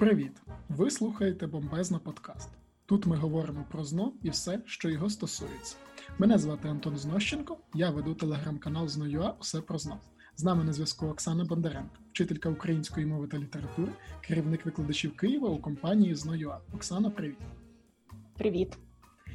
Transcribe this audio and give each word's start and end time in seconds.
Привіт! 0.00 0.32
Ви 0.68 0.90
слухаєте 0.90 1.46
Бомбезно 1.46 2.00
подкаст. 2.00 2.48
Тут 2.86 3.06
ми 3.06 3.16
говоримо 3.16 3.64
про 3.70 3.84
ЗНО 3.84 4.12
і 4.22 4.30
все, 4.30 4.60
що 4.66 4.90
його 4.90 5.10
стосується. 5.10 5.76
Мене 6.18 6.38
звати 6.38 6.68
Антон 6.68 6.96
Знощенко, 6.96 7.56
я 7.74 7.90
веду 7.90 8.14
телеграм-канал 8.14 8.88
ЗНОЮА 8.88 9.34
Усе 9.40 9.60
про 9.60 9.78
ЗНО. 9.78 10.00
З 10.36 10.44
нами 10.44 10.64
на 10.64 10.72
зв'язку 10.72 11.06
Оксана 11.06 11.44
Бондаренко, 11.44 11.96
вчителька 12.10 12.48
української 12.48 13.06
мови 13.06 13.26
та 13.26 13.38
літератури, 13.38 13.92
керівник 14.20 14.66
викладачів 14.66 15.16
Києва 15.16 15.48
у 15.48 15.58
компанії 15.58 16.14
ЗНОЮА. 16.14 16.60
Оксана, 16.74 17.10
привіт. 17.10 17.38
Привіт. 18.38 18.78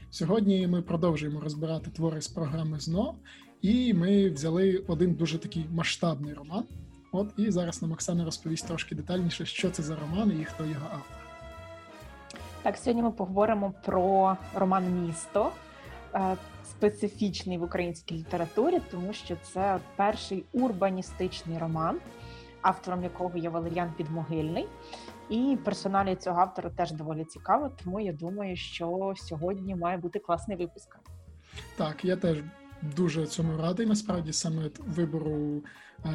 Сьогодні 0.10 0.68
ми 0.68 0.82
продовжуємо 0.82 1.42
розбирати 1.42 1.92
твори 1.92 2.22
з 2.22 2.28
програми 2.28 2.80
ЗНО, 2.80 3.16
і 3.62 3.94
ми 3.94 4.30
взяли 4.30 4.84
один 4.88 5.14
дуже 5.14 5.38
такий 5.38 5.66
масштабний 5.72 6.34
роман. 6.34 6.64
От 7.16 7.28
і 7.38 7.52
зараз 7.52 7.82
нам 7.82 7.92
Оксана 7.92 8.26
розповість 8.26 8.68
трошки 8.68 8.96
детальніше, 8.96 9.46
що 9.46 9.72
це 9.72 9.84
за 9.84 9.96
роман 9.96 10.42
і 10.42 10.46
хто 10.46 10.66
його 10.66 10.86
автор. 10.94 11.18
Так, 12.64 12.78
сьогодні 12.78 13.04
ми 13.04 13.12
поговоримо 13.12 13.73
про 13.86 14.38
роман 14.54 15.02
Місто, 15.02 15.52
е, 16.14 16.38
специфічний 16.64 17.58
в 17.58 17.64
українській 17.64 18.16
літературі, 18.16 18.82
тому 18.92 19.14
що 19.14 19.38
це 19.44 19.80
перший 19.96 20.44
урбаністичний 20.54 21.58
роман, 21.58 22.00
автором 22.62 23.04
якого 23.04 23.38
є 23.38 23.50
Валеріан 23.50 23.94
Підмогильний. 23.98 24.68
І 25.30 25.58
персоналі 25.66 26.16
цього 26.16 26.40
автора 26.40 26.70
теж 26.70 26.92
доволі 26.92 27.26
цікаво, 27.26 27.72
тому 27.84 28.00
я 28.00 28.14
думаю, 28.14 28.56
що 28.56 29.14
сьогодні 29.18 29.76
має 29.76 29.98
бути 29.98 30.20
класний 30.20 30.58
випуск. 30.58 30.98
Так, 31.78 32.06
я 32.06 32.16
теж 32.16 32.38
дуже 32.82 33.26
цьому 33.28 33.58
радий, 33.58 33.86
насправді, 33.86 34.34
саме 34.34 34.70
вибору 34.88 35.64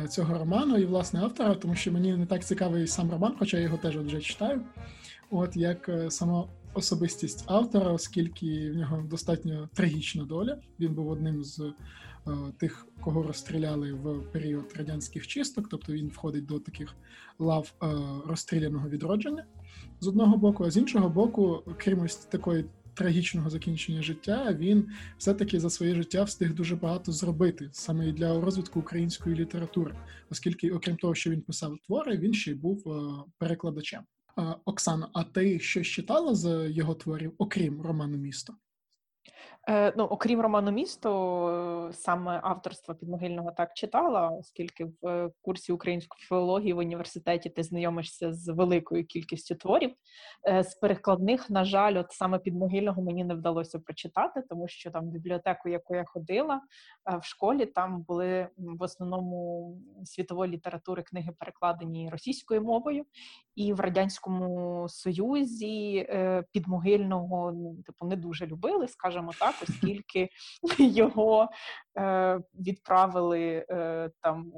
цього 0.08 0.38
роману 0.38 0.78
і 0.78 0.84
власне 0.84 1.20
автора, 1.20 1.54
тому 1.54 1.74
що 1.74 1.92
мені 1.92 2.16
не 2.16 2.26
так 2.26 2.44
цікавий 2.44 2.86
сам 2.86 3.10
роман, 3.10 3.34
хоча 3.38 3.56
я 3.56 3.62
його 3.62 3.76
теж 3.76 3.96
вже 3.96 4.20
читаю. 4.20 4.60
От 5.30 5.56
як 5.56 5.88
е, 5.88 6.10
сама 6.10 6.44
особистість 6.74 7.44
автора, 7.46 7.92
оскільки 7.92 8.70
в 8.70 8.76
нього 8.76 9.02
достатньо 9.10 9.68
трагічна 9.74 10.24
доля. 10.24 10.58
Він 10.80 10.94
був 10.94 11.08
одним 11.08 11.44
з 11.44 11.60
е, 11.60 11.72
тих, 12.58 12.86
кого 13.00 13.22
розстріляли 13.22 13.92
в 13.92 14.32
період 14.32 14.72
радянських 14.76 15.26
чисток, 15.26 15.68
тобто 15.70 15.92
він 15.92 16.08
входить 16.08 16.46
до 16.46 16.58
таких 16.58 16.94
лав 17.38 17.72
е, 17.82 17.86
розстріляного 18.26 18.88
відродження 18.88 19.44
з 20.00 20.08
одного 20.08 20.36
боку, 20.36 20.64
а 20.64 20.70
з 20.70 20.76
іншого 20.76 21.08
боку, 21.08 21.62
крім 21.76 22.00
ось 22.00 22.16
такої 22.16 22.64
трагічного 22.94 23.50
закінчення 23.50 24.02
життя, 24.02 24.56
він 24.58 24.88
все-таки 25.18 25.60
за 25.60 25.70
своє 25.70 25.94
життя 25.94 26.22
встиг 26.22 26.54
дуже 26.54 26.76
багато 26.76 27.12
зробити 27.12 27.68
саме 27.72 28.12
для 28.12 28.40
розвитку 28.40 28.80
української 28.80 29.36
літератури, 29.36 29.94
оскільки, 30.30 30.70
окрім 30.70 30.96
того, 30.96 31.14
що 31.14 31.30
він 31.30 31.42
писав 31.42 31.78
твори, 31.86 32.16
він 32.16 32.34
ще 32.34 32.50
й 32.50 32.54
був 32.54 32.88
е, 32.88 33.24
перекладачем. 33.38 34.00
Е, 34.38 34.54
Оксана, 34.64 35.08
а 35.12 35.24
ти 35.24 35.60
щось 35.60 35.86
читала 35.86 36.34
з 36.34 36.68
його 36.70 36.94
творів, 36.94 37.32
окрім 37.38 37.80
роману 37.80 38.16
Місто? 38.16 38.54
Е, 39.68 39.92
ну, 39.96 40.04
окрім 40.04 40.40
роману 40.40 40.70
місто, 40.70 41.90
саме 41.92 42.40
авторства 42.42 42.94
підмогильного 42.94 43.52
так 43.52 43.74
читала, 43.74 44.28
оскільки 44.28 44.84
в 44.84 45.08
е, 45.08 45.30
курсі 45.42 45.72
української 45.72 46.24
філології 46.24 46.72
в 46.72 46.78
університеті 46.78 47.50
ти 47.50 47.62
знайомишся 47.62 48.32
з 48.32 48.52
великою 48.52 49.06
кількістю 49.06 49.54
творів. 49.54 49.94
Е, 50.48 50.64
з 50.64 50.74
перекладних, 50.74 51.50
на 51.50 51.64
жаль, 51.64 51.96
от 51.96 52.12
саме 52.12 52.38
підмогильного 52.38 53.02
мені 53.02 53.24
не 53.24 53.34
вдалося 53.34 53.78
прочитати, 53.78 54.42
тому 54.48 54.68
що 54.68 54.90
там 54.90 55.06
бібліотеку, 55.06 55.68
яку 55.68 55.94
я 55.94 56.04
ходила 56.04 56.60
в 57.20 57.24
школі, 57.24 57.66
там 57.66 58.02
були 58.02 58.48
в 58.56 58.82
основному 58.82 59.78
світової 60.04 60.52
літератури 60.52 61.02
книги 61.02 61.32
перекладені 61.38 62.10
російською 62.10 62.62
мовою, 62.62 63.04
і 63.60 63.72
в 63.72 63.80
радянському 63.80 64.86
союзі 64.88 66.08
підмогильного 66.52 67.52
ну 67.52 67.82
типу 67.86 68.06
не 68.06 68.16
дуже 68.16 68.46
любили, 68.46 68.88
скажімо 68.88 69.32
так 69.38 69.54
оскільки 69.62 70.28
його 70.78 71.48
е, 71.98 72.40
відправили 72.54 73.66
е, 73.70 74.10
там. 74.20 74.52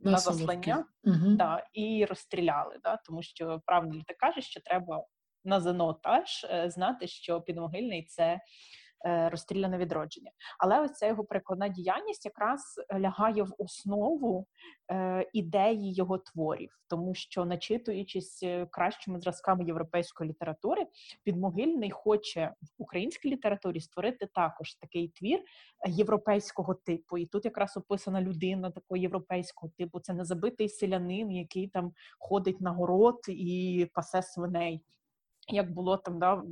На, 0.00 0.18
заслання 0.18 0.84
угу. 1.04 1.26
да, 1.28 1.66
і 1.72 2.04
розстріляли, 2.04 2.78
да, 2.82 2.96
тому 2.96 3.22
що 3.22 3.62
правда 3.66 3.98
ти 4.06 4.14
каже, 4.14 4.40
що 4.40 4.60
треба 4.60 5.04
на 5.44 5.60
ЗНО 5.60 5.92
теж 5.92 6.46
е, 6.50 6.70
знати, 6.70 7.06
що 7.06 7.40
підмогильний 7.40 8.04
це 8.04 8.32
Е, 8.34 8.40
розстріляне 9.04 9.78
відродження. 9.78 10.30
Але 10.58 10.80
ось 10.80 10.92
ця 10.92 11.06
його 11.06 11.24
прикладна 11.24 11.68
діяльність 11.68 12.24
якраз 12.24 12.60
лягає 12.94 13.42
в 13.42 13.54
основу 13.58 14.46
е, 14.90 15.26
ідеї 15.32 15.94
його 15.94 16.18
творів, 16.18 16.78
тому 16.88 17.14
що, 17.14 17.44
начитуючись 17.44 18.42
е, 18.42 18.66
кращими 18.70 19.20
зразками 19.20 19.64
європейської 19.64 20.30
літератури, 20.30 20.86
підмогильний 21.24 21.90
хоче 21.90 22.54
в 22.62 22.82
українській 22.82 23.30
літературі 23.30 23.80
створити 23.80 24.28
також 24.34 24.74
такий 24.74 25.08
твір 25.08 25.40
європейського 25.88 26.74
типу. 26.74 27.18
І 27.18 27.26
тут 27.26 27.44
якраз 27.44 27.76
описана 27.76 28.22
людина 28.22 28.70
такого 28.70 28.96
європейського 28.96 29.72
типу. 29.78 30.00
Це 30.00 30.14
незабитий 30.14 30.68
селянин, 30.68 31.30
який 31.30 31.68
там 31.68 31.92
ходить 32.18 32.60
на 32.60 32.70
город 32.70 33.18
і 33.28 33.86
пасе 33.94 34.22
свиней 34.22 34.82
як 35.48 35.74
було 35.74 35.96
там 35.96 36.18
да, 36.18 36.42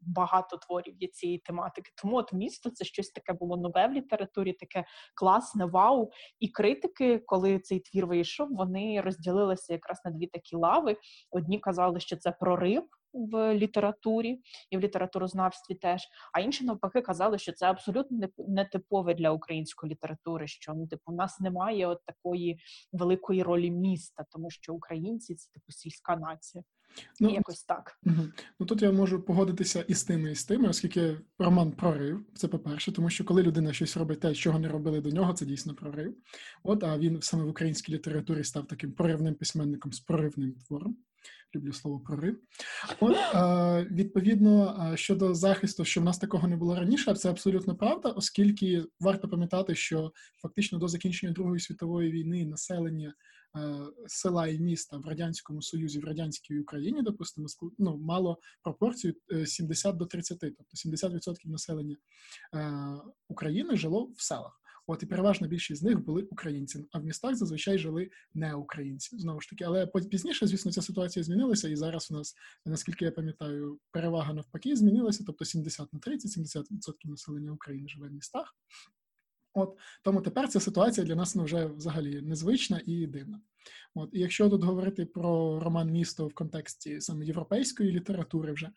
багато 0.00 0.56
творів 0.56 0.96
є 1.00 1.08
цієї 1.08 1.38
тематики. 1.38 1.90
Тому 2.02 2.16
от 2.16 2.32
місто 2.32 2.70
це 2.70 2.84
щось 2.84 3.10
таке 3.10 3.32
було 3.32 3.56
нове 3.56 3.86
в 3.86 3.92
літературі, 3.92 4.52
таке 4.52 4.84
класне, 5.14 5.64
вау. 5.64 6.10
І 6.40 6.48
критики, 6.48 7.18
коли 7.18 7.58
цей 7.58 7.80
твір 7.80 8.06
вийшов, 8.06 8.48
вони 8.50 9.00
розділилися 9.00 9.72
якраз 9.72 10.00
на 10.04 10.10
дві 10.10 10.26
такі 10.26 10.56
лави. 10.56 10.96
Одні 11.30 11.58
казали, 11.58 12.00
що 12.00 12.16
це 12.16 12.32
прорив. 12.32 12.82
В 13.12 13.54
літературі 13.54 14.40
і 14.70 14.76
в 14.76 14.80
літературознавстві 14.80 15.74
теж, 15.74 16.08
а 16.32 16.40
інші 16.40 16.64
навпаки 16.64 17.00
казали, 17.00 17.38
що 17.38 17.52
це 17.52 17.66
абсолютно 17.66 18.28
не 18.48 18.64
типове 18.64 19.14
для 19.14 19.30
української 19.30 19.92
літератури. 19.92 20.48
Що 20.48 20.74
ну, 20.74 20.86
типу, 20.86 21.12
у 21.12 21.14
нас 21.14 21.40
немає 21.40 21.86
от 21.86 21.98
такої 22.04 22.60
великої 22.92 23.42
ролі 23.42 23.70
міста, 23.70 24.24
тому 24.32 24.50
що 24.50 24.74
українці 24.74 25.34
це 25.34 25.50
типу 25.52 25.72
сільська 25.72 26.16
нація. 26.16 26.64
Ну, 27.20 27.30
Якось 27.30 27.62
так. 27.62 27.98
Угу. 28.06 28.28
Ну 28.60 28.66
тут 28.66 28.82
я 28.82 28.92
можу 28.92 29.22
погодитися 29.22 29.84
і 29.88 29.94
з 29.94 30.04
тими, 30.04 30.32
і 30.32 30.34
з 30.34 30.44
тими, 30.44 30.68
оскільки 30.68 31.20
роман 31.38 31.72
прорив, 31.72 32.24
це 32.34 32.48
по-перше, 32.48 32.92
тому 32.92 33.10
що 33.10 33.24
коли 33.24 33.42
людина 33.42 33.72
щось 33.72 33.96
робить 33.96 34.20
те, 34.20 34.34
чого 34.34 34.58
не 34.58 34.68
робили 34.68 35.00
до 35.00 35.10
нього, 35.10 35.32
це 35.32 35.46
дійсно 35.46 35.74
прорив. 35.74 36.16
От, 36.62 36.84
а 36.84 36.98
він 36.98 37.22
саме 37.22 37.44
в 37.44 37.48
українській 37.48 37.92
літературі 37.92 38.44
став 38.44 38.66
таким 38.66 38.92
проривним 38.92 39.34
письменником 39.34 39.92
з 39.92 40.00
проривним 40.00 40.54
твором. 40.66 40.96
Люблю 41.54 41.72
слово 41.72 42.00
прорив. 42.00 42.40
От, 43.00 43.16
відповідно, 43.90 44.92
щодо 44.96 45.34
захисту, 45.34 45.84
що 45.84 46.00
в 46.00 46.04
нас 46.04 46.18
такого 46.18 46.48
не 46.48 46.56
було 46.56 46.76
раніше, 46.76 47.14
це 47.14 47.30
абсолютно 47.30 47.76
правда, 47.76 48.08
оскільки 48.08 48.84
варто 49.00 49.28
пам'ятати, 49.28 49.74
що 49.74 50.12
фактично 50.42 50.78
до 50.78 50.88
закінчення 50.88 51.32
Другої 51.32 51.60
світової 51.60 52.10
війни 52.10 52.44
населення 52.44 53.14
села 54.06 54.48
і 54.48 54.58
міста 54.58 54.98
в 54.98 55.06
радянському 55.06 55.62
союзі 55.62 55.98
в 55.98 56.04
радянській 56.04 56.58
Україні, 56.58 57.02
допустимо, 57.02 57.46
ну, 57.78 57.96
мало 57.96 58.38
пропорцію 58.62 59.14
70 59.46 59.94
е, 59.94 59.98
до 59.98 60.06
30, 60.06 60.38
тобто 60.40 60.88
70% 60.88 61.48
населення 61.48 61.96
е, 62.54 62.72
України 63.28 63.76
жило 63.76 64.10
в 64.16 64.22
селах. 64.22 64.62
От 64.90 65.02
і 65.02 65.06
переважна 65.06 65.48
більшість 65.48 65.80
з 65.80 65.84
них 65.84 66.04
були 66.04 66.22
українці, 66.22 66.86
а 66.92 66.98
в 66.98 67.04
містах 67.04 67.34
зазвичай 67.34 67.78
жили 67.78 68.10
не 68.34 68.54
українці. 68.54 69.18
Знову 69.18 69.40
ж 69.40 69.50
таки, 69.50 69.64
але 69.64 69.86
пізніше, 69.86 70.46
звісно, 70.46 70.72
ця 70.72 70.82
ситуація 70.82 71.22
змінилася, 71.22 71.68
і 71.68 71.76
зараз 71.76 72.10
у 72.10 72.14
нас, 72.14 72.34
наскільки 72.66 73.04
я 73.04 73.10
пам'ятаю, 73.10 73.78
перевага 73.90 74.32
навпаки 74.32 74.76
змінилася, 74.76 75.24
тобто 75.26 75.44
70 75.44 75.92
на 75.92 75.98
30, 75.98 76.38
70% 76.38 76.92
населення 77.04 77.52
України 77.52 77.88
живе 77.88 78.08
в 78.08 78.12
містах. 78.12 78.56
От 79.58 79.76
тому 80.02 80.20
тепер 80.20 80.48
ця 80.48 80.60
ситуація 80.60 81.06
для 81.06 81.14
нас 81.14 81.34
ну, 81.34 81.44
вже 81.44 81.66
взагалі 81.66 82.20
незвична 82.22 82.80
і 82.86 83.06
дивна. 83.06 83.40
От 83.94 84.10
і 84.12 84.20
якщо 84.20 84.50
тут 84.50 84.64
говорити 84.64 85.06
про 85.06 85.60
роман 85.60 85.90
місто 85.90 86.26
в 86.26 86.34
контексті 86.34 87.00
саме 87.00 87.24
європейської 87.24 87.92
літератури, 87.92 88.52
вже 88.52 88.70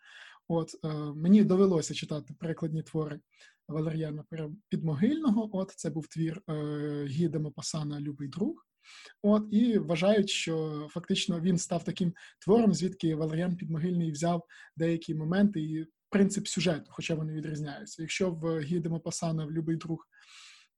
от 0.47 0.75
е, 0.85 0.87
мені 1.15 1.43
довелося 1.43 1.93
читати 1.93 2.33
перекладні 2.39 2.83
твори 2.83 3.19
Валеріана 3.67 4.23
Підмогильного. 4.69 5.49
От 5.53 5.73
це 5.75 5.89
був 5.89 6.07
твір 6.07 6.41
е, 6.49 7.05
Гіде 7.05 7.39
Мопасана 7.39 7.99
Любий 7.99 8.27
друг. 8.27 8.65
От 9.21 9.47
і 9.51 9.77
вважають, 9.77 10.29
що 10.29 10.87
фактично 10.91 11.39
він 11.39 11.57
став 11.57 11.83
таким 11.83 12.13
твором, 12.39 12.73
звідки 12.73 13.15
Валеріан 13.15 13.55
Підмогильний 13.55 14.11
взяв 14.11 14.43
деякі 14.77 15.15
моменти 15.15 15.61
і 15.61 15.85
принцип 16.09 16.47
сюжету, 16.47 16.85
хоча 16.89 17.15
вони 17.15 17.33
відрізняються. 17.33 18.01
Якщо 18.01 18.31
в 18.31 18.59
Гіде 18.59 18.89
Мопасана 18.89 19.45
в 19.45 19.51
Любий 19.51 19.75
друг 19.75 20.07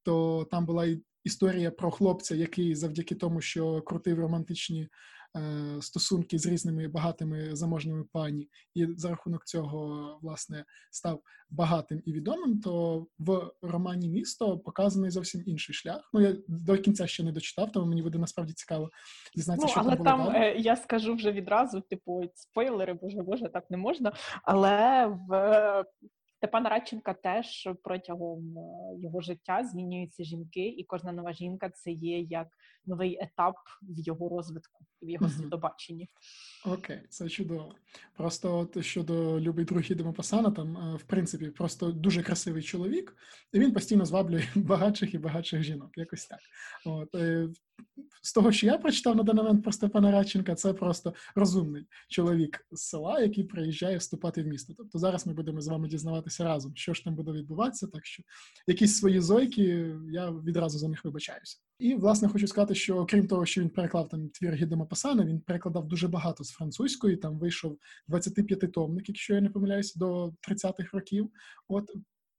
то 0.03 0.47
там 0.51 0.65
була 0.65 0.87
історія 1.23 1.71
про 1.71 1.91
хлопця, 1.91 2.35
який 2.35 2.75
завдяки 2.75 3.15
тому, 3.15 3.41
що 3.41 3.81
крутив 3.81 4.19
романтичні 4.19 4.89
е, 5.37 5.81
стосунки 5.81 6.39
з 6.39 6.45
різними 6.45 6.87
багатими 6.87 7.55
заможними 7.55 8.03
пані, 8.11 8.49
і 8.75 8.85
за 8.85 9.09
рахунок 9.09 9.45
цього 9.45 10.19
власне 10.21 10.65
став 10.91 11.21
багатим 11.49 12.01
і 12.05 12.13
відомим, 12.13 12.59
то 12.59 13.05
в 13.19 13.51
романі 13.61 14.09
Місто 14.09 14.59
показаний 14.59 15.11
зовсім 15.11 15.43
інший 15.45 15.75
шлях. 15.75 16.09
Ну 16.13 16.21
я 16.21 16.35
до 16.47 16.77
кінця 16.77 17.07
ще 17.07 17.23
не 17.23 17.31
дочитав, 17.31 17.71
тому 17.71 17.85
мені 17.85 18.01
буде 18.01 18.17
насправді 18.17 18.53
цікаво 18.53 18.89
дізнатися, 19.35 19.65
ну, 19.67 19.71
що 19.71 19.79
але 19.79 19.95
там 19.95 19.97
було 20.17 20.31
там 20.31 20.33
далі. 20.33 20.45
е, 20.45 20.57
я 20.57 20.75
скажу 20.75 21.15
вже 21.15 21.31
відразу, 21.31 21.81
типу, 21.81 22.23
спойлери, 22.35 22.93
боже 22.93 23.21
боже, 23.21 23.49
так 23.49 23.69
не 23.69 23.77
можна. 23.77 24.13
Але 24.43 25.07
в 25.29 25.85
Степана 26.43 26.69
Радченка 26.69 27.13
теж 27.13 27.69
протягом 27.83 28.57
е, 28.57 28.61
його 28.99 29.21
життя 29.21 29.63
змінюються 29.63 30.23
жінки, 30.23 30.67
і 30.67 30.83
кожна 30.83 31.11
нова 31.11 31.33
жінка 31.33 31.69
це 31.69 31.91
є 31.91 32.19
як 32.19 32.47
новий 32.85 33.17
етап 33.21 33.55
в 33.81 33.99
його 33.99 34.29
розвитку, 34.29 34.85
в 35.01 35.09
його 35.09 35.29
світобаченні. 35.29 36.09
Окей, 36.65 37.01
це 37.09 37.29
чудово. 37.29 37.75
Просто 38.17 38.57
от 38.57 38.85
щодо 38.85 39.39
любий 39.39 39.65
друг 39.65 39.81
Хіде 39.81 40.03
Мопасана, 40.03 40.51
там 40.51 40.77
е, 40.77 40.95
в 40.95 41.03
принципі 41.03 41.45
просто 41.45 41.91
дуже 41.91 42.23
красивий 42.23 42.63
чоловік, 42.63 43.15
і 43.53 43.59
він 43.59 43.73
постійно 43.73 44.05
зваблює 44.05 44.43
багатших 44.55 45.13
і 45.13 45.17
багатших 45.17 45.63
жінок. 45.63 45.91
Якось 45.95 46.25
так. 46.25 46.39
От 46.85 47.15
е, 47.15 47.49
з 48.23 48.33
того, 48.33 48.51
що 48.51 48.67
я 48.67 48.77
прочитав 48.77 49.15
на 49.15 49.23
даний 49.23 49.43
момент 49.43 49.63
про 49.63 49.71
Степана 49.71 50.11
Радченка, 50.11 50.55
це 50.55 50.73
просто 50.73 51.13
розумний 51.35 51.85
чоловік 52.09 52.67
з 52.71 52.81
села, 52.81 53.19
який 53.19 53.43
приїжджає 53.43 53.97
вступати 53.97 54.43
в 54.43 54.47
місто. 54.47 54.73
Тобто 54.77 54.99
зараз 54.99 55.27
ми 55.27 55.33
будемо 55.33 55.61
з 55.61 55.67
вами 55.67 55.87
дізнаватися 55.87 56.43
разом, 56.43 56.71
що 56.75 56.93
ж 56.93 57.03
там 57.03 57.15
буде 57.15 57.31
відбуватися. 57.31 57.87
Так 57.87 58.05
що 58.05 58.23
якісь 58.67 58.97
свої 58.97 59.19
зойки 59.19 59.95
я 60.11 60.31
відразу 60.31 60.79
за 60.79 60.87
них 60.87 61.05
вибачаюся. 61.05 61.57
І 61.79 61.95
власне 61.95 62.27
хочу 62.27 62.47
сказати, 62.47 62.75
що 62.75 62.97
окрім 62.97 63.27
того, 63.27 63.45
що 63.45 63.61
він 63.61 63.69
переклав 63.69 64.09
там 64.09 64.29
твір 64.29 64.53
Гіде 64.53 64.75
Мопасана, 64.75 65.25
він 65.25 65.39
перекладав 65.39 65.87
дуже 65.87 66.07
багато 66.07 66.43
з 66.43 66.49
французької. 66.49 67.15
Там 67.15 67.39
вийшов 67.39 67.77
25-томник, 68.09 69.03
якщо 69.07 69.33
я 69.33 69.41
не 69.41 69.49
помиляюся, 69.49 69.99
до 69.99 70.25
30-х 70.49 70.89
років. 70.93 71.29
От 71.67 71.91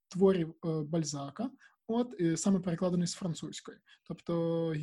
творів 0.07 0.55
е, 0.65 0.81
Бальзака, 0.81 1.49
от 1.87 2.21
саме 2.35 2.59
перекладений 2.59 3.07
з 3.07 3.13
французької. 3.13 3.77
Тобто 4.07 4.73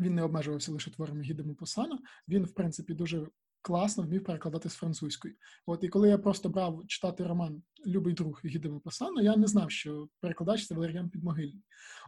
він 0.00 0.14
не 0.14 0.22
обмежувався 0.22 0.72
лише 0.72 0.90
творами 0.90 1.22
Гіда 1.22 1.42
Мопасана, 1.42 1.98
він, 2.28 2.44
в 2.44 2.54
принципі, 2.54 2.94
дуже 2.94 3.26
класно 3.62 4.04
вмів 4.04 4.24
перекладати 4.24 4.70
з 4.70 4.74
французької. 4.74 5.34
От 5.66 5.84
і 5.84 5.88
коли 5.88 6.08
я 6.08 6.18
просто 6.18 6.48
брав 6.48 6.82
читати 6.86 7.26
роман 7.26 7.62
Любий 7.86 8.14
друг 8.14 8.40
Гіде 8.44 8.68
Мопасана, 8.68 9.22
я 9.22 9.36
не 9.36 9.46
знав, 9.46 9.70
що 9.70 10.08
перекладач 10.20 10.66
це 10.66 10.74
Валеріан 10.74 11.10
Підмогильний. 11.10 11.62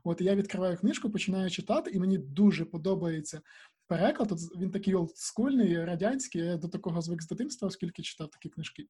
От 0.05 0.21
я 0.21 0.35
відкриваю 0.35 0.77
книжку, 0.77 1.11
починаю 1.11 1.51
читати, 1.51 1.91
і 1.95 1.99
мені 1.99 2.19
дуже 2.19 2.65
подобається 2.65 3.41
переклад. 3.87 4.33
От 4.33 4.41
він 4.57 4.71
такий 4.71 4.95
олдскульний, 4.95 5.85
радянський. 5.85 6.43
Я 6.43 6.57
до 6.57 6.69
такого 6.69 7.03
звик 7.03 7.23
з 7.23 7.29
дитинства, 7.29 7.69
оскільки 7.69 8.03
читав 8.03 8.31
такі 8.31 8.49
книжки. 8.49 8.87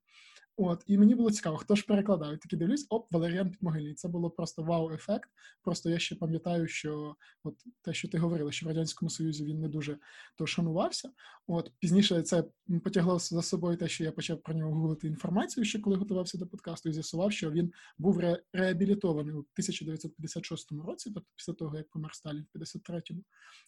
От, 0.56 0.84
і 0.86 0.98
мені 0.98 1.14
було 1.14 1.30
цікаво, 1.30 1.56
хто 1.56 1.74
ж 1.74 1.84
перекладав. 1.86 2.34
І 2.34 2.36
Такий 2.36 2.58
дивлюсь, 2.58 2.86
оп, 2.90 3.12
Валеріан 3.12 3.50
Підмогильний. 3.50 3.94
Це 3.94 4.08
було 4.08 4.30
просто 4.30 4.62
вау-ефект. 4.62 5.30
Просто 5.62 5.90
я 5.90 5.98
ще 5.98 6.14
пам'ятаю, 6.14 6.68
що 6.68 7.16
от 7.44 7.54
те, 7.82 7.94
що 7.94 8.08
ти 8.08 8.18
говорила, 8.18 8.52
що 8.52 8.66
в 8.66 8.68
радянському 8.68 9.10
союзі 9.10 9.44
він 9.44 9.60
не 9.60 9.68
дуже 9.68 9.98
то 10.36 10.46
шанувався. 10.46 11.10
От 11.46 11.72
пізніше 11.78 12.22
це 12.22 12.44
потягло 12.84 13.18
за 13.18 13.42
собою 13.42 13.76
те, 13.76 13.88
що 13.88 14.04
я 14.04 14.12
почав 14.12 14.42
про 14.42 14.54
нього 14.54 14.72
гуглити 14.72 15.06
інформацію, 15.06 15.64
ще 15.64 15.78
коли 15.78 15.96
готувався 15.96 16.38
до 16.38 16.46
подкасту, 16.46 16.71
і 16.86 16.92
з'ясував, 16.92 17.32
що 17.32 17.50
він 17.50 17.72
був 17.98 18.20
ре- 18.20 18.42
реабілітований 18.52 19.34
у 19.34 19.38
1956 19.38 20.72
році, 20.72 21.10
тобто 21.14 21.30
після 21.36 21.52
того, 21.52 21.76
як 21.76 21.90
помер 21.90 22.14
Сталін 22.14 22.46
в 22.54 22.58
53-му. 22.58 23.22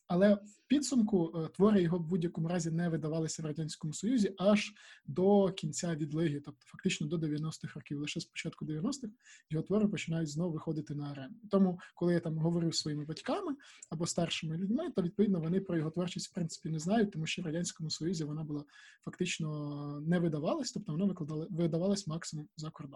Але 0.06 0.34
в 0.34 0.40
підсумку 0.66 1.32
е, 1.36 1.48
твори 1.48 1.82
його 1.82 1.98
в 1.98 2.06
будь-якому 2.06 2.48
разі 2.48 2.70
не 2.70 2.88
видавалися 2.88 3.42
в 3.42 3.46
радянському 3.46 3.92
союзі 3.92 4.34
аж 4.38 4.72
до 5.06 5.52
кінця 5.52 5.94
відлиги, 5.94 6.40
тобто 6.40 6.66
фактично 6.66 7.06
до 7.06 7.16
90-х 7.16 7.74
років. 7.74 8.00
Лише 8.00 8.20
з 8.20 8.24
початку 8.24 8.64
90-х 8.64 9.08
його 9.50 9.62
твори 9.64 9.88
починають 9.88 10.28
знову 10.28 10.52
виходити 10.52 10.94
на 10.94 11.10
арену. 11.10 11.34
Тому, 11.50 11.80
коли 11.94 12.12
я 12.14 12.20
там 12.20 12.38
говорив 12.38 12.74
своїми 12.74 13.04
батьками 13.04 13.56
або 13.90 14.06
старшими 14.06 14.56
людьми, 14.56 14.90
то 14.90 15.02
відповідно 15.02 15.40
вони 15.40 15.60
про 15.60 15.76
його 15.76 15.90
творчість 15.90 16.28
в 16.30 16.34
принципі 16.34 16.68
не 16.68 16.78
знають, 16.78 17.10
тому 17.12 17.26
що 17.26 17.42
в 17.42 17.44
радянському 17.44 17.90
союзі 17.90 18.24
вона 18.24 18.44
була 18.44 18.64
фактично 19.04 20.00
не 20.00 20.18
видавалась, 20.18 20.72
тобто 20.72 20.92
вона 20.92 21.04
викладала 21.04 21.46
видавалась 21.50 22.06
максимум 22.06 22.48
за 22.56 22.70
кордон. 22.70 22.93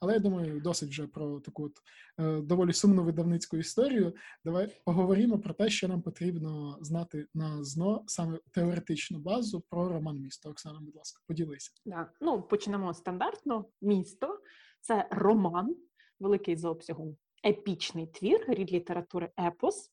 Але 0.00 0.12
я 0.12 0.18
думаю, 0.18 0.60
досить 0.60 0.88
вже 0.88 1.06
про 1.06 1.40
таку 1.40 1.64
от 1.64 1.72
е, 2.18 2.40
доволі 2.40 2.72
сумну 2.72 3.04
видавницьку 3.04 3.56
історію. 3.56 4.14
Давай 4.44 4.82
поговоримо 4.84 5.38
про 5.38 5.54
те, 5.54 5.70
що 5.70 5.88
нам 5.88 6.02
потрібно 6.02 6.78
знати 6.80 7.26
на 7.34 7.64
ЗНО, 7.64 8.04
саме 8.06 8.38
теоретичну 8.50 9.18
базу 9.18 9.64
про 9.70 9.88
роман 9.88 10.16
місто. 10.16 10.50
Оксана, 10.50 10.80
будь 10.80 10.96
ласка, 10.96 11.22
поділися. 11.26 11.70
Да. 11.86 12.10
Ну, 12.20 12.42
почнемо 12.42 12.94
стандартно. 12.94 13.64
Місто 13.80 14.40
це 14.80 15.08
роман, 15.10 15.76
великий 16.20 16.56
за 16.56 16.70
обсягом, 16.70 17.16
епічний 17.46 18.06
твір, 18.06 18.44
рід 18.48 18.72
літератури 18.72 19.30
епос. 19.40 19.90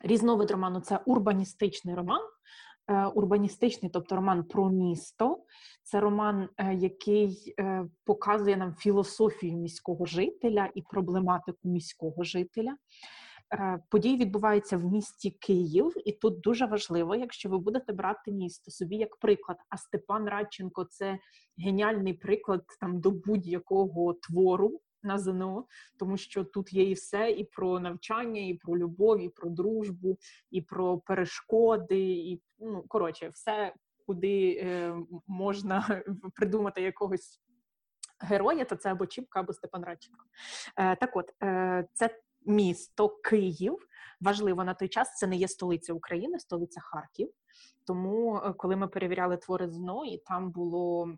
Різновид 0.00 0.50
роману 0.50 0.80
це 0.80 1.00
урбаністичний 1.06 1.94
роман. 1.94 2.20
Е, 2.88 3.06
Урбаністичний, 3.06 3.90
тобто 3.90 4.16
роман 4.16 4.44
про 4.44 4.70
місто, 4.70 5.44
це 5.82 6.00
роман, 6.00 6.48
е, 6.58 6.74
який 6.74 7.54
е, 7.60 7.86
показує 8.04 8.56
нам 8.56 8.74
філософію 8.74 9.56
міського 9.56 10.06
жителя 10.06 10.68
і 10.74 10.82
проблематику 10.82 11.68
міського 11.68 12.24
жителя. 12.24 12.76
Події 13.90 14.16
відбуваються 14.16 14.76
в 14.76 14.84
місті 14.84 15.30
Київ, 15.30 15.92
і 16.04 16.12
тут 16.12 16.40
дуже 16.40 16.66
важливо, 16.66 17.14
якщо 17.14 17.48
ви 17.48 17.58
будете 17.58 17.92
брати 17.92 18.32
місто 18.32 18.70
собі 18.70 18.96
як 18.96 19.16
приклад. 19.16 19.56
А 19.68 19.76
Степан 19.76 20.28
Радченко 20.28 20.84
це 20.84 21.18
геніальний 21.58 22.14
приклад 22.14 22.64
там 22.80 23.00
до 23.00 23.10
будь-якого 23.10 24.14
твору 24.14 24.80
на 25.02 25.18
ЗНО, 25.18 25.66
тому 25.98 26.16
що 26.16 26.44
тут 26.44 26.72
є 26.72 26.90
і 26.90 26.92
все, 26.92 27.30
і 27.30 27.44
про 27.44 27.80
навчання, 27.80 28.40
і 28.40 28.54
про 28.54 28.76
любов, 28.76 29.20
і 29.20 29.28
про 29.28 29.50
дружбу, 29.50 30.18
і 30.50 30.60
про 30.60 30.98
перешкоди, 30.98 32.00
і 32.00 32.42
ну 32.58 32.84
коротше, 32.88 33.28
все, 33.28 33.74
куди 34.06 34.60
е, 34.62 34.96
можна 35.26 36.02
придумати 36.34 36.82
якогось. 36.82 37.40
Героя, 38.24 38.64
то 38.64 38.76
це 38.76 38.90
або 38.90 39.06
Чіпка, 39.06 39.40
або 39.40 39.52
Степан 39.52 39.84
Радченко. 39.84 40.24
Е, 40.76 40.96
так 40.96 41.16
от, 41.16 41.32
е, 41.42 41.88
це 41.92 42.18
місто 42.46 43.08
Київ. 43.08 43.78
Важливо 44.22 44.64
на 44.64 44.74
той 44.74 44.88
час, 44.88 45.16
це 45.16 45.26
не 45.26 45.36
є 45.36 45.48
столиця 45.48 45.92
України, 45.92 46.38
столиця 46.38 46.80
Харків. 46.80 47.30
Тому, 47.86 48.36
е, 48.36 48.52
коли 48.52 48.76
ми 48.76 48.88
перевіряли 48.88 49.36
твори 49.36 49.68
ЗНО, 49.68 50.04
і 50.04 50.18
там 50.18 50.50
було 50.50 51.14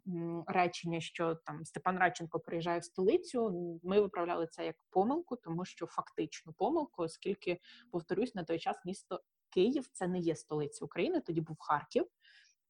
речення, 0.47 1.01
що 1.01 1.35
там 1.35 1.65
Степан 1.65 1.99
Радченко 1.99 2.41
приїжджає 2.41 2.79
в 2.79 2.85
столицю. 2.85 3.81
Ми 3.83 4.01
виправляли 4.01 4.47
це 4.47 4.67
як 4.67 4.77
помилку, 4.91 5.37
тому 5.37 5.65
що 5.65 5.87
фактичну 5.87 6.53
помилку, 6.53 7.03
оскільки, 7.03 7.61
повторюсь, 7.91 8.35
на 8.35 8.45
той 8.45 8.59
час 8.59 8.77
місто 8.85 9.21
Київ 9.51 9.89
це 9.93 10.07
не 10.09 10.19
є 10.19 10.37
столиця 10.37 10.85
України, 10.85 11.21
тоді 11.21 11.41
був 11.41 11.57
Харків. 11.61 12.07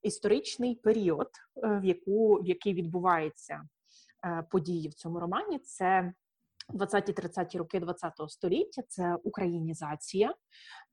Історичний 0.02 0.74
період, 0.74 1.30
е, 1.56 1.78
в 1.78 1.84
яку 1.84 2.34
в 2.34 2.46
який 2.46 2.74
відбувається 2.74 3.68
е, 4.24 4.46
події 4.50 4.88
в 4.88 4.94
цьому 4.94 5.20
романі, 5.20 5.58
це 5.58 6.12
20-30 6.68 7.58
роки 7.58 7.80
ХХ 7.80 8.28
століття 8.28 8.82
це 8.88 9.16
українізація. 9.24 10.34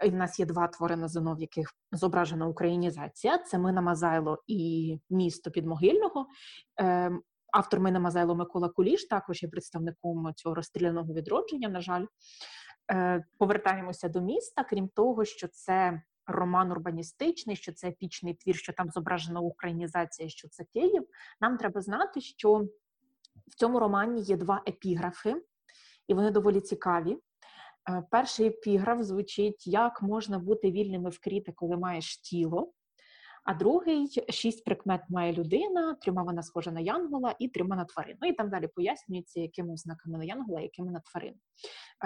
І 0.06 0.10
в 0.10 0.16
нас 0.16 0.40
є 0.40 0.46
два 0.46 0.68
твори 0.68 0.96
на 0.96 1.08
ЗНО, 1.08 1.36
в 1.36 1.40
яких 1.40 1.74
зображена 1.92 2.48
українізація. 2.48 3.38
Це 3.38 3.58
Мина 3.58 3.82
Мазайло 3.82 4.44
і 4.48 4.98
місто 5.10 5.52
Підмогильного. 5.52 6.28
Ем, 6.78 7.22
Автор 7.54 7.80
Мина 7.80 8.00
Мазайло 8.00 8.36
Микола 8.36 8.70
Куліш 8.70 9.08
також 9.08 9.44
є 9.44 9.50
представником 9.50 10.34
цього 10.36 10.56
розстріляного 10.56 11.14
відродження. 11.14 11.70
На 11.70 11.82
жаль, 11.82 12.06
Е, 12.92 13.24
повертаємося 13.38 14.10
до 14.10 14.22
міста. 14.22 14.64
Крім 14.64 14.88
того, 14.88 15.26
що 15.26 15.48
це 15.48 16.02
роман 16.28 16.72
урбаністичний, 16.72 17.56
що 17.56 17.74
це 17.74 17.88
епічний 17.88 18.34
твір, 18.34 18.56
що 18.56 18.74
там 18.74 18.90
зображена 18.90 19.40
українізація, 19.40 20.30
що 20.30 20.48
це 20.50 20.64
Київ. 20.64 21.08
Нам 21.42 21.58
треба 21.58 21.82
знати, 21.82 22.22
що 22.22 22.68
в 23.48 23.56
цьому 23.56 23.80
романі 23.80 24.22
є 24.22 24.38
два 24.38 24.64
епіграфи, 24.68 25.36
і 26.12 26.14
вони 26.14 26.32
доволі 26.32 26.62
цікаві. 26.62 27.18
Е, 27.90 28.04
Перший 28.12 28.48
епіграф 28.48 29.02
звучить: 29.02 29.68
як 29.68 30.02
можна 30.02 30.40
бути 30.40 30.72
вільним 30.72 31.08
і 31.08 31.10
вкріти, 31.10 31.52
коли 31.52 31.78
маєш 31.78 32.18
тіло. 32.18 32.74
А 33.44 33.54
другий 33.54 34.24
шість 34.30 34.66
прикмет 34.66 35.02
має 35.10 35.34
людина, 35.34 35.94
трьома 35.94 36.24
вона 36.24 36.44
схожа 36.44 36.72
на 36.72 36.80
янгола 36.80 37.36
і 37.40 37.48
трьома 37.48 37.76
на 37.76 37.86
тварину. 37.86 38.18
Ну 38.22 38.28
і 38.28 38.34
там 38.34 38.50
далі 38.50 38.68
пояснюється, 38.68 39.40
якими 39.40 39.74
ознаками 39.74 40.18
на 40.18 40.24
янгола, 40.24 40.62
якими 40.62 40.92
на 40.92 41.00
тварину. 41.00 41.38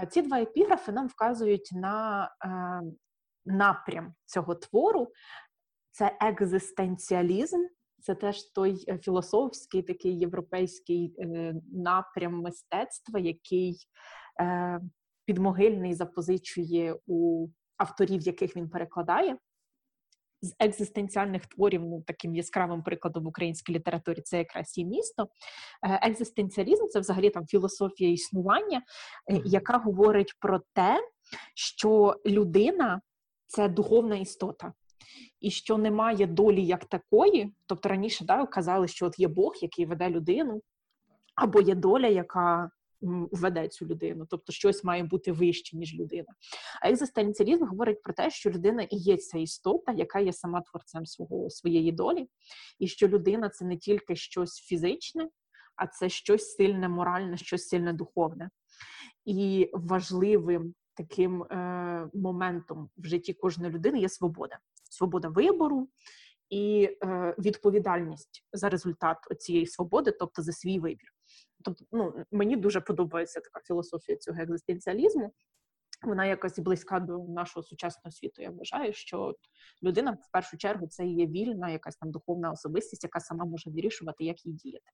Е, 0.01 0.07
Ці 0.07 0.21
два 0.21 0.41
епіграфи 0.41 0.91
нам 0.91 1.07
вказують 1.07 1.69
на 1.73 2.25
е, 2.45 2.81
напрям 3.45 4.13
цього 4.25 4.55
твору. 4.55 5.11
Це 5.91 6.17
екзистенціалізм, 6.21 7.65
це 8.05 8.15
теж 8.15 8.43
той 8.43 8.85
е, 8.87 8.97
філософський 8.97 9.81
такий 9.81 10.17
європейський 10.17 11.15
е, 11.19 11.55
напрям 11.73 12.41
мистецтва, 12.41 13.19
який 13.19 13.77
е, 14.41 14.81
підмогильний 15.25 15.93
запозичує 15.93 16.95
у 17.07 17.47
авторів, 17.77 18.21
яких 18.21 18.55
він 18.55 18.69
перекладає. 18.69 19.37
з 20.41 20.55
екзистенціальних 20.59 21.45
творів, 21.45 21.81
ну 21.81 22.01
таким 22.01 22.35
яскравим 22.35 22.83
прикладом 22.83 23.23
в 23.23 23.27
українській 23.27 23.73
літературі, 23.73 24.21
це 24.21 24.37
якраз 24.37 24.77
і 24.77 24.85
місто. 24.85 25.27
Екзистенціалізм 26.01 26.87
це 26.87 26.99
взагалі 26.99 27.29
там 27.29 27.47
філософія 27.47 28.11
існування, 28.11 28.81
яка 29.45 29.77
говорить 29.77 30.35
про 30.39 30.61
те, 30.73 31.09
що 31.55 32.15
людина 32.25 33.01
це 33.47 33.69
духовна 33.69 34.15
істота. 34.15 34.73
І 35.41 35.51
що 35.51 35.77
немає 35.77 36.27
долі 36.27 36.65
як 36.65 36.85
такої, 36.85 37.53
тобто 37.65 37.89
раніше 37.89 38.25
да, 38.25 38.45
казали, 38.45 38.87
що 38.87 39.05
от 39.05 39.19
є 39.19 39.27
Бог, 39.27 39.53
який 39.61 39.85
веде 39.85 40.09
людину, 40.09 40.61
або 41.35 41.61
є 41.61 41.75
доля, 41.75 42.07
яка 42.07 42.69
веде 43.31 43.67
цю 43.67 43.85
людину, 43.85 44.25
тобто 44.29 44.53
щось 44.53 44.83
має 44.83 45.03
бути 45.03 45.31
вище, 45.31 45.77
ніж 45.77 45.95
людина. 45.95 46.27
А 46.81 46.89
екзистенціалізм 46.89 47.65
говорить 47.65 48.01
про 48.01 48.13
те, 48.13 48.29
що 48.29 48.49
людина 48.49 48.81
і 48.83 48.95
є 48.95 49.17
ця 49.17 49.37
істота, 49.37 49.91
яка 49.91 50.19
є 50.19 50.33
сама 50.33 50.61
творцем 50.61 51.05
свого 51.05 51.49
своєї 51.49 51.91
долі, 51.91 52.27
і 52.79 52.87
що 52.87 53.07
людина 53.07 53.49
це 53.49 53.65
не 53.65 53.77
тільки 53.77 54.15
щось 54.15 54.55
фізичне, 54.55 55.29
а 55.75 55.87
це 55.87 56.09
щось 56.09 56.55
сильне, 56.55 56.89
моральне, 56.89 57.37
щось 57.37 57.67
сильне 57.67 57.93
духовне. 57.93 58.49
І 59.25 59.69
важливим 59.73 60.73
таким 60.95 61.43
е, 61.43 62.09
моментом 62.13 62.89
в 62.97 63.05
житті 63.05 63.33
кожної 63.33 63.73
людини 63.73 63.99
є 63.99 64.09
свобода, 64.09 64.59
свобода 64.95 65.27
вибору. 65.29 65.89
І 66.49 66.89
е, 67.03 67.35
відповідальність 67.39 68.45
за 68.53 68.69
результат 68.69 69.17
цієї 69.39 69.67
свободи, 69.67 70.11
тобто 70.11 70.41
за 70.41 70.51
свій 70.51 70.79
вибір. 70.79 71.07
Тобто, 71.63 71.85
ну 71.91 72.25
мені 72.31 72.55
дуже 72.55 72.81
подобається 72.81 73.39
така 73.39 73.59
філософія 73.65 74.17
цього 74.17 74.41
екзистенціалізму. 74.41 75.33
Вона 76.05 76.25
якось 76.25 76.59
близька 76.59 76.99
до 76.99 77.17
нашого 77.17 77.63
сучасного 77.63 78.11
світу. 78.11 78.41
Я 78.41 78.51
вважаю, 78.51 78.93
що 78.93 79.35
людина 79.83 80.11
в 80.11 80.31
першу 80.31 80.57
чергу 80.57 80.87
це 80.87 81.05
є 81.05 81.27
вільна, 81.27 81.69
якась 81.69 81.95
там 81.95 82.11
духовна 82.11 82.51
особистість, 82.51 83.03
яка 83.03 83.19
сама 83.19 83.45
може 83.45 83.69
вирішувати, 83.69 84.23
як 84.23 84.45
їй 84.45 84.53
діяти. 84.53 84.85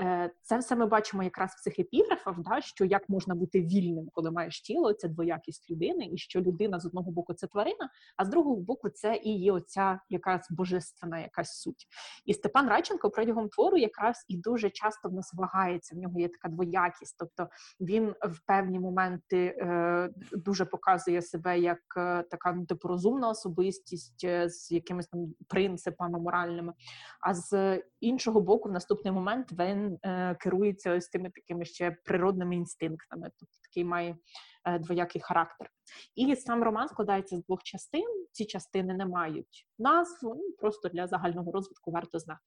Е, 0.00 0.30
це 0.42 0.58
все 0.58 0.76
ми 0.76 0.86
бачимо 0.86 1.22
якраз 1.22 1.50
в 1.50 1.62
цих 1.62 1.78
епіграфах, 1.78 2.38
да, 2.38 2.60
що 2.60 2.84
як 2.84 3.08
можна 3.08 3.34
бути 3.34 3.60
вільним, 3.60 4.08
коли 4.12 4.30
маєш 4.30 4.60
тіло, 4.60 4.92
це 4.92 5.08
двоякість 5.08 5.70
людини, 5.70 6.08
і 6.12 6.18
що 6.18 6.40
людина 6.40 6.80
з 6.80 6.86
одного 6.86 7.10
боку 7.10 7.34
це 7.34 7.46
тварина, 7.46 7.90
а 8.16 8.24
з 8.24 8.28
другого 8.28 8.56
боку 8.56 8.88
це 8.88 9.16
і 9.16 9.38
є 9.38 9.52
оця 9.52 10.00
якась 10.08 10.50
божественна 10.50 11.20
якась 11.20 11.60
суть. 11.60 11.86
І 12.24 12.34
Степан 12.34 12.68
Радченко 12.68 13.10
протягом 13.10 13.48
твору 13.48 13.76
якраз 13.76 14.24
і 14.28 14.36
дуже 14.36 14.70
часто 14.70 15.08
в 15.08 15.12
нас 15.12 15.34
вагається. 15.34 15.94
В 15.96 15.98
нього 15.98 16.20
є 16.20 16.28
така 16.28 16.48
двоякість, 16.48 17.16
тобто 17.18 17.48
він 17.80 18.14
в 18.22 18.40
певні 18.46 18.80
моменти. 18.80 19.56
Е, 19.58 20.10
дуже 20.48 20.64
показує 20.64 21.22
себе 21.22 21.58
як 21.58 21.78
е, 21.96 22.22
така 22.22 22.52
ну, 22.52 22.66
типу 22.66 22.88
розумна 22.88 23.28
особистість 23.28 24.24
е, 24.24 24.48
з 24.48 24.72
якимись 24.72 25.06
там 25.06 25.34
принципами 25.48 26.18
моральними. 26.18 26.72
А 27.20 27.34
з 27.34 27.82
іншого 28.00 28.40
боку, 28.40 28.68
в 28.68 28.72
наступний 28.72 29.12
момент 29.12 29.52
він 29.52 29.98
е, 30.02 30.34
керується 30.34 30.96
ось 30.96 31.08
тими 31.08 31.30
такими 31.30 31.64
ще 31.64 31.90
природними 32.04 32.56
інстинктами, 32.56 33.30
тобто 33.38 33.54
такий 33.62 33.84
має 33.84 34.16
е, 34.64 34.78
двоякий 34.78 35.20
характер. 35.20 35.70
І 36.14 36.36
сам 36.36 36.62
роман 36.62 36.88
складається 36.88 37.36
з 37.36 37.44
двох 37.44 37.62
частин. 37.62 38.26
Ці 38.32 38.44
частини 38.44 38.94
не 38.94 39.06
мають 39.06 39.66
назв, 39.78 40.18
ну, 40.22 40.52
просто 40.58 40.88
для 40.88 41.06
загального 41.06 41.52
розвитку 41.52 41.90
варто 41.90 42.18
знати. 42.18 42.40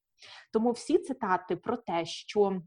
Тому 0.53 0.71
всі 0.71 0.97
цитати 0.97 1.55
про 1.55 1.77
те, 1.77 2.05
що 2.05 2.61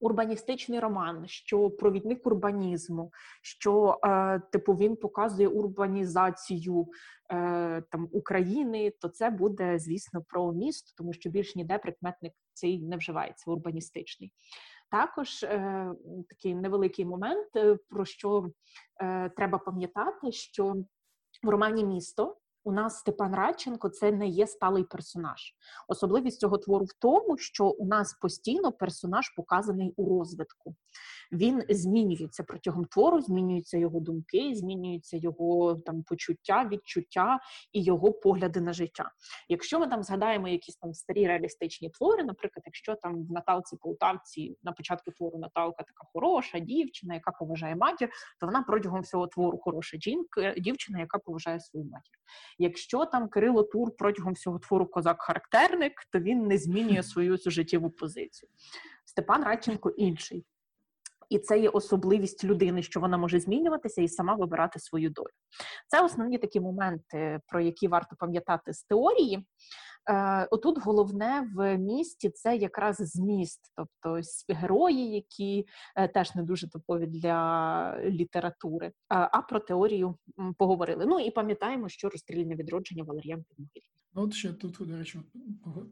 урбаністичний 0.00 0.80
роман, 0.80 1.24
що 1.26 1.70
провідник 1.70 2.26
урбанізму, 2.26 3.12
що 3.42 3.98
е, 4.04 4.40
типу 4.52 4.72
він 4.72 4.96
показує 4.96 5.48
урбанізацію 5.48 6.86
е, 7.30 7.82
там 7.90 8.08
України, 8.12 8.92
то 9.00 9.08
це 9.08 9.30
буде, 9.30 9.78
звісно, 9.78 10.24
про 10.28 10.52
місто, 10.52 10.92
тому 10.96 11.12
що 11.12 11.30
більш 11.30 11.56
ніде 11.56 11.78
прикметник 11.78 12.32
цей 12.52 12.82
не 12.82 12.96
вживається 12.96 13.50
урбаністичний. 13.50 14.32
Також 14.90 15.42
е, 15.42 15.92
такий 16.28 16.54
невеликий 16.54 17.04
момент, 17.04 17.56
е, 17.56 17.78
про 17.88 18.04
що 18.04 18.50
е, 19.02 19.30
треба 19.36 19.58
пам'ятати, 19.58 20.32
що 20.32 20.74
в 21.42 21.48
романі 21.48 21.84
місто 21.84 22.36
у 22.66 22.72
нас 22.72 22.98
Степан 22.98 23.34
Радченко 23.34 23.88
це 23.88 24.12
не 24.12 24.28
є 24.28 24.46
сталий 24.46 24.84
персонаж. 24.84 25.54
Особливість 25.88 26.40
цього 26.40 26.58
твору 26.58 26.84
в 26.84 26.92
тому, 26.92 27.38
що 27.38 27.66
у 27.66 27.86
нас 27.86 28.18
постійно 28.20 28.72
персонаж 28.72 29.28
показаний 29.28 29.94
у 29.96 30.18
розвитку 30.18 30.74
він 31.32 31.62
змінюється 31.68 32.44
протягом 32.44 32.84
твору, 32.84 33.20
змінюються 33.20 33.78
його 33.78 34.00
думки, 34.00 34.54
змінюються 34.54 35.16
його 35.16 35.74
там 35.74 36.02
почуття, 36.02 36.68
відчуття 36.72 37.40
і 37.72 37.82
його 37.82 38.12
погляди 38.12 38.60
на 38.60 38.72
життя. 38.72 39.10
Якщо 39.48 39.80
ми 39.80 39.88
там 39.88 40.02
згадаємо 40.02 40.48
якісь 40.48 40.76
там 40.76 40.94
старі 40.94 41.26
реалістичні 41.26 41.90
твори, 41.90 42.24
наприклад, 42.24 42.62
якщо 42.66 42.94
там 42.94 43.26
в 43.26 43.32
Наталці 43.32 43.76
Полтавці 43.76 44.56
на 44.62 44.72
початку 44.72 45.10
твору 45.10 45.38
Наталка 45.38 45.82
така 45.82 46.04
хороша 46.12 46.58
дівчина, 46.58 47.14
яка 47.14 47.30
поважає 47.30 47.76
матір, 47.76 48.08
то 48.40 48.46
вона 48.46 48.62
протягом 48.62 49.00
всього 49.00 49.26
твору 49.26 49.58
хороша 49.58 49.96
жінка, 50.00 50.54
дівчина, 50.58 51.00
яка 51.00 51.18
поважає 51.18 51.60
свою 51.60 51.86
матір. 51.86 52.14
Якщо 52.58 53.04
там 53.04 53.28
Кирило 53.28 53.62
Тур 53.62 53.96
протягом 53.96 54.32
всього 54.32 54.58
твору 54.58 54.86
козак-характерник, 54.86 55.92
то 56.10 56.18
він 56.18 56.46
не 56.46 56.58
змінює 56.58 57.02
свою 57.02 57.38
життєву 57.46 57.90
позицію. 57.90 58.50
Степан 59.04 59.44
Радченко 59.44 59.90
інший 59.90 60.46
і 61.28 61.38
це 61.38 61.58
є 61.58 61.68
особливість 61.68 62.44
людини, 62.44 62.82
що 62.82 63.00
вона 63.00 63.16
може 63.16 63.40
змінюватися 63.40 64.02
і 64.02 64.08
сама 64.08 64.34
вибирати 64.34 64.80
свою 64.80 65.10
долю. 65.10 65.26
Це 65.88 66.04
основні 66.04 66.38
такі 66.38 66.60
моменти, 66.60 67.40
про 67.46 67.60
які 67.60 67.88
варто 67.88 68.16
пам'ятати 68.18 68.72
з 68.72 68.82
теорії. 68.82 69.46
Е, 70.08 70.44
отут 70.50 70.78
головне 70.78 71.50
в 71.54 71.78
місті 71.78 72.30
це 72.30 72.56
якраз 72.56 72.96
зміст, 72.96 73.72
тобто 73.76 74.20
герої, 74.48 75.10
які 75.10 75.66
е, 75.96 76.08
теж 76.08 76.34
не 76.34 76.42
дуже 76.42 76.70
топові 76.70 77.06
для 77.06 78.00
літератури. 78.04 78.92
А 79.08 79.40
про 79.42 79.60
теорію 79.60 80.16
поговорили. 80.58 81.06
Ну 81.06 81.20
і 81.20 81.30
пам'ятаємо, 81.30 81.88
що 81.88 82.08
розстрільне 82.08 82.54
відродження 82.54 83.04
Валеріан 83.04 83.44
Підмогильний. 83.48 83.96
От 84.18 84.34
ще 84.34 84.52
тут, 84.52 84.76
до 84.80 84.96
речі, 84.96 85.20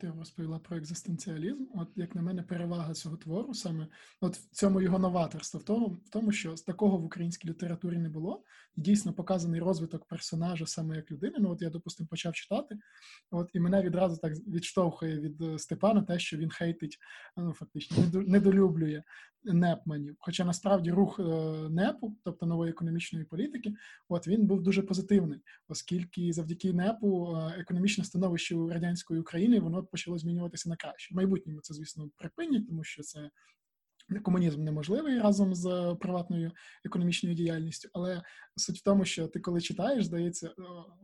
ти 0.01 0.13
розповіла 0.19 0.59
про 0.59 0.77
екзистенціалізм. 0.77 1.65
От 1.75 1.89
як 1.97 2.15
на 2.15 2.23
мене, 2.23 2.43
перевага 2.43 2.95
цього 2.95 3.17
твору 3.17 3.55
саме 3.55 3.87
от 4.21 4.37
в 4.37 4.51
цьому 4.51 4.81
його 4.81 4.99
новаторство, 4.99 5.61
в 5.61 5.63
тому, 5.63 5.87
в 5.87 6.09
тому, 6.11 6.33
що 6.33 6.55
такого 6.55 6.99
в 6.99 7.05
українській 7.05 7.49
літературі 7.49 7.99
не 7.99 8.09
було, 8.09 8.43
дійсно 8.77 9.13
показаний 9.13 9.61
розвиток 9.61 10.05
персонажа 10.05 10.67
саме 10.67 10.97
як 10.97 11.11
людини. 11.11 11.37
Ну 11.39 11.51
от 11.51 11.63
я, 11.63 11.71
допустимо, 11.71 12.09
почав 12.11 12.33
читати, 12.33 12.79
от 13.31 13.51
і 13.55 13.61
мене 13.61 13.83
відразу 13.83 14.04
так 14.09 14.33
відштовхує 14.33 15.21
від 15.21 15.43
е, 15.43 15.59
Степана, 15.59 16.03
те, 16.03 16.19
що 16.19 16.37
він 16.37 16.51
хейтить, 16.51 16.99
ну 17.37 17.53
фактично 17.53 17.97
недолюблює 18.27 19.03
Непманів. 19.45 20.17
Хоча 20.19 20.45
насправді 20.45 20.91
рух 20.91 21.21
е, 21.21 21.23
НЕПу, 21.71 22.17
тобто 22.25 22.47
нової 22.47 22.71
економічної 22.71 23.25
політики, 23.25 23.75
от 24.09 24.29
він 24.29 24.47
був 24.47 24.63
дуже 24.63 24.83
позитивний, 24.83 25.41
оскільки 25.69 26.33
завдяки 26.33 26.73
НЕПу 26.73 27.37
е, 27.37 27.55
економічне 27.59 28.05
становище 28.05 28.55
у 28.55 28.69
радянської 28.69 29.21
України 29.21 29.61
воно 29.61 29.85
почало 29.85 30.19
змінюватися 30.19 30.69
на 30.69 30.77
краще. 30.77 31.15
В 31.15 31.17
майбутньому 31.17 31.61
це, 31.61 31.75
звісно, 31.75 32.11
припинять, 32.17 32.69
тому 32.69 32.85
що 32.85 33.03
це 33.03 33.31
комунізм 34.23 34.65
неможливий 34.65 35.19
разом 35.19 35.55
з 35.55 35.97
приватною 36.01 36.53
економічною 36.85 37.35
діяльністю, 37.35 37.89
але 37.93 38.23
суть 38.57 38.79
в 38.79 38.83
тому, 38.83 39.05
що 39.05 39.29
ти 39.29 39.41
коли 39.41 39.61
читаєш, 39.61 40.05
здається, 40.05 40.55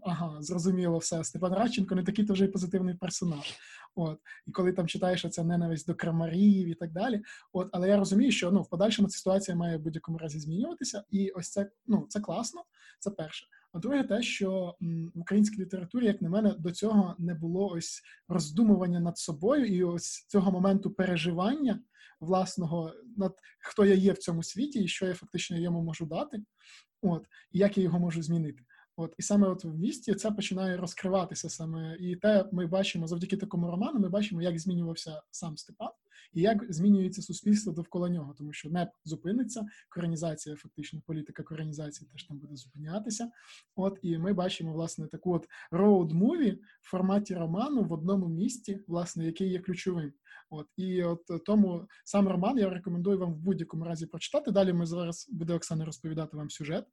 ага, 0.03 0.43
зрозуміло 0.43 0.99
все. 0.99 1.25
Степан 1.25 1.53
Радченко 1.53 1.95
не 1.95 2.03
такий 2.03 2.25
то 2.25 2.33
вже 2.33 2.45
й 2.45 2.49
позитивний 2.49 2.95
персонаж. 2.95 3.55
От 3.95 4.19
і 4.47 4.51
коли 4.51 4.73
там 4.73 4.89
читаєш 4.89 5.25
оця 5.25 5.45
ненависть 5.45 5.87
до 5.87 5.95
крамарів 5.95 6.69
і 6.69 6.75
так 6.75 6.93
далі. 6.93 7.23
От, 7.53 7.69
але 7.73 7.89
я 7.89 7.97
розумію, 7.97 8.33
що 8.33 8.51
ну 8.51 8.63
в 8.63 8.69
подальшому 8.69 9.09
ця 9.09 9.19
ситуація 9.19 9.57
має 9.57 9.77
в 9.77 9.81
будь-якому 9.81 10.19
разі 10.19 10.41
змінюватися, 10.41 11.05
і 11.11 11.31
ось 11.31 11.51
це 11.51 11.71
ну 11.87 12.07
це 12.09 12.21
класно. 12.21 12.61
Це 12.99 13.11
перше. 13.11 13.47
А 13.73 13.79
друге, 13.79 14.03
те, 14.03 14.23
що 14.23 14.77
в 15.15 15.21
українській 15.21 15.63
літературі, 15.63 16.07
як 16.07 16.23
на 16.23 16.29
мене, 16.29 16.55
до 16.59 16.71
цього 16.71 17.15
не 17.19 17.35
було 17.35 17.69
ось 17.69 18.03
роздумування 18.29 19.01
над 19.01 19.19
собою 19.19 19.67
і 19.67 19.85
ось 19.85 20.27
цього 20.29 20.53
моменту 20.53 20.91
переживання 20.91 21.81
власного 22.21 22.95
над 23.17 23.35
хто 23.61 23.87
я 23.87 23.95
є 23.95 24.13
в 24.13 24.19
цьому 24.19 24.43
світі, 24.43 24.85
і 24.85 24.89
що 24.89 25.07
я 25.07 25.15
фактично 25.15 25.59
йому 25.59 25.83
можу 25.83 26.07
дати, 26.07 26.45
от 27.03 27.27
і 27.51 27.59
як 27.59 27.79
я 27.79 27.85
його 27.85 27.99
можу 27.99 28.23
змінити. 28.23 28.65
От 29.01 29.15
і 29.19 29.23
саме 29.23 29.49
от 29.49 29.65
в 29.65 29.79
місті 29.79 30.15
це 30.15 30.31
починає 30.31 30.77
розкриватися 30.77 31.51
саме, 31.51 31.97
і 32.01 32.17
те 32.17 32.45
ми 32.53 32.67
бачимо 32.67 33.07
завдяки 33.07 33.37
такому 33.37 33.71
роману. 33.71 34.01
Ми 34.01 34.09
бачимо, 34.09 34.43
як 34.43 34.59
змінювався 34.59 35.23
сам 35.31 35.57
Степан 35.57 35.91
і 36.33 36.41
як 36.41 36.73
змінюється 36.73 37.23
суспільство 37.23 37.73
довкола 37.73 38.09
нього, 38.09 38.35
тому 38.39 38.53
що 38.53 38.71
не 38.71 38.91
зупиниться 39.05 39.67
коренізація, 39.89 40.57
фактично 40.57 41.03
політика 41.07 41.43
коренізації 41.43 42.11
теж 42.13 42.25
там 42.25 42.39
буде 42.39 42.57
зупинятися. 42.57 43.31
От 43.77 43.99
і 44.03 44.19
ми 44.19 44.33
бачимо 44.33 44.73
власне 44.73 45.07
таку 45.07 45.35
от 45.35 45.47
road 45.73 46.11
movie 46.11 46.59
в 46.81 46.91
форматі 46.91 47.35
роману 47.35 47.83
в 47.83 47.93
одному 47.93 48.29
місті, 48.29 48.81
власне, 48.87 49.27
який 49.27 49.49
є 49.49 49.59
ключовим. 49.59 50.13
От 50.51 50.67
і 50.77 51.03
от 51.03 51.21
тому 51.47 51.89
сам 52.05 52.29
роман 52.29 52.59
я 52.59 52.71
рекомендую 52.71 53.19
вам 53.19 53.35
в 53.35 53.39
будь-якому 53.39 53.85
разі 53.85 54.07
прочитати. 54.07 54.51
Далі 54.51 54.73
ми 54.73 54.87
зараз 54.87 55.29
буде 55.31 55.55
Оксана 55.55 55.85
розповідати 55.85 56.37
вам 56.37 56.51
сюжет. 56.51 56.87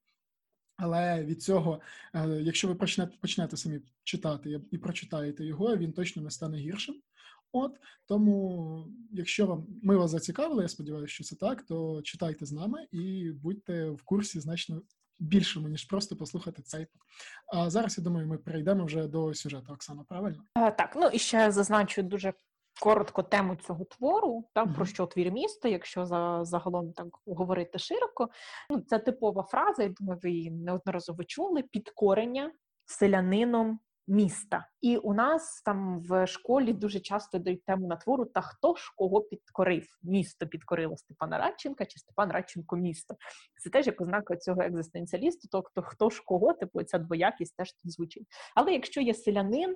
Але 0.78 1.24
від 1.24 1.44
цього, 1.44 1.82
е, 2.14 2.28
якщо 2.30 2.68
ви 2.68 2.76
почнете 2.76 3.18
почнете 3.22 3.58
самі 3.58 3.80
читати 4.04 4.62
і 4.72 4.78
прочитаєте 4.78 5.46
його, 5.46 5.78
він 5.78 5.94
точно 5.94 6.22
не 6.22 6.32
стане 6.32 6.58
гіршим. 6.58 6.96
От 7.52 7.72
тому, 8.06 8.88
якщо 9.12 9.46
вам 9.46 9.66
ми 9.84 9.98
вас 9.98 10.12
зацікавили, 10.12 10.64
я 10.64 10.70
сподіваюся, 10.70 11.14
що 11.14 11.24
це 11.24 11.36
так, 11.36 11.64
то 11.64 12.02
читайте 12.02 12.46
з 12.46 12.52
нами 12.52 12.88
і 12.92 13.32
будьте 13.32 13.90
в 13.90 14.04
курсі 14.04 14.40
значно 14.40 14.82
більшому, 15.20 15.68
ніж 15.68 15.86
просто 15.86 16.16
послухати 16.16 16.62
цей. 16.62 16.88
А 17.54 17.70
зараз 17.70 17.98
я 17.98 18.04
думаю, 18.04 18.28
ми 18.28 18.38
перейдемо 18.38 18.86
вже 18.86 19.08
до 19.08 19.34
сюжету. 19.34 19.74
Оксана, 19.74 20.04
правильно? 20.04 20.44
А, 20.54 20.72
так, 20.72 20.94
ну 20.96 21.08
і 21.08 21.20
ще 21.20 21.52
зазначу 21.52 22.04
дуже 22.04 22.34
коротко 22.82 23.24
тему 23.24 23.56
цього 23.56 23.86
твору, 23.86 24.50
та 24.54 24.66
mm-hmm. 24.66 24.76
про 24.76 24.86
що 24.86 25.06
твір 25.06 25.32
місто, 25.32 25.68
якщо 25.68 26.06
за 26.06 26.46
загалом 26.46 26.94
так 26.94 27.08
говорити 27.26 27.80
широко. 27.80 28.30
Ну, 28.70 28.80
Це 28.80 29.00
типова 29.00 29.44
фраза, 29.44 29.84
я 29.84 29.90
думаю, 29.90 30.20
ви 30.24 30.32
її 30.32 30.52
неодноразово 30.52 31.24
чули: 31.24 31.64
підкорення 31.64 32.52
селянином 32.86 33.80
міста. 34.08 34.68
І 34.82 34.98
у 34.98 35.14
нас 35.14 35.62
там 35.66 36.00
в 36.00 36.28
школі 36.28 36.74
дуже 36.74 37.00
часто 37.00 37.40
дають 37.40 37.66
тему 37.66 37.88
на 37.88 37.96
твору, 37.96 38.26
та 38.26 38.42
хто 38.42 38.76
ж 38.76 38.94
кого 38.96 39.22
підкорив? 39.22 39.86
Місто 40.04 40.48
підкорило 40.48 40.98
Степана 40.98 41.38
Радченка 41.38 41.86
чи 41.86 42.00
Степан 42.00 42.32
Радченко 42.32 42.76
місто. 42.76 43.16
Це 43.64 43.70
теж 43.70 43.88
як 43.88 44.02
ознака 44.02 44.36
цього 44.36 44.62
екзистенціалісту, 44.62 45.48
тобто 45.52 45.82
хто 45.82 46.10
ж 46.10 46.24
кого, 46.26 46.54
типу 46.54 46.84
ця 46.84 46.98
двоякість 46.98 47.56
теж 47.56 47.74
тут 47.74 47.92
звучить. 47.92 48.28
Але 48.56 48.74
якщо 48.74 49.02
є 49.02 49.14
селянин, 49.14 49.76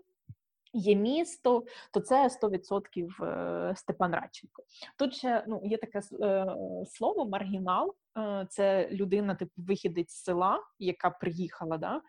Є 0.73 0.95
місто, 0.95 1.65
то 1.93 1.99
це 1.99 2.27
100% 2.27 3.25
е, 3.25 3.75
Степан 3.75 4.11
Радченко. 4.13 4.63
Тут 4.97 5.13
ще 5.15 5.45
ну 5.47 5.61
є 5.63 5.77
таке 5.77 6.01
е, 6.21 6.45
слово 6.87 7.25
маргінал. 7.25 7.95
Е, 8.17 8.47
це 8.49 8.89
людина, 8.91 9.35
типу 9.35 9.51
вихідець 9.57 10.11
з 10.11 10.23
села, 10.23 10.63
яка 10.79 11.09
приїхала, 11.09 11.77
да 11.77 12.01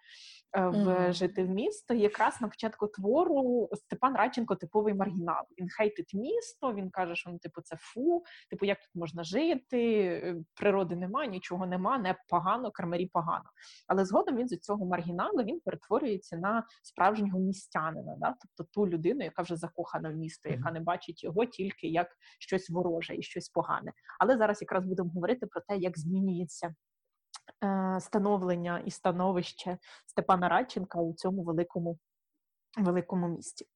в 0.54 0.88
mm. 0.88 1.12
жити 1.12 1.44
в 1.44 1.48
місто. 1.48 1.94
якраз 1.94 2.40
на 2.40 2.48
початку 2.48 2.86
твору 2.86 3.68
Степан 3.72 4.16
Радченко 4.16 4.54
типовий 4.54 4.94
маргінал. 4.94 5.44
Він 5.60 5.68
хейтить 5.68 6.14
місто. 6.14 6.74
Він 6.74 6.90
каже, 6.90 7.16
що 7.16 7.30
ну, 7.30 7.38
типу, 7.38 7.60
це 7.60 7.76
фу, 7.80 8.24
типу, 8.50 8.66
як 8.66 8.78
тут 8.78 8.94
можна 8.94 9.24
жити, 9.24 9.94
е, 10.24 10.36
природи 10.54 10.96
нема, 10.96 11.26
нічого 11.26 11.66
нема, 11.66 11.98
не 11.98 12.16
погано, 12.28 12.70
кармарі 12.70 13.06
погано. 13.06 13.44
Але 13.88 14.04
згодом 14.04 14.36
він 14.36 14.48
з 14.48 14.58
цього 14.58 14.86
маргіналу 14.86 15.42
він 15.42 15.60
перетворюється 15.60 16.36
на 16.36 16.66
справжнього 16.82 17.38
містянина, 17.38 18.16
да? 18.18 18.34
тобто 18.40 18.70
ту 18.72 18.88
людину, 18.88 19.24
яка 19.24 19.42
вже 19.42 19.56
закохана 19.56 20.10
в 20.10 20.14
місто, 20.14 20.48
яка 20.48 20.72
не 20.72 20.80
бачить 20.80 21.24
його 21.24 21.44
тільки 21.44 21.86
як 21.86 22.08
щось 22.38 22.70
вороже 22.70 23.16
і 23.16 23.22
щось 23.22 23.48
погане. 23.48 23.92
Але 24.18 24.36
зараз 24.36 24.62
якраз 24.62 24.84
будемо 24.86 25.10
говорити 25.10 25.46
про 25.46 25.60
те, 25.60 25.76
як 25.76 25.98
змінюється 25.98 26.62
Е, 26.64 26.91
становлення 28.00 28.82
і 28.86 28.90
становище 28.90 29.78
Степана 30.06 30.48
Радченка 30.48 31.00
у 31.00 31.14
цьому 31.14 31.42
великому 31.42 31.98
великому 32.78 33.28
місті. 33.28 33.66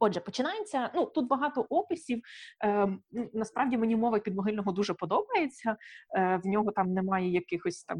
Отже, 0.00 0.20
починається. 0.20 0.90
Ну 0.94 1.06
тут 1.06 1.28
багато 1.28 1.66
описів. 1.68 2.22
Е, 2.64 2.88
Насправді 3.32 3.76
мені 3.76 3.96
мова 3.96 4.18
підмогильного 4.18 4.72
дуже 4.72 4.94
подобається. 4.94 5.76
Е, 6.16 6.40
В 6.44 6.46
нього 6.46 6.72
там 6.72 6.92
немає 6.92 7.32
якихось 7.32 7.84
там 7.84 7.98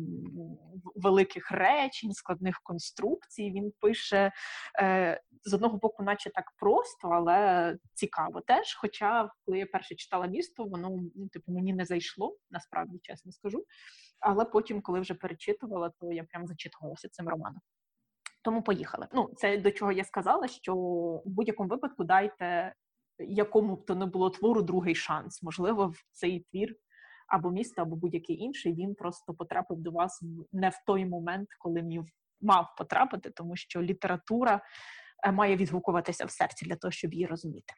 великих 0.94 1.50
речень, 1.50 2.12
складних 2.12 2.60
конструкцій. 2.62 3.50
Він 3.50 3.72
пише 3.80 4.32
е, 4.80 5.20
з 5.44 5.54
одного 5.54 5.78
боку, 5.78 6.02
наче 6.02 6.30
так 6.30 6.52
просто, 6.56 7.08
але 7.08 7.76
цікаво 7.94 8.40
теж. 8.40 8.74
Хоча, 8.74 9.30
коли 9.44 9.58
я 9.58 9.66
перше 9.66 9.94
читала 9.94 10.26
місто, 10.26 10.64
воно 10.64 10.90
ну, 11.16 11.28
типу 11.28 11.52
мені 11.52 11.72
не 11.72 11.84
зайшло, 11.84 12.36
насправді 12.50 12.98
чесно 13.02 13.32
скажу. 13.32 13.64
Але 14.20 14.44
потім, 14.44 14.80
коли 14.80 15.00
вже 15.00 15.14
перечитувала, 15.14 15.92
то 16.00 16.12
я 16.12 16.24
прям 16.24 16.46
зачитувалася 16.46 17.08
цим 17.08 17.28
романом. 17.28 17.60
Тому 18.42 18.62
поїхали. 18.62 19.06
Ну, 19.12 19.30
це 19.36 19.56
до 19.56 19.70
чого 19.70 19.92
я 19.92 20.04
сказала, 20.04 20.48
що 20.48 20.74
в 21.24 21.28
будь-якому 21.30 21.68
випадку 21.68 22.04
дайте 22.04 22.74
якому 23.18 23.76
б 23.76 23.86
то 23.86 23.94
не 23.94 24.06
було 24.06 24.30
твору 24.30 24.62
другий 24.62 24.94
шанс. 24.94 25.42
Можливо, 25.42 25.86
в 25.86 25.96
цей 26.12 26.40
твір 26.40 26.76
або 27.28 27.50
місто, 27.50 27.82
або 27.82 27.96
будь-який 27.96 28.36
інший 28.36 28.74
він 28.74 28.94
просто 28.94 29.34
потрапив 29.34 29.78
до 29.78 29.90
вас 29.90 30.22
не 30.52 30.68
в 30.68 30.74
той 30.86 31.06
момент, 31.06 31.48
коли 31.58 31.82
мів 31.82 32.04
мав 32.40 32.74
потрапити, 32.78 33.30
тому 33.30 33.56
що 33.56 33.82
література 33.82 34.60
е, 35.26 35.32
має 35.32 35.56
відгукуватися 35.56 36.24
в 36.24 36.30
серці 36.30 36.66
для 36.66 36.76
того, 36.76 36.90
щоб 36.90 37.12
її 37.12 37.26
розуміти. 37.26 37.74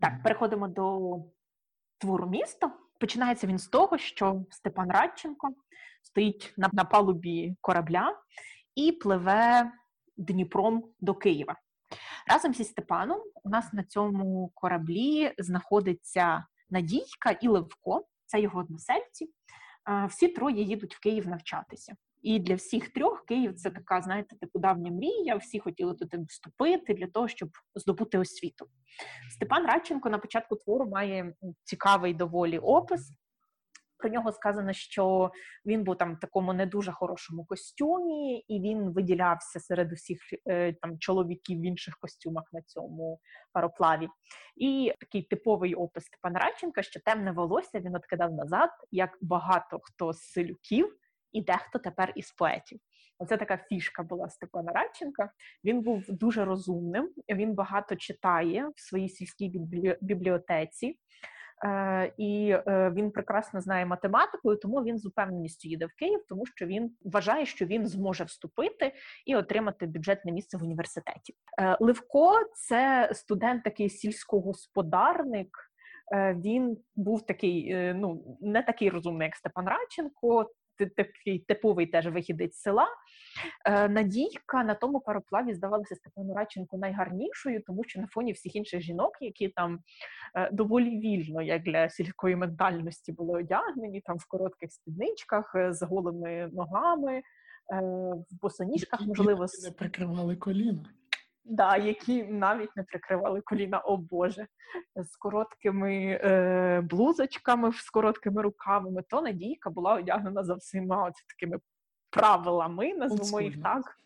Так, 0.00 0.22
переходимо 0.22 0.68
до 0.68 1.16
твору 1.98 2.26
міста. 2.26 2.72
Починається 2.98 3.46
він 3.46 3.58
з 3.58 3.68
того, 3.68 3.98
що 3.98 4.44
Степан 4.50 4.90
Радченко 4.90 5.48
стоїть 6.02 6.54
на, 6.56 6.70
на 6.72 6.84
палубі 6.84 7.56
корабля 7.60 8.16
і 8.74 8.92
пливе 8.92 9.72
Дніпром 10.16 10.84
до 11.00 11.14
Києва. 11.14 11.56
Разом 12.26 12.54
зі 12.54 12.64
Степаном 12.64 13.20
у 13.44 13.48
нас 13.48 13.72
на 13.72 13.84
цьому 13.84 14.50
кораблі 14.54 15.34
знаходиться 15.38 16.46
Надійка 16.70 17.30
і 17.30 17.48
Левко, 17.48 18.06
це 18.26 18.40
його 18.40 18.60
односельці. 18.60 19.30
Всі 20.08 20.28
троє 20.28 20.62
їдуть 20.62 20.96
в 20.96 21.00
Київ 21.00 21.28
навчатися. 21.28 21.94
І 22.22 22.38
для 22.38 22.54
всіх 22.54 22.88
трьох 22.88 23.24
Київ 23.24 23.54
це 23.54 23.70
така, 23.70 24.02
знаєте, 24.02 24.36
типу 24.36 24.58
давня 24.58 24.90
мрія. 24.90 25.36
Всі 25.36 25.58
хотіли 25.58 25.94
туди 25.94 26.18
вступити 26.28 26.94
для 26.94 27.06
того, 27.06 27.28
щоб 27.28 27.48
здобути 27.74 28.18
освіту. 28.18 28.66
Степан 29.30 29.66
Радченко 29.66 30.10
на 30.10 30.18
початку 30.18 30.56
твору 30.56 30.86
має 30.86 31.34
цікавий 31.64 32.14
доволі 32.14 32.58
опис. 32.58 33.12
Про 33.98 34.10
нього 34.10 34.32
сказано, 34.32 34.72
що 34.72 35.30
він 35.66 35.84
був 35.84 35.96
там 35.96 36.14
в 36.14 36.20
такому 36.20 36.52
не 36.52 36.66
дуже 36.66 36.92
хорошому 36.92 37.44
костюмі, 37.44 38.38
і 38.38 38.60
він 38.60 38.92
виділявся 38.92 39.60
серед 39.60 39.92
усіх 39.92 40.18
е, 40.48 40.72
там 40.72 40.98
чоловіків 40.98 41.60
в 41.60 41.66
інших 41.66 41.98
костюмах 42.00 42.44
на 42.52 42.62
цьому 42.62 43.20
пароплаві. 43.52 44.08
І 44.56 44.92
такий 45.00 45.22
типовий 45.22 45.74
опис 45.74 46.04
Степана 46.04 46.38
Радченка, 46.38 46.82
що 46.82 47.00
темне 47.00 47.32
волосся 47.32 47.80
він 47.80 47.96
откидав 47.96 48.32
назад, 48.32 48.70
як 48.90 49.18
багато 49.20 49.78
хто 49.82 50.12
з 50.12 50.18
селюків, 50.18 50.96
і 51.38 51.42
дехто 51.42 51.78
тепер 51.78 52.12
із 52.16 52.30
поетів. 52.30 52.78
Оце 53.18 53.36
така 53.36 53.56
фішка 53.56 54.02
була 54.02 54.28
Степана 54.28 54.72
Радченка. 54.72 55.30
Він 55.64 55.80
був 55.80 56.04
дуже 56.08 56.44
розумним. 56.44 57.10
Він 57.28 57.54
багато 57.54 57.96
читає 57.96 58.68
в 58.76 58.80
своїй 58.80 59.08
сільській 59.08 59.52
бібліотеці. 60.00 60.98
Е, 61.64 62.12
і 62.16 62.50
е, 62.50 62.92
він 62.96 63.10
прекрасно 63.10 63.60
знає 63.60 63.86
математику, 63.86 64.52
і 64.52 64.56
тому 64.56 64.82
він 64.82 64.98
з 64.98 65.06
упевненістю 65.06 65.68
їде 65.68 65.86
в 65.86 65.92
Київ, 65.98 66.24
тому 66.28 66.46
що 66.46 66.66
він 66.66 66.90
вважає, 67.04 67.46
що 67.46 67.66
він 67.66 67.86
зможе 67.86 68.24
вступити 68.24 68.92
і 69.26 69.36
отримати 69.36 69.86
бюджетне 69.86 70.32
місце 70.32 70.56
в 70.58 70.62
університеті. 70.62 71.34
Е, 71.60 71.76
Левко 71.80 72.32
це 72.54 73.10
студент, 73.12 73.64
такий 73.64 73.88
сільськогосподарник. 73.88 75.48
Він 76.36 76.76
був 76.96 77.26
такий, 77.26 77.74
ну 77.94 78.38
не 78.40 78.62
такий 78.62 78.90
розумний, 78.90 79.26
як 79.26 79.36
Степан 79.36 79.66
Радченко 79.68 80.50
такий 80.86 81.38
типовий 81.38 81.86
теж 81.86 82.06
вихідець 82.06 82.56
села. 82.56 82.86
Е, 83.64 83.88
Надійка 83.88 84.64
на 84.64 84.74
тому 84.74 85.00
пароплаві 85.00 85.54
здавалася 85.54 85.94
Степану 85.94 86.34
Радченку 86.34 86.78
найгарнішою, 86.78 87.62
тому 87.66 87.84
що 87.84 88.00
на 88.00 88.06
фоні 88.06 88.32
всіх 88.32 88.56
інших 88.56 88.80
жінок, 88.80 89.12
які 89.20 89.48
там 89.48 89.78
е, 90.34 90.50
доволі 90.52 91.00
вільно, 91.00 91.42
як 91.42 91.62
для 91.62 91.88
сільської 91.88 92.36
ментальності, 92.36 93.12
були 93.12 93.38
одягнені, 93.38 94.00
там 94.00 94.16
в 94.16 94.28
коротких 94.28 94.72
спідничках, 94.72 95.52
е, 95.54 95.72
з 95.72 95.82
голими 95.82 96.50
ногами, 96.52 97.22
в 98.30 98.40
босоніжках, 98.42 99.00
можливо, 99.00 99.46
не 99.64 99.70
прикривали 99.70 100.36
коліна 100.36 100.84
да, 101.48 101.76
які 101.76 102.22
навіть 102.24 102.76
не 102.76 102.82
прикривали 102.82 103.40
коліна, 103.40 103.78
о 103.78 103.96
Боже, 103.96 104.46
з 104.96 105.16
короткими 105.16 106.20
е, 106.22 106.80
блузочками, 106.80 107.72
з 107.72 107.90
короткими 107.90 108.42
рукавами, 108.42 109.02
то 109.08 109.22
Надійка 109.22 109.70
була 109.70 109.94
одягнена 109.94 110.44
за 110.44 110.54
всіма 110.54 111.12
такими 111.28 111.60
правилами, 112.10 112.94
назвемо 112.94 113.40
їх 113.40 113.62
так. 113.62 113.98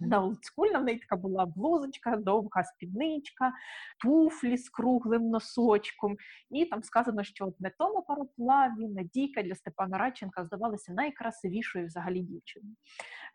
Да, 0.00 0.20
олдскульна 0.20 0.78
в 0.78 0.84
неї 0.84 0.98
така 0.98 1.16
була 1.16 1.46
блузочка, 1.46 2.16
довга 2.16 2.64
спідничка, 2.64 3.52
туфлі 4.00 4.56
з 4.56 4.68
круглим 4.68 5.30
носочком. 5.30 6.16
І 6.50 6.64
там 6.64 6.82
сказано, 6.82 7.24
що 7.24 7.46
от 7.46 7.60
на 7.60 7.70
тому 7.78 8.02
пароплаві 8.02 8.88
Надійка 8.88 9.42
для 9.42 9.54
Степана 9.54 9.98
Радченка 9.98 10.44
здавалася 10.44 10.92
найкрасивішою 10.92 11.86
взагалі 11.86 12.20
дівчиною. 12.20 12.76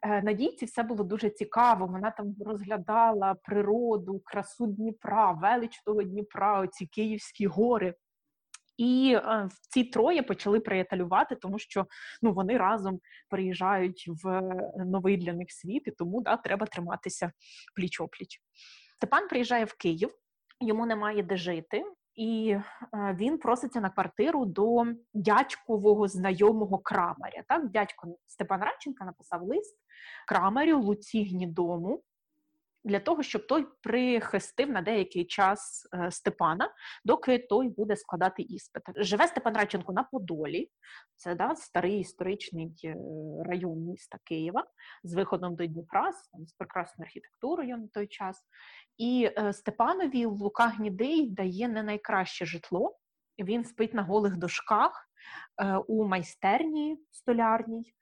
Е, 0.01 0.21
Надійці 0.21 0.65
все 0.65 0.83
було 0.83 1.03
дуже 1.03 1.29
цікаво. 1.29 1.87
Вона 1.87 2.11
там 2.11 2.35
розглядала 2.45 3.33
природу, 3.33 4.21
красу 4.25 4.67
Дніпра, 4.67 5.31
велич 5.31 5.81
того 5.85 6.03
Дніпра, 6.03 6.59
оці 6.59 6.85
Київські 6.85 7.47
гори. 7.47 7.93
І 8.77 9.13
е, 9.15 9.49
ці 9.69 9.83
троє 9.83 10.23
почали 10.23 10.59
приятелювати, 10.59 11.35
тому 11.35 11.59
що 11.59 11.85
ну 12.21 12.33
вони 12.33 12.57
разом 12.57 12.99
приїжджають 13.29 14.05
в 14.07 14.27
е, 14.27 14.71
новий 14.85 15.17
для 15.17 15.33
них 15.33 15.51
світ, 15.51 15.87
і 15.87 15.91
тому 15.91 16.21
да, 16.21 16.37
треба 16.37 16.65
триматися 16.65 17.31
пліч 17.75 17.99
опліч. 17.99 18.41
Степан 18.95 19.27
приїжджає 19.27 19.65
в 19.65 19.73
Київ, 19.73 20.09
йому 20.61 20.85
немає 20.85 21.23
де 21.23 21.37
жити. 21.37 21.83
і 22.15 22.57
він 22.93 23.37
проситься 23.37 23.81
на 23.81 23.89
квартиру 23.89 24.45
до 24.45 24.85
дядькового 25.13 26.07
знайомого 26.07 26.77
крамаря. 26.77 27.43
Так, 27.47 27.69
дядько 27.69 28.15
Степан 28.27 28.61
Радченка 28.61 29.05
написав 29.05 29.43
лист 29.43 29.77
крамарю 30.27 30.81
Луці 30.81 31.23
Гнідому 31.23 32.03
для 32.83 32.99
того, 32.99 33.23
щоб 33.23 33.47
той 33.47 33.67
прихистив 33.81 34.69
на 34.69 34.81
деякий 34.81 35.25
час 35.25 35.87
е, 35.93 36.11
Степана, 36.11 36.69
доки 37.05 37.39
той 37.39 37.69
буде 37.69 37.95
складати 37.95 38.41
іспити. 38.41 38.93
Живе 38.95 39.27
Степан 39.27 39.53
Радченко 39.53 39.93
на 39.93 40.03
Подолі, 40.03 40.69
це 41.15 41.35
да, 41.35 41.55
старий 41.55 41.99
історичний 41.99 42.73
е, 42.83 42.95
район 43.45 43.79
міста 43.79 44.17
Києва 44.23 44.65
з 45.03 45.13
виходом 45.13 45.55
до 45.55 45.65
Дніпра, 45.65 46.11
з 46.47 46.53
прекрасною 46.57 47.05
архітектурою 47.05 47.77
на 47.77 47.87
той 47.87 48.07
час. 48.07 48.45
І 48.97 49.31
е, 49.37 49.53
Степанові 49.53 50.25
Лука 50.25 50.67
Гнідий 50.67 51.29
дає 51.29 51.67
не 51.67 51.83
найкраще 51.83 52.45
житло. 52.45 52.97
Він 53.39 53.65
спить 53.65 53.93
на 53.93 54.03
голих 54.03 54.37
дошках 54.37 55.09
у 55.87 56.05
майстерні 56.05 56.97
столярній 57.11 57.93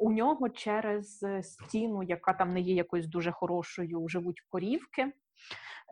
у 0.00 0.12
нього 0.12 0.48
через 0.48 1.22
е, 1.22 1.42
стіну, 1.42 2.02
яка 2.02 2.32
там 2.32 2.52
не 2.52 2.60
є 2.60 2.74
якоюсь 2.74 3.06
дуже 3.06 3.32
хорошою, 3.32 4.08
живуть 4.08 4.40
корівки, 4.48 5.12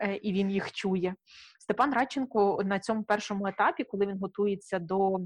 е, 0.01 0.17
і 0.17 0.33
він 0.33 0.51
їх 0.51 0.73
чує. 0.73 1.15
Степан 1.61 1.95
Радченко 1.95 2.63
на 2.65 2.79
цьому 2.79 3.03
першому 3.03 3.47
етапі, 3.47 3.85
коли 3.85 4.07
він 4.07 4.19
готується 4.19 4.79
до 4.79 5.21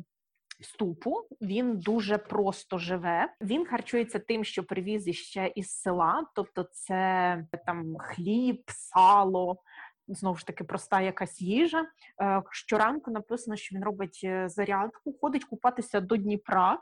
вступу, 0.61 1.23
він 1.41 1.79
дуже 1.79 2.19
просто 2.19 2.79
живе. 2.79 3.35
Він 3.41 3.67
харчується 3.67 4.19
тим, 4.19 4.45
що 4.45 4.65
привіз 4.65 5.09
іще 5.09 5.53
із 5.55 5.71
села, 5.71 6.27
тобто 6.35 6.63
це 6.73 7.47
там 7.67 7.97
хліб, 7.99 8.63
сало. 8.67 9.57
Знову 10.09 10.37
ж 10.37 10.47
таки, 10.47 10.65
проста 10.65 11.01
якась 11.01 11.41
їжа. 11.41 11.87
Е, 12.23 12.43
щоранку 12.51 13.11
написано, 13.11 13.57
що 13.57 13.77
він 13.77 13.85
робить 13.85 14.29
зарядку, 14.47 15.19
ходить 15.21 15.45
купатися 15.45 16.01
до 16.01 16.17
Дніпра 16.17 16.79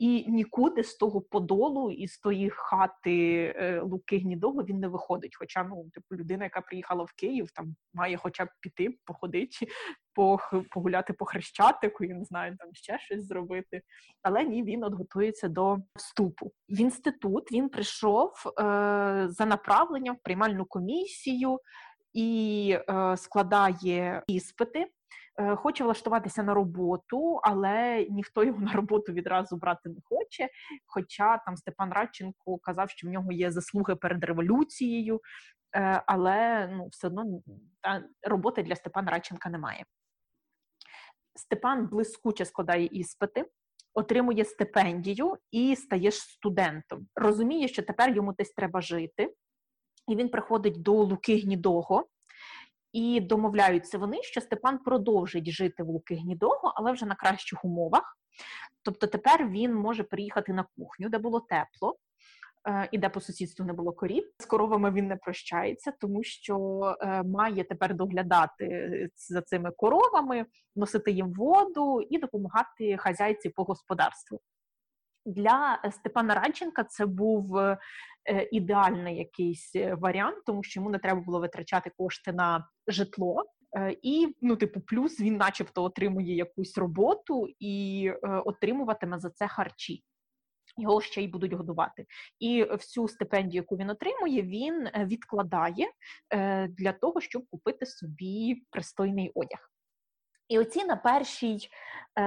і 0.00 0.30
нікуди 0.30 0.84
з 0.84 0.94
того 0.94 1.20
подолу 1.20 1.90
і 1.90 2.08
з 2.08 2.18
тої 2.18 2.50
хати 2.50 3.44
е, 3.56 3.80
Луки 3.80 4.18
Гнідого 4.18 4.62
він 4.62 4.78
не 4.78 4.88
виходить. 4.88 5.36
Хоча 5.36 5.64
ну, 5.64 5.90
типу, 5.94 6.16
людина, 6.16 6.44
яка 6.44 6.60
приїхала 6.60 7.04
в 7.04 7.12
Київ, 7.12 7.50
там 7.50 7.76
має 7.94 8.16
хоча 8.16 8.44
б 8.44 8.48
піти, 8.60 8.98
походити, 9.04 9.68
погуляти 10.70 11.12
по 11.12 11.24
хрещатику, 11.24 12.04
я 12.04 12.14
не 12.14 12.24
знаю, 12.24 12.56
там 12.58 12.68
ще 12.72 12.98
щось 12.98 13.26
зробити. 13.26 13.82
Але 14.22 14.44
ні, 14.44 14.62
він 14.62 14.84
от 14.84 14.94
готується 14.94 15.48
до 15.48 15.78
вступу. 15.96 16.52
В 16.68 16.80
інститут 16.80 17.52
він 17.52 17.68
прийшов 17.68 18.32
е, 18.46 18.52
за 19.28 19.46
направленням 19.46 20.14
в 20.14 20.22
приймальну 20.22 20.64
комісію 20.64 21.58
і 22.12 22.76
е, 22.90 23.16
складає 23.16 24.22
іспити. 24.26 24.86
Е, 25.36 25.56
хоче 25.56 25.84
влаштуватися 25.84 26.42
на 26.42 26.54
роботу, 26.54 27.40
але 27.42 28.06
ніхто 28.10 28.44
його 28.44 28.60
на 28.60 28.72
роботу 28.72 29.12
відразу 29.12 29.56
брати 29.56 29.88
не 29.88 30.00
хоче. 30.04 30.48
Хоча 30.86 31.38
там 31.38 31.56
Степан 31.56 31.92
Радченко 31.92 32.58
казав, 32.58 32.90
що 32.90 33.08
в 33.08 33.10
нього 33.10 33.32
є 33.32 33.50
заслуги 33.50 33.96
перед 33.96 34.24
революцією, 34.24 35.20
е, 35.76 36.02
але 36.06 36.68
ну, 36.72 36.88
все 36.88 37.06
одно 37.06 37.24
роботи 38.22 38.62
для 38.62 38.76
Степана 38.76 39.10
Радченка 39.10 39.50
немає. 39.50 39.84
Степан 41.34 41.86
блискуче 41.86 42.44
складає 42.44 42.86
іспити. 42.86 43.44
Отримує 43.94 44.44
стипендію 44.44 45.36
і 45.50 45.76
стає 45.76 46.12
студентом. 46.12 47.06
Розуміє, 47.14 47.68
що 47.68 47.82
тепер 47.82 48.16
йому 48.16 48.32
десь 48.32 48.50
треба 48.50 48.80
жити, 48.80 49.34
і 50.08 50.16
він 50.16 50.28
приходить 50.28 50.82
до 50.82 50.92
Луки 50.92 51.36
Гнідого, 51.36 52.06
і 52.92 53.20
домовляються 53.20 53.98
вони, 53.98 54.22
що 54.22 54.40
Степан 54.40 54.78
продовжить 54.78 55.50
жити 55.50 55.82
в 55.82 55.88
Луки 55.88 56.14
Гнідого, 56.14 56.72
але 56.76 56.92
вже 56.92 57.06
на 57.06 57.14
кращих 57.14 57.64
умовах. 57.64 58.18
Тобто 58.82 59.06
тепер 59.06 59.48
він 59.48 59.74
може 59.74 60.02
приїхати 60.02 60.52
на 60.52 60.66
кухню, 60.76 61.08
де 61.08 61.18
було 61.18 61.40
тепло, 61.40 61.96
е, 62.68 62.88
і 62.92 62.98
де 62.98 63.08
по 63.08 63.20
сусідству 63.20 63.66
не 63.66 63.72
було 63.72 63.92
корів. 63.92 64.30
З 64.38 64.44
коровами 64.46 64.90
він 64.90 65.06
не 65.06 65.16
прощається, 65.16 65.92
тому 66.00 66.22
що 66.22 66.56
е, 67.00 67.22
має 67.22 67.64
тепер 67.64 67.94
доглядати 67.94 69.08
за 69.16 69.42
цими 69.42 69.70
коровами, 69.70 70.46
носити 70.76 71.10
їм 71.10 71.32
воду 71.32 72.00
і 72.10 72.18
допомагати 72.18 72.96
хазяйці 72.96 73.48
по 73.48 73.64
господарству. 73.64 74.40
Для 75.26 75.82
Степана 75.90 76.34
Радченка 76.34 76.84
це 76.84 77.06
був 77.06 77.58
Е, 77.58 77.78
ідеальний 78.52 79.16
якийсь 79.16 79.76
е, 79.76 79.94
варіант, 79.94 80.36
тому 80.46 80.62
що 80.62 80.80
йому 80.80 80.90
не 80.90 80.98
треба 80.98 81.20
було 81.20 81.40
витрачати 81.40 81.90
кошти 81.96 82.32
на 82.32 82.68
житло. 82.86 83.44
Е, 83.76 83.96
і, 84.02 84.36
ну, 84.40 84.56
типу, 84.56 84.80
плюс 84.80 85.20
він, 85.20 85.36
начебто, 85.36 85.82
отримує 85.82 86.36
якусь 86.36 86.78
роботу 86.78 87.48
і 87.58 88.10
отримуватиме 88.44 89.18
за 89.18 89.30
це 89.30 89.48
харчі. 89.48 90.04
Його 90.76 91.00
ще 91.00 91.22
й 91.22 91.28
будуть 91.28 91.52
годувати. 91.52 92.06
І 92.38 92.64
всю 92.64 93.08
стипендію, 93.08 93.62
яку 93.62 93.76
він 93.76 93.90
отримує, 93.90 94.42
він 94.42 94.88
відкладає 94.96 95.86
для 96.68 96.92
того, 96.92 97.20
щоб 97.20 97.42
купити 97.50 97.86
собі 97.86 98.62
пристойний 98.70 99.32
одяг. 99.34 99.70
І 100.48 100.58
оці 100.58 100.84
на 100.84 100.96
першій 100.96 101.58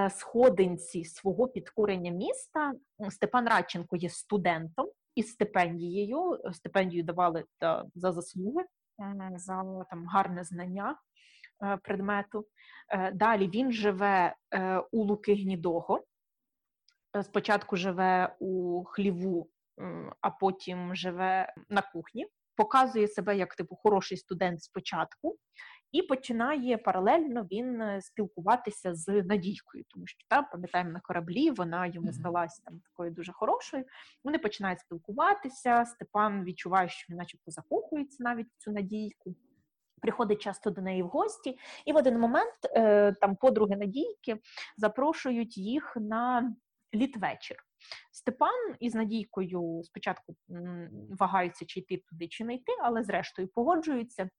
сходинці 0.09 1.05
свого 1.05 1.47
підкорення 1.47 2.11
міста 2.11 2.73
Степан 3.09 3.47
Радченко 3.47 3.95
є 3.95 4.09
студентом, 4.09 4.89
із 5.15 5.31
стипендією. 5.31 6.39
Стипендію 6.53 7.03
давали 7.03 7.45
за 7.95 8.11
заслуги, 8.11 8.65
за 9.35 9.85
там 9.89 10.05
гарне 10.07 10.43
знання 10.43 10.97
е, 11.63 11.77
предмету. 11.77 12.45
Е, 12.89 13.11
далі 13.11 13.47
він 13.47 13.71
живе 13.71 14.35
е, 14.53 14.77
у 14.91 15.03
Луки 15.03 15.35
Гнідого. 15.35 16.03
Спочатку 17.23 17.77
живе 17.77 18.35
у 18.39 18.83
хліву, 18.83 19.49
а 20.21 20.29
потім 20.29 20.95
живе 20.95 21.53
на 21.69 21.81
кухні. 21.81 22.27
Показує 22.55 23.07
себе 23.07 23.37
як 23.37 23.55
типу 23.55 23.75
хороший 23.75 24.17
студент 24.17 24.63
спочатку, 24.63 25.37
і 25.93 26.01
починає 26.01 26.77
паралельно 26.77 27.47
він 27.51 27.81
е, 27.81 28.01
спілкуватися 28.01 28.95
з 28.95 29.23
Надійкою, 29.23 29.83
тому 29.87 30.07
що 30.07 30.25
та 30.27 30.41
пам'ятаємо 30.41 30.91
на 30.91 30.99
кораблі, 30.99 31.51
вона 31.51 31.85
йому 31.85 32.11
здалася 32.11 32.61
там 32.65 32.79
такою 32.79 33.11
дуже 33.11 33.31
хорошою. 33.31 33.85
Вони 34.23 34.37
починають 34.37 34.79
спілкуватися. 34.79 35.85
Степан 35.85 36.43
відчуває, 36.43 36.89
що 36.89 37.05
він, 37.09 37.17
начебто, 37.17 37.51
закохується 37.51 38.23
навіть 38.23 38.47
в 38.47 38.57
цю 38.57 38.71
надійку. 38.71 39.35
Приходить 40.01 40.41
часто 40.41 40.69
до 40.69 40.81
неї 40.81 41.03
в 41.03 41.07
гості, 41.07 41.57
і 41.85 41.93
в 41.93 41.95
один 41.95 42.19
момент 42.19 42.53
е, 42.75 43.13
там 43.21 43.35
подруги 43.35 43.75
Надійки 43.75 44.37
запрошують 44.77 45.57
їх 45.57 45.93
на 45.95 46.53
літвечір. 46.93 47.57
Степан 48.11 48.75
із 48.79 48.95
Надійкою 48.95 49.81
спочатку 49.83 50.35
вагаються, 51.19 51.65
чи 51.65 51.79
йти 51.79 52.03
туди, 52.09 52.27
чи 52.27 52.45
не 52.45 52.53
йти, 52.53 52.71
але 52.81 53.03
зрештою 53.03 53.47
погоджуються. 53.47 54.29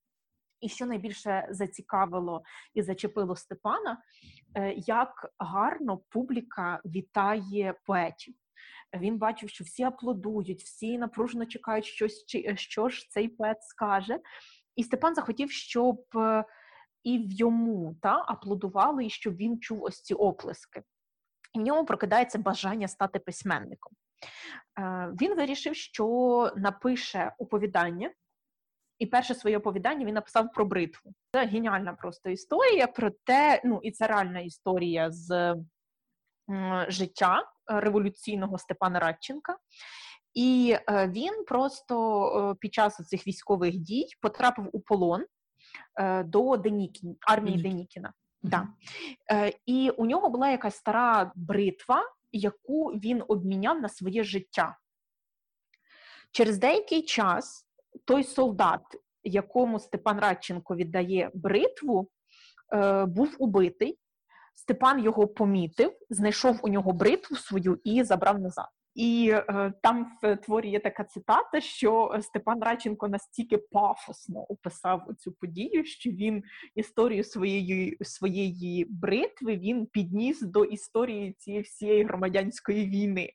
І 0.61 0.69
що 0.69 0.87
найбільше 0.87 1.49
зацікавило 1.51 2.43
і 2.75 2.83
зачепило 2.83 3.37
Степана, 3.37 4.03
е, 4.55 4.75
як 4.77 5.33
гарно 5.39 6.01
публіка 6.09 6.81
вітає 6.85 7.75
поетів. 7.87 8.35
Він 8.97 9.19
бачив, 9.19 9.49
що 9.49 9.65
всі 9.65 9.83
аплодують, 9.83 10.63
всі 10.63 10.99
напружено 10.99 11.47
чекають, 11.47 11.85
щось, 11.85 12.25
що 12.55 12.89
ж 12.89 13.11
цей 13.11 13.29
поет 13.29 13.63
скаже. 13.63 14.19
І 14.77 14.83
Степан 14.83 15.15
захотів, 15.15 15.51
щоб 15.51 16.05
е, 16.17 16.45
і 17.03 17.19
в 17.19 17.33
йому 17.33 17.97
та, 18.03 18.25
аплодували, 18.27 19.07
і 19.07 19.11
щоб 19.11 19.37
він 19.37 19.61
чув 19.61 19.83
ось 19.83 20.03
ці 20.03 20.15
оплески. 20.15 20.83
І 21.53 21.59
в 21.59 21.63
ньому 21.63 21.85
прокидається 21.85 22.39
бажання 22.39 22.89
стати 22.89 23.19
письменником. 23.19 23.93
Е, 24.79 25.13
він 25.21 25.37
вирішив, 25.37 25.75
що 25.77 26.53
напише 26.57 27.33
оповідання 27.39 28.11
і 28.99 29.07
перше 29.07 29.35
своє 29.35 29.59
оповідання 29.59 30.07
він 30.07 30.15
написав 30.15 30.53
про 30.53 30.65
бритву. 30.65 31.15
Це 31.33 31.47
геніальна 31.47 31.93
просто 31.93 32.31
історія 32.31 32.87
про 32.87 33.11
те, 33.11 33.61
ну 33.65 33.81
і 33.83 33.91
це 33.91 34.07
реальна 34.07 34.41
історія 34.41 35.11
з 35.11 35.57
життя 36.89 37.49
революційного 37.67 38.59
Степана 38.59 38.99
Радченка. 38.99 39.59
І 40.35 40.77
е, 40.89 41.09
він 41.09 41.45
просто 41.45 42.27
е, 42.53 42.57
під 42.61 42.75
час 42.75 43.09
цих 43.09 43.27
військових 43.27 43.77
дій 43.77 44.07
потрапив 44.21 44.69
у 44.73 44.81
полон 44.81 45.25
е, 46.01 46.23
до 46.23 46.57
Денікін, 46.57 47.17
армії 47.21 47.63
Денікіна. 47.63 48.09
Mm-hmm. 48.09 48.49
Да. 48.49 48.69
І 49.67 49.91
у 49.91 50.07
нього 50.07 50.29
була 50.29 50.51
якась 50.51 50.77
стара 50.77 51.33
бритва, 51.35 52.03
яку 52.33 52.87
він 52.87 53.23
обміняв 53.29 53.81
на 53.81 53.89
своє 53.89 54.25
життя. 54.25 54.79
Через 56.31 56.59
деякий 56.59 57.03
час 57.03 57.64
той 58.05 58.25
солдат, 58.25 58.81
якому 59.25 59.79
Степан 59.79 60.21
Радченко 60.21 60.77
віддає 60.77 61.31
бритву, 61.35 62.11
е, 62.75 63.05
був 63.05 63.37
убитий. 63.39 63.99
Степан 64.55 65.05
його 65.05 65.27
помітив, 65.29 65.93
знайшов 66.11 66.61
у 66.63 66.69
нього 66.69 66.93
бритву 66.93 67.37
свою 67.37 67.81
і 67.85 68.05
забрав 68.05 68.41
назад. 68.41 68.69
І 68.95 69.31
е, 69.33 69.73
там 69.83 70.13
в 70.23 70.37
творі 70.37 70.71
є 70.71 70.81
така 70.81 71.05
цитата, 71.05 71.61
що 71.61 72.19
Степан 72.23 72.63
Радченко 72.63 73.09
настільки 73.09 73.59
пафосно 73.59 74.41
описав 74.41 75.07
цю 75.19 75.33
подію, 75.33 75.85
що 75.85 76.11
він 76.11 76.43
історію 76.75 77.25
своєї 77.25 77.99
своєї 78.01 78.85
бритви 78.85 79.57
він 79.57 79.87
підніс 79.87 80.41
до 80.41 80.65
історії 80.65 81.33
цієї 81.39 81.63
всієї 81.63 82.05
громадянської 82.05 82.87
війни 82.87 83.31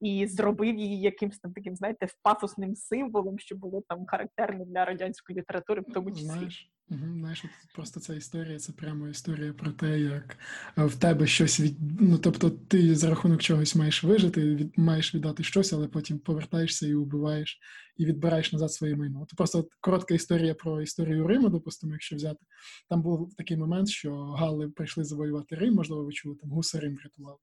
і 0.00 0.26
зробив 0.26 0.78
її 0.78 1.00
якимось 1.00 1.38
там 1.38 1.52
таким, 1.52 1.76
знаєте, 1.76 2.06
пафосним 2.22 2.76
символом, 2.76 3.38
що 3.38 3.56
було 3.56 3.82
там 3.88 4.06
характерно 4.06 4.64
для 4.64 4.84
радянської 4.84 5.38
літератури, 5.38 5.80
в 5.88 5.92
тому 5.94 6.10
числі. 6.10 6.24
Знаєш, 6.24 6.70
угу, 6.90 7.00
знаєш, 7.18 7.44
от 7.44 7.74
просто 7.74 8.00
ця 8.00 8.14
історія 8.14 8.58
це 8.58 8.72
прямо 8.72 9.08
історія 9.08 9.52
про 9.52 9.70
те, 9.70 10.00
як 10.00 10.38
е, 10.78 10.84
в 10.84 10.94
тебе 10.94 11.26
щось 11.26 11.60
від. 11.60 12.00
Ну 12.00 12.18
тобто, 12.18 12.50
ти 12.50 12.94
за 12.94 13.10
рахунок 13.10 13.42
чогось 13.42 13.76
маєш 13.76 14.04
вижити, 14.04 14.54
від 14.54 14.78
маєш 14.78 15.14
віддати 15.14 15.42
щось, 15.42 15.72
але 15.72 15.88
потім 15.88 16.18
повертаєшся 16.18 16.86
і 16.86 16.94
убиваєш, 16.94 17.60
і 17.96 18.06
відбираєш 18.06 18.52
назад 18.52 18.72
своє 18.72 18.96
майно. 18.96 19.26
Це 19.30 19.36
просто 19.36 19.68
коротка 19.80 20.14
історія 20.14 20.54
про 20.54 20.82
історію 20.82 21.26
Риму, 21.26 21.48
допустимо, 21.48 21.92
якщо 21.92 22.16
взяти. 22.16 22.46
Там 22.88 23.02
був 23.02 23.34
такий 23.36 23.56
момент, 23.56 23.88
що 23.88 24.14
Гали 24.16 24.68
прийшли 24.68 25.04
завоювати 25.04 25.56
Рим, 25.56 25.74
можливо, 25.74 26.04
ви 26.04 26.12
чули, 26.12 26.36
там 26.36 26.50
гуси 26.50 26.78
Рим 26.78 26.96
врятували. 26.96 27.38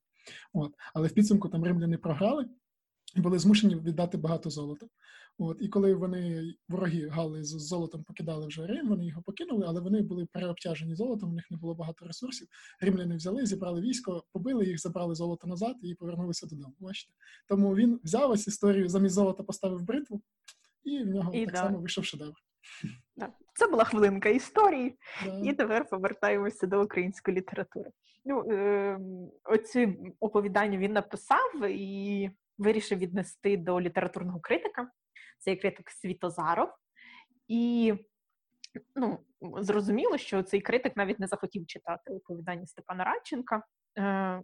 От. 0.54 0.74
Але 0.94 1.08
в 1.08 1.12
підсумку 1.12 1.50
там 1.50 1.64
римляни 1.64 1.98
програли 1.98 2.46
і 3.16 3.22
були 3.22 3.40
змушені 3.40 3.76
віддати 3.76 4.18
багато 4.18 4.50
золота. 4.50 4.88
От. 5.40 5.58
І 5.62 5.68
коли 5.68 5.94
вони, 5.94 6.54
вороги 6.70 7.08
Гали 7.08 7.44
з 7.44 7.48
золотом 7.48 8.04
покидали 8.04 8.48
вже 8.48 8.68
Рим, 8.68 8.88
вони 8.88 9.06
його 9.06 9.22
покинули, 9.22 9.66
але 9.68 9.82
вони 9.82 10.02
були 10.02 10.26
переобтяжені 10.26 10.96
золотом, 10.96 11.30
у 11.30 11.34
них 11.34 11.52
не 11.52 11.58
було 11.58 11.76
багато 11.76 12.06
ресурсів. 12.06 12.48
Римляни 12.82 13.16
взяли, 13.16 13.46
зібрали 13.46 13.82
військо, 13.82 14.24
побили 14.32 14.66
їх, 14.66 14.80
забрали 14.80 15.16
золото 15.16 15.48
назад 15.48 15.76
і 15.82 15.96
повернулися 15.96 16.48
додому. 16.48 16.74
Бачите? 16.80 17.14
Тому 17.48 17.76
він 17.76 18.00
взяв 18.04 18.32
ось 18.32 18.48
історію 18.48 18.90
замість 18.90 19.16
золота, 19.16 19.44
поставив 19.44 19.82
бритву, 19.82 20.22
і 20.84 21.04
в 21.04 21.08
нього 21.08 21.34
і 21.34 21.46
так 21.46 21.54
да. 21.54 21.62
само 21.62 21.80
вийшов 21.80 22.06
шедевр. 22.06 22.47
Це 23.54 23.68
була 23.68 23.84
хвилинка 23.84 24.30
історії, 24.30 24.98
і 25.44 25.54
тепер 25.54 25.90
повертаємося 25.90 26.68
до 26.68 26.84
української 26.84 27.38
літератури. 27.38 27.90
Ну, 28.26 28.52
е, 28.52 29.00
Оці 29.44 29.98
оповідання 30.20 30.78
він 30.78 30.94
написав 30.94 31.66
і 31.68 32.32
вирішив 32.58 33.00
віднести 33.00 33.58
до 33.58 33.82
літературного 33.82 34.40
критика. 34.40 34.92
Це 35.40 35.56
критик 35.56 35.92
Світозаров. 35.92 36.70
І 37.48 37.94
ну, 38.96 39.20
зрозуміло, 39.42 40.18
що 40.18 40.44
цей 40.44 40.62
критик 40.62 40.98
навіть 40.98 41.20
не 41.20 41.28
захотів 41.28 41.66
читати 41.66 42.14
оповідання 42.14 42.66
Степана 42.66 43.04
Радченка. 43.04 43.64
Е, 43.98 44.42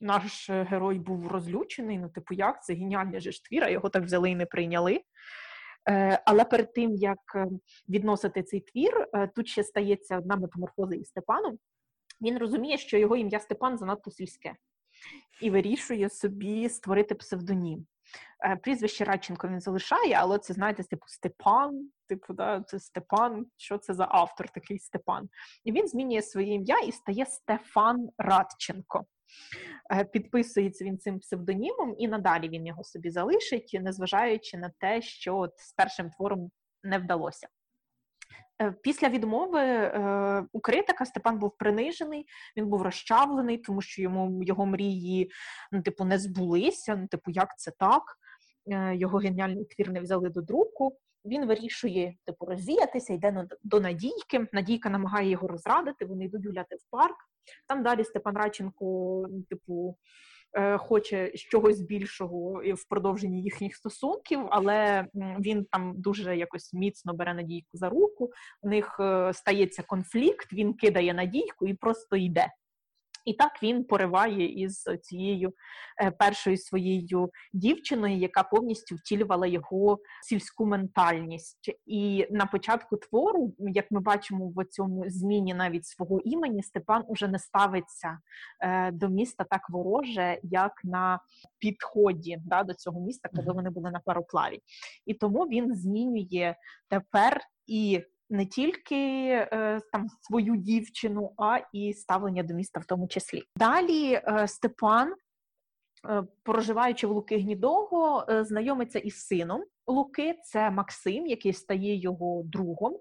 Наш 0.00 0.50
герой 0.50 0.98
був 0.98 1.26
розлючений. 1.26 1.98
Ну, 1.98 2.08
типу, 2.08 2.34
як 2.34 2.64
це 2.64 2.74
геніальний 2.74 3.20
же 3.20 3.32
ж 3.32 3.44
твір, 3.44 3.64
а 3.64 3.68
його 3.68 3.88
так 3.88 4.04
взяли 4.04 4.30
і 4.30 4.36
не 4.36 4.46
прийняли. 4.46 5.00
Е, 5.88 6.22
але 6.24 6.44
перед 6.44 6.72
тим 6.72 6.94
як 6.94 7.18
е, 7.34 7.46
відносити 7.88 8.42
цей 8.42 8.60
твір, 8.60 9.08
е, 9.12 9.28
тут 9.34 9.48
ще 9.48 9.64
стається 9.64 10.18
одна 10.18 10.36
метаморфоза 10.36 10.94
із 10.94 11.08
Степаном. 11.08 11.58
Він 12.20 12.38
розуміє, 12.38 12.78
що 12.78 12.98
його 12.98 13.16
ім'я 13.16 13.40
Степан 13.40 13.78
занадто 13.78 14.10
сільське, 14.10 14.54
і 15.40 15.50
вирішує 15.50 16.10
собі 16.10 16.68
створити 16.68 17.14
псевдонім. 17.14 17.86
Прізвище 18.62 19.04
Радченко 19.04 19.48
він 19.48 19.60
залишає, 19.60 20.14
але 20.14 20.38
це, 20.38 20.54
знаєте, 20.54 20.84
типу 20.84 21.04
Степан, 21.06 21.90
типу, 22.08 22.34
да, 22.34 22.64
це 22.66 22.80
Степан, 22.80 23.46
що 23.56 23.78
це 23.78 23.94
за 23.94 24.06
автор 24.10 24.48
такий 24.48 24.78
Степан? 24.78 25.28
І 25.64 25.72
він 25.72 25.88
змінює 25.88 26.22
своє 26.22 26.54
ім'я 26.54 26.78
і 26.78 26.92
стає 26.92 27.26
Стефан 27.26 28.08
Радченко. 28.18 29.04
Е, 29.92 30.04
підписується 30.04 30.84
він 30.84 30.98
цим 30.98 31.18
псевдонімом, 31.18 31.94
і 31.98 32.08
надалі 32.08 32.48
він 32.48 32.66
його 32.66 32.84
собі 32.84 33.10
залишить, 33.10 33.78
незважаючи 33.82 34.58
на 34.58 34.72
те, 34.78 35.02
що 35.02 35.36
от 35.36 35.58
з 35.58 35.72
першим 35.72 36.10
твором 36.10 36.50
не 36.82 36.98
вдалося. 36.98 37.48
Е, 38.62 38.74
після 38.82 39.08
відмови 39.08 39.60
е, 39.60 40.46
у 40.52 40.60
критика 40.60 41.06
Степан 41.06 41.38
був 41.38 41.56
принижений, 41.58 42.26
він 42.56 42.66
був 42.68 42.82
розчавлений, 42.82 43.58
тому 43.58 43.82
що 43.82 44.02
йому 44.02 44.42
його 44.42 44.66
мрії 44.66 45.30
ну, 45.72 45.82
типу, 45.82 46.04
не 46.04 46.18
збулися. 46.18 46.96
Ну, 46.96 47.06
типу, 47.06 47.30
як 47.30 47.58
це 47.58 47.70
так? 47.78 48.02
Його 48.94 49.18
геніальний 49.18 49.64
твір 49.64 49.90
не 49.90 50.00
взяли 50.00 50.30
до 50.30 50.40
друку. 50.40 50.98
Він 51.24 51.46
вирішує 51.46 52.14
типу 52.24 52.46
розвіятися, 52.46 53.12
йде 53.12 53.48
до 53.62 53.80
Надійки. 53.80 54.46
Надійка 54.52 54.90
намагає 54.90 55.30
його 55.30 55.48
розрадити. 55.48 56.04
Вони 56.04 56.24
йдуть 56.24 56.46
гуляти 56.46 56.76
в 56.76 56.90
парк. 56.90 57.16
Там 57.68 57.82
далі 57.82 58.04
Степан 58.04 58.36
Радченко, 58.36 59.26
типу, 59.50 59.90
е, 59.90 60.02
хоче 60.78 61.32
чогось 61.34 61.80
більшого 61.80 62.62
в 62.74 62.88
продовженні 62.88 63.42
їхніх 63.42 63.76
стосунків, 63.76 64.40
але 64.50 65.06
він 65.14 65.64
там 65.70 65.94
дуже 65.96 66.36
якось 66.36 66.72
міцно 66.74 67.14
бере 67.14 67.34
надійку 67.34 67.68
за 67.72 67.88
руку. 67.88 68.30
У 68.62 68.68
них 68.68 68.96
е, 69.00 69.32
стається 69.32 69.82
конфлікт, 69.82 70.52
він 70.52 70.74
кидає 70.74 71.14
надійку 71.14 71.66
і 71.66 71.74
просто 71.74 72.16
йде. 72.16 72.48
І 73.26 73.34
так 73.34 73.62
він 73.62 73.84
пориває 73.84 74.62
із 74.62 74.84
цією 75.02 75.52
е, 76.02 76.10
першою 76.10 76.56
своєю 76.56 77.30
дівчиною, 77.52 78.16
яка 78.16 78.42
повністю 78.42 78.94
втілювала 78.94 79.46
його 79.46 79.98
сільську 80.22 80.66
ментальність. 80.66 81.70
І 81.86 82.26
на 82.30 82.46
початку 82.46 82.96
твору, 82.96 83.54
як 83.58 83.90
ми 83.90 84.00
бачимо 84.00 84.52
в 84.56 84.64
цьому 84.64 85.04
зміні 85.06 85.54
навіть 85.54 85.86
свого 85.86 86.20
імені, 86.24 86.62
Степан 86.62 87.04
уже 87.08 87.28
не 87.28 87.38
ставиться 87.38 88.18
е, 88.60 88.90
до 88.92 89.08
міста 89.08 89.44
так 89.50 89.70
вороже, 89.70 90.38
як 90.42 90.72
на 90.84 91.20
підході 91.58 92.38
да, 92.44 92.62
до 92.62 92.74
цього 92.74 93.00
міста, 93.00 93.28
коли 93.36 93.52
вони 93.52 93.70
були 93.70 93.90
на 93.90 94.00
пароплаві. 94.00 94.60
І 95.06 95.14
тому 95.14 95.44
він 95.44 95.74
змінює 95.74 96.54
тепер 96.88 97.40
і 97.66 98.02
не 98.30 98.46
тільки 98.46 98.96
е, 99.28 99.80
там 99.92 100.06
свою 100.20 100.56
дівчину, 100.56 101.32
а 101.38 101.58
і 101.72 101.92
ставлення 101.92 102.42
до 102.42 102.54
міста 102.54 102.80
в 102.80 102.84
тому 102.84 103.08
числі. 103.08 103.42
Далі 103.56 104.12
е, 104.12 104.48
Степан, 104.48 105.14
е, 106.08 106.22
проживаючи 106.42 107.06
в 107.06 107.10
Луки 107.10 107.38
Гнідого, 107.38 108.26
е, 108.28 108.44
знайомиться 108.44 108.98
із 108.98 109.26
сином 109.26 109.64
Луки. 109.86 110.34
Це 110.44 110.70
Максим, 110.70 111.26
який 111.26 111.52
стає 111.52 111.96
його 111.96 112.42
другом. 112.44 112.98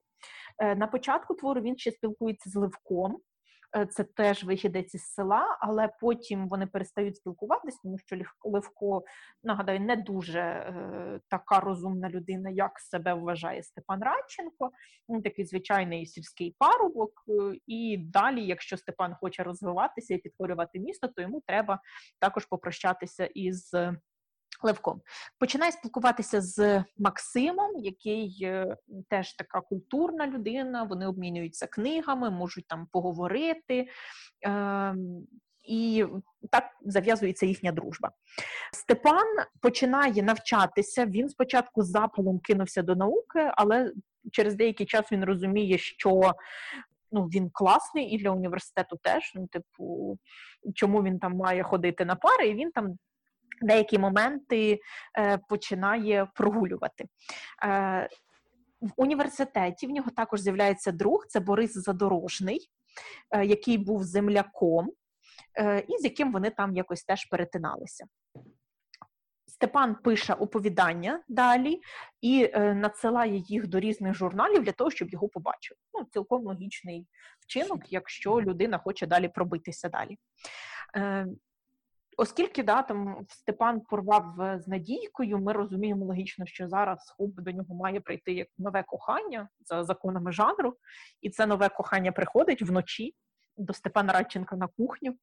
Е, 0.60 0.76
на 0.76 0.88
початку 0.88 1.34
твору 1.34 1.62
він 1.62 1.78
ще 1.78 1.92
спілкується 1.92 2.50
з 2.50 2.56
Левком. 2.56 3.18
Е, 3.76 3.86
це 3.86 4.04
теж 4.04 4.44
вихідець 4.44 4.96
із 4.96 5.14
села, 5.14 5.58
але 5.62 5.90
потім 6.02 6.48
вони 6.48 6.68
перестають 6.68 7.18
спілкуватись, 7.18 7.80
тому 7.84 7.98
що 7.98 8.18
Левко, 8.44 9.04
нагадаю, 9.44 9.80
не 9.80 9.96
дуже 9.96 10.40
е, 10.40 11.20
така 11.30 11.60
розумна 11.60 12.10
людина, 12.10 12.50
як 12.50 12.80
себе 12.80 13.14
вважає 13.14 13.64
Степан 13.64 14.04
Радченко. 14.04 14.72
Він 15.10 15.22
такий 15.22 15.46
звичайний 15.46 16.06
сільський 16.06 16.56
парубок. 16.60 17.12
Е, 17.28 17.58
і 17.68 17.98
далі, 17.98 18.46
якщо 18.46 18.78
Степан 18.78 19.16
хоче 19.22 19.44
розвиватися 19.44 20.14
і 20.14 20.18
підкорювати 20.18 20.80
місто, 20.80 21.08
то 21.08 21.22
йому 21.22 21.42
треба 21.48 21.80
також 22.20 22.46
попрощатися 22.46 23.26
із 23.26 23.74
Левком 24.64 25.02
починає 25.40 25.72
спілкуватися 25.72 26.42
з 26.42 26.84
Максимом, 26.98 27.72
який 27.78 28.40
е, 28.44 28.78
теж 29.10 29.34
така 29.34 29.62
культурна 29.62 30.28
людина. 30.28 30.84
Вони 30.84 31.08
обмінюються 31.08 31.68
книгами, 31.68 32.30
можуть 32.30 32.68
там 32.68 32.88
поговорити. 32.92 33.88
Е, 34.46 34.96
і 35.68 36.06
так 36.52 36.64
зав'язується 36.82 37.46
їхня 37.46 37.72
дружба. 37.72 38.12
Степан 38.74 39.26
починає 39.62 40.24
навчатися. 40.24 41.06
Він 41.06 41.30
спочатку 41.30 41.84
запалом 41.84 42.40
кинувся 42.40 42.82
до 42.82 42.96
науки, 42.96 43.52
але 43.56 43.92
через 44.32 44.56
деякий 44.56 44.86
час 44.86 45.12
він 45.12 45.26
розуміє, 45.26 45.78
що 45.78 46.34
ну, 47.12 47.24
він 47.24 47.50
класний 47.54 48.06
і 48.06 48.18
для 48.18 48.30
університету 48.30 48.98
теж. 49.02 49.32
Ну, 49.36 49.48
типу, 49.48 50.18
чому 50.74 51.04
він 51.04 51.20
там 51.20 51.36
має 51.36 51.64
ходити 51.64 52.06
на 52.06 52.16
пари, 52.16 52.48
і 52.48 52.56
він 52.56 52.72
там 52.72 52.98
деякі 53.62 54.00
моменти 54.00 54.80
е, 55.18 55.38
починає 55.50 56.28
прогулювати. 56.36 57.06
Е, 57.64 58.10
в 58.82 58.92
університеті 58.98 59.88
в 59.88 59.90
нього 59.90 60.12
також 60.12 60.42
з'являється 60.42 60.92
друг, 60.92 61.26
це 61.28 61.40
Борис 61.40 61.74
Задорожний, 61.74 62.70
е, 63.32 63.46
який 63.46 63.78
був 63.78 64.04
земляком, 64.04 64.92
і 65.88 65.98
з 65.98 66.04
яким 66.04 66.32
вони 66.32 66.50
там 66.50 66.76
якось 66.76 67.04
теж 67.04 67.26
перетиналися. 67.26 68.06
Степан 69.56 69.96
пише 69.96 70.34
оповідання 70.34 71.24
далі 71.28 71.82
і 72.22 72.50
е, 72.54 72.74
надсилає 72.74 73.38
їх 73.38 73.68
до 73.68 73.80
різних 73.80 74.14
журналів 74.14 74.64
для 74.64 74.72
того, 74.72 74.92
щоб 74.92 75.10
його 75.10 75.28
побачили. 75.28 75.78
Ну, 75.94 76.08
Цілком 76.14 76.46
логічний 76.46 77.08
вчинок, 77.40 77.80
якщо 77.90 78.42
людина 78.42 78.78
хоче 78.78 79.08
далі 79.08 79.28
пробитися 79.28 79.90
далі. 79.90 80.18
Е, 80.96 81.28
Оскільки 82.18 82.64
да, 82.64 82.82
там 82.82 83.26
Степан 83.30 83.82
порвав 83.82 84.42
е, 84.42 84.60
з 84.60 84.68
Надійкою, 84.68 85.38
ми 85.38 85.54
розуміємо 85.54 86.06
логічно, 86.06 86.46
що 86.46 86.68
зараз 86.68 87.14
Хуб 87.18 87.42
до 87.42 87.52
нього 87.52 87.76
має 87.76 88.00
прийти 88.00 88.34
як 88.34 88.48
нове 88.58 88.84
кохання 88.84 89.50
за 89.60 89.84
законами 89.84 90.32
жанру, 90.32 90.78
і 91.22 91.30
це 91.30 91.46
нове 91.46 91.70
кохання 91.70 92.12
приходить 92.12 92.62
вночі. 92.62 93.16
до 93.58 93.74
Степана 93.74 94.14
Радченка 94.14 94.56
на 94.56 94.68
кухню, 94.68 95.16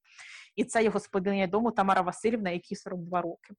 і 0.57 0.65
це 0.65 0.83
є 0.83 0.91
господиня 0.91 1.47
дому 1.47 1.71
Тамара 1.71 2.01
Васильівна, 2.01 2.51
якій 2.51 2.77
42 2.77 3.21
роки. 3.21 3.55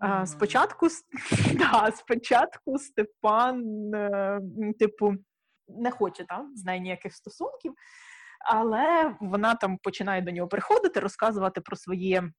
Mm-hmm. 0.00 0.26
Спочатку 0.26 0.88
да, 1.54 1.92
спочатку 1.96 2.78
Степан, 2.78 3.94
е, 3.94 4.40
типу, 4.78 5.14
не 5.68 5.90
хоче 5.90 6.24
там 6.24 6.56
з 6.56 6.64
нею 6.64 6.80
ніяких 6.80 7.14
стосунків, 7.14 7.74
але 8.40 9.16
вона 9.20 9.54
там 9.54 9.78
починає 9.78 10.22
до 10.22 10.30
нього 10.30 10.48
приходити, 10.48 11.00
розказувати 11.00 11.60
про 11.60 11.76
своє 11.76 12.30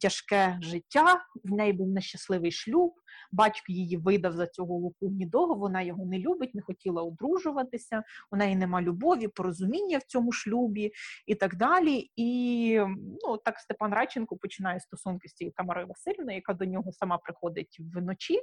тяжке 0.00 0.58
життя. 0.62 1.20
В 1.44 1.52
неї 1.52 1.72
був 1.72 1.88
нещасливий 1.88 2.52
шлюб. 2.52 2.94
Батько 3.32 3.64
її 3.72 3.96
видав 3.96 4.32
за 4.32 4.46
цього 4.46 4.74
луку 4.74 5.08
гнідого, 5.08 5.54
Вона 5.54 5.82
його 5.82 6.06
не 6.06 6.18
любить, 6.18 6.54
не 6.54 6.62
хотіла 6.62 7.02
одружуватися. 7.02 8.02
У 8.30 8.36
неї 8.36 8.56
нема 8.56 8.82
любові, 8.82 9.28
порозуміння 9.28 9.98
в 9.98 10.02
цьому 10.02 10.32
шлюбі 10.32 10.92
і 11.26 11.34
так 11.34 11.56
далі. 11.56 12.10
І 12.16 12.80
ну 13.26 13.36
так 13.44 13.58
Степан 13.58 13.94
Радченко 13.94 14.36
починає 14.36 14.80
стосунки 14.80 15.28
з 15.28 15.34
цією 15.34 15.52
Тамарою 15.56 15.86
Васильівною, 15.86 16.36
яка 16.36 16.54
до 16.54 16.64
нього 16.64 16.92
сама 16.92 17.18
приходить 17.18 17.80
вночі. 17.94 18.40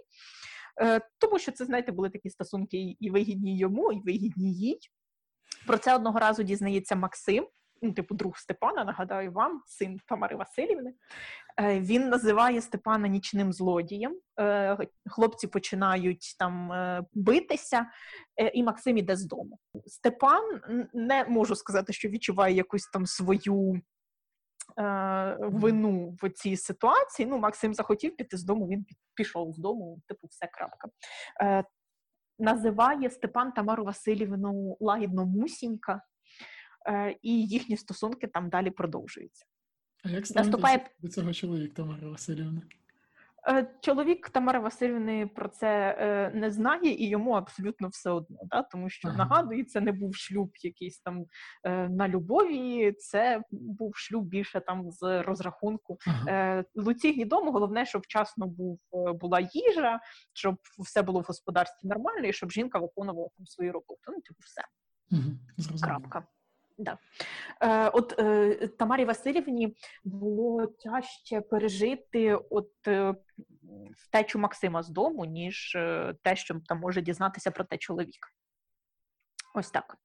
Е, 0.82 1.02
тому 1.20 1.40
що 1.40 1.52
це, 1.52 1.66
знаєте, 1.66 1.92
були 1.92 2.10
такі 2.10 2.30
стосунки 2.30 2.96
і 3.00 3.10
вигідні 3.10 3.58
йому, 3.58 3.92
і 3.92 4.02
вигідні 4.02 4.54
їй. 4.54 4.80
Про 5.68 5.78
це 5.78 5.96
одного 5.96 6.20
разу 6.20 6.44
дізнається 6.44 6.96
Максим 6.96 7.48
ну, 7.84 7.94
типу, 7.94 8.16
друг 8.16 8.38
Степана, 8.38 8.84
нагадаю 8.84 9.32
вам, 9.32 9.62
син 9.66 10.00
Тамари 10.08 10.36
Васильівни. 10.36 10.94
Е, 11.60 11.80
він 11.80 12.10
називає 12.10 12.62
Степана 12.62 13.08
нічним 13.08 13.54
злодієм. 13.54 14.20
Е, 14.40 14.78
хлопці 15.10 15.48
починають 15.48 16.36
там 16.40 16.72
е, 16.72 17.04
битися, 17.14 17.86
і 18.54 18.64
Максим 18.64 18.98
іде 18.98 19.16
з 19.16 19.26
дому. 19.26 19.60
Степан 19.86 20.62
не 20.94 21.26
можу 21.26 21.56
сказати, 21.56 21.94
що 21.94 22.10
відчуває 22.10 22.56
якусь 22.56 22.88
там 22.88 23.06
свою. 23.06 23.82
Вину 25.40 26.18
в 26.22 26.30
цій 26.30 26.58
ситуації. 26.58 27.28
Ну, 27.30 27.38
Максим 27.38 27.74
захотів 27.74 28.16
піти 28.16 28.38
з 28.38 28.44
дому, 28.44 28.68
він 28.68 28.86
пішов 29.16 29.54
з 29.54 29.58
дому, 29.58 30.02
типу, 30.08 30.28
все 30.28 30.48
крапка. 30.48 30.88
Називає 32.40 33.10
Степан 33.10 33.52
Тамару 33.52 33.84
Васильівну 33.84 34.78
лагідно 34.80 35.26
мусінька, 35.26 36.02
і 37.22 37.48
їхні 37.48 37.78
стосунки 37.78 38.28
там 38.28 38.50
далі 38.50 38.72
продовжуються. 38.72 39.46
А 40.04 40.10
як 40.10 40.36
Наступає... 40.36 40.90
до 41.00 41.08
цього 41.08 41.34
чоловік 41.34 41.74
Тамара 41.74 42.08
Васильівна? 42.08 42.62
Е, 43.48 43.68
чоловік 43.82 44.30
Тамара 44.30 44.60
Васильівни 44.60 45.28
про 45.28 45.50
це 45.50 45.96
е, 46.00 46.32
не 46.36 46.52
знає, 46.52 46.92
і 46.92 47.10
йому 47.10 47.32
абсолютно 47.32 47.88
все 47.88 48.10
одно, 48.10 48.38
да? 48.44 48.64
тому 48.64 48.90
що 48.90 49.08
ага. 49.08 49.18
нагадую, 49.18 49.66
це 49.66 49.82
не 49.82 49.92
був 49.92 50.16
шлюб 50.16 50.52
якийсь 50.62 51.00
там 51.00 51.26
на 51.90 52.08
любові, 52.08 52.92
це 52.92 53.42
був 53.52 53.96
шлюб 53.96 54.26
більше 54.26 54.60
там 54.60 54.92
з 54.92 55.24
розрахунку. 55.24 55.98
Ага. 56.08 56.64
Луці 56.76 57.14
гнідому 57.14 57.52
головне, 57.52 57.86
щоб 57.86 58.02
вчасно 58.02 58.48
був 58.48 58.80
була 58.92 59.40
їжа, 59.40 60.00
щоб 60.34 60.58
все 60.80 61.02
було 61.02 61.20
в 61.20 61.24
господарстві 61.24 61.88
нормально, 61.88 62.28
і 62.28 62.34
щоб 62.34 62.52
жінка 62.52 62.80
виконувала 62.80 63.30
там 63.38 63.46
свою 63.46 63.72
роботу. 63.72 64.02
Ну, 64.08 64.22
типу, 64.22 64.40
все. 64.40 64.62
Угу. 65.12 65.80
Крапка. 65.82 66.24
Да. 66.78 66.98
Е, 67.62 67.90
От 67.90 68.20
е, 68.20 68.68
Тамарі 68.68 69.06
Васильівні 69.06 69.76
було 70.04 70.68
тяжче 70.68 71.42
пережити 71.42 72.36
от 72.36 72.72
е, 72.88 73.16
втечу 73.98 74.40
Максима 74.40 74.84
з 74.84 74.90
дому, 74.90 75.26
ніж 75.26 75.76
е, 75.76 76.14
те, 76.22 76.36
що 76.36 76.62
там 76.66 76.80
може 76.80 77.02
дізнатися 77.02 77.52
про 77.52 77.64
те 77.64 77.78
чоловік. 77.78 78.28
Ось 79.56 79.72
так. 79.72 79.98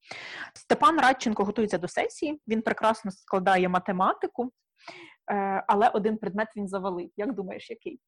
Степан 0.54 1.00
Радченко 1.00 1.44
готується 1.44 1.78
до 1.78 1.88
сесії, 1.88 2.40
він 2.48 2.62
прекрасно 2.62 3.10
складає 3.10 3.68
математику, 3.68 4.52
е, 5.30 5.64
але 5.68 5.88
один 5.88 6.18
предмет 6.18 6.48
він 6.56 6.68
завалив. 6.68 7.10
Як 7.16 7.34
думаєш, 7.34 7.70
який? 7.70 8.00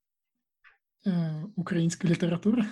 Е, 1.06 1.44
Українська 1.56 2.08
література 2.08 2.66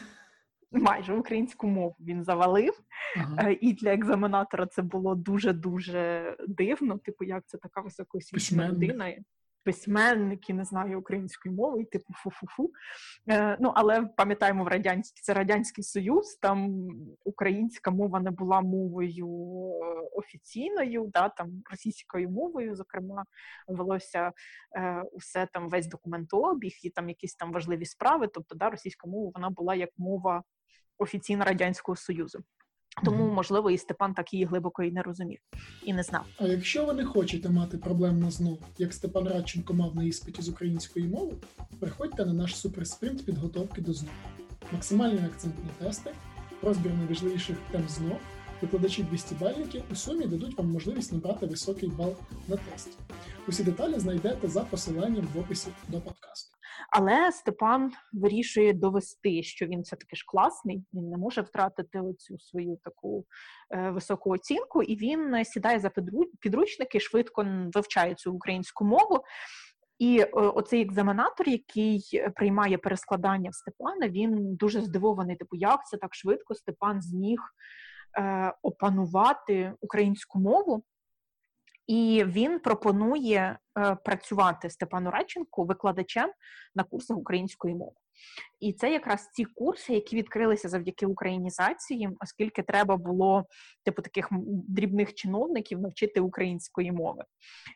майже 0.72 1.14
українську 1.14 1.66
мову 1.66 1.96
він 2.00 2.24
завалив, 2.24 2.81
ага. 3.16 3.50
Е, 3.50 3.59
і 3.61 3.72
для 3.72 3.92
екзаменатора 3.92 4.66
це 4.66 4.83
було 4.83 5.14
дуже 5.14 5.52
дуже 5.52 6.37
дивно. 6.48 6.98
Типу, 6.98 7.24
як 7.24 7.46
це 7.46 7.59
така 7.59 7.81
високоосвічена 7.81 8.68
людина 8.68 9.14
письменники, 9.68 10.54
не 10.54 10.64
знаю 10.64 10.98
української 10.98 11.54
мови, 11.54 11.85
типу 11.85 12.14
фу-фу-фу. 12.14 12.70
Е, 13.28 13.57
Ну, 13.61 13.72
але 13.74 14.02
пам'ятаємо, 14.02 14.64
в 14.64 14.68
радянській 14.68 15.20
це 15.22 15.35
радянський 15.35 15.85
союз. 15.85 16.35
Там 16.37 16.88
українська 17.24 17.90
мова 17.90 18.20
не 18.20 18.31
була 18.31 18.61
мовою 18.61 19.28
офіційною, 20.12 21.11
да 21.12 21.28
там 21.28 21.62
російською 21.70 22.31
мовою, 22.31 22.76
зокрема, 22.76 23.24
велося 23.66 24.33
е, 24.76 25.02
усе 25.12 25.48
там 25.52 25.68
весь 25.68 25.87
документообіг 25.87 26.72
і 26.83 26.90
там 26.90 27.09
якісь 27.09 27.35
там 27.35 27.52
важливі 27.52 27.85
справи. 27.85 28.28
Тобто, 28.35 28.54
да, 28.54 28.70
російська 28.70 29.09
мова 29.09 29.31
вона 29.35 29.50
була 29.50 29.74
як 29.74 29.90
мова 29.98 30.42
офіційна 30.99 31.45
радянського 31.45 31.97
союзу. 31.97 32.39
Тому, 33.05 33.33
можливо, 33.33 33.71
і 33.71 33.79
Степан 33.79 34.15
так 34.15 34.33
її 34.33 34.45
глибоко 34.45 34.83
і 34.83 34.93
не 34.93 35.03
розумів 35.03 35.39
і 35.85 35.93
не 35.93 36.03
знав. 36.03 36.25
А 36.39 36.47
якщо 36.47 36.85
ви 36.85 36.95
не 36.95 37.05
хочете 37.05 37.49
мати 37.49 37.79
проблем 37.79 38.21
на 38.21 38.31
ЗНО, 38.31 38.59
як 38.79 38.95
Степан 38.95 39.29
Радченко 39.29 39.75
мав 39.75 39.97
на 39.97 40.05
іспиті 40.05 40.43
з 40.43 40.49
української 40.49 41.09
мови, 41.09 41.33
приходьте 41.81 42.27
на 42.27 42.33
наш 42.33 42.57
суперспринт 42.57 43.27
підготовки 43.27 43.81
до 43.81 43.93
ЗНО. 43.93 44.11
Максимальний 44.73 45.25
акцент 45.25 45.55
на 45.65 45.87
тести, 45.87 46.11
розбір 46.63 46.95
найважливіших 46.95 47.57
тем 47.71 47.89
ЗНО, 47.89 48.17
викладачі 48.63 49.03
200 49.03 49.35
бальників 49.35 49.83
у 49.93 49.95
сумі 49.95 50.27
дадуть 50.27 50.59
вам 50.59 50.71
можливість 50.71 51.13
набрати 51.13 51.47
високий 51.47 51.89
бал 51.89 52.17
на 52.49 52.57
тесті. 52.57 52.99
Усі 53.49 53.65
деталі 53.65 53.99
знайдете 53.99 54.49
за 54.49 54.61
посиланням 54.61 55.29
в 55.35 55.39
описі 55.39 55.69
до 55.89 56.01
подкасту. 56.01 56.58
Але 56.91 57.33
Степан 57.33 57.93
вирішує 58.12 58.73
довести, 58.73 59.43
що 59.43 59.67
він 59.67 59.81
все 59.81 59.97
таки 59.97 60.17
ж 60.17 60.25
класний, 60.27 60.85
він 60.93 61.11
не 61.11 61.17
може 61.17 61.41
втратити 61.41 62.01
оцю 62.01 62.38
свою 62.38 62.79
таку 62.85 63.25
е, 63.71 63.91
високу 63.91 64.31
оцінку, 64.31 64.83
і 64.83 64.97
він 64.97 65.45
сідає 65.45 65.79
за 65.79 65.91
підручники, 66.41 67.01
швидко 67.01 67.47
вивчає 67.75 68.14
цю 68.14 68.33
українську 68.33 68.85
мову. 68.85 69.25
І 69.99 70.21
е, 70.21 70.27
оцей 70.33 70.83
екзаменатор, 70.83 71.49
який 71.49 72.03
приймає 72.35 72.79
перескладання 72.79 73.51
в 73.51 73.55
Степана, 73.55 74.09
він 74.09 74.55
дуже 74.55 74.81
здивований. 74.81 75.37
Типу, 75.37 75.57
як 75.57 75.87
це 75.87 75.97
так 75.97 76.14
швидко 76.14 76.55
Степан 76.55 77.03
зміг 77.03 77.38
е, 78.19 78.53
опанувати 78.62 79.73
українську 79.81 80.41
мову. 80.41 80.85
І 81.88 82.24
він 82.27 82.59
пропонує 82.59 83.59
е, 83.79 83.94
працювати 84.05 84.70
Степану 84.70 85.11
Радченку 85.11 85.64
викладачем 85.64 86.33
на 86.74 86.85
курсах 86.85 87.16
української 87.16 87.74
мови. 87.74 87.96
І 88.61 88.72
це 88.72 88.92
якраз 88.92 89.29
ці 89.33 89.44
курси, 89.44 89.94
які 89.94 90.16
відкрилися 90.16 90.68
завдяки 90.68 91.07
українізації, 91.07 92.11
оскільки 92.20 92.62
треба 92.62 92.96
було 92.96 93.46
типу 93.85 94.03
таких 94.03 94.29
дрібних 94.68 95.14
чиновників 95.14 95.81
навчити 95.81 96.20
української 96.20 96.92
мови. 96.92 97.24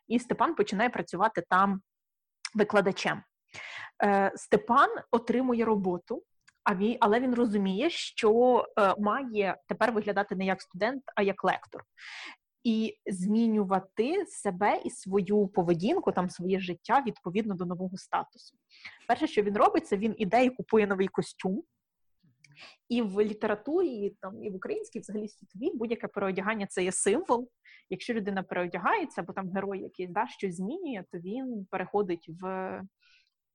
І 0.09 0.19
Степан 0.19 0.55
починає 0.55 0.91
працювати 0.91 1.43
там 1.51 1.81
викладачем. 2.55 3.23
Е, 4.05 4.33
Степан 4.37 4.89
отримує 5.11 5.65
роботу. 5.65 6.23
Але 7.01 7.21
він 7.21 7.35
розуміє, 7.35 7.91
що 7.91 8.65
е, 8.79 8.95
має 8.99 9.57
тепер 9.69 9.93
виглядати 9.93 10.37
не 10.37 10.45
як 10.45 10.63
студент, 10.63 11.03
а 11.17 11.23
як 11.23 11.45
лектор 11.45 11.83
і 12.65 12.99
змінювати 13.07 14.27
себе 14.27 14.81
і 14.85 14.91
свою 14.91 15.47
поведінку, 15.47 16.13
там 16.13 16.31
своє 16.31 16.61
життя 16.61 17.05
відповідно 17.07 17.55
до 17.55 17.65
нового 17.65 17.97
статусу. 17.97 18.57
Перше, 19.09 19.27
що 19.27 19.43
він 19.43 19.57
робить, 19.57 19.87
це 19.87 19.97
він 19.97 20.15
іде 20.19 20.45
і 20.45 20.51
купує 20.51 20.87
новий 20.87 21.09
костюм. 21.09 21.63
І 22.89 23.03
в 23.03 23.25
літературі, 23.25 24.17
там 24.21 24.45
і 24.45 24.51
в 24.51 24.57
українській, 24.57 25.01
взагалі 25.01 25.29
світовій, 25.29 25.73
будь-яке 25.75 26.09
переодягання 26.09 26.67
це 26.67 26.85
є 26.85 26.93
символ. 26.93 27.49
Якщо 27.91 28.15
людина 28.15 28.43
переодягається, 28.43 29.21
або 29.21 29.33
там 29.33 29.51
герой 29.51 29.83
якийсь 29.83 30.11
да, 30.11 30.27
щось 30.27 30.57
змінює, 30.57 31.05
то 31.13 31.19
він 31.19 31.67
переходить 31.71 32.31
в 32.41 32.83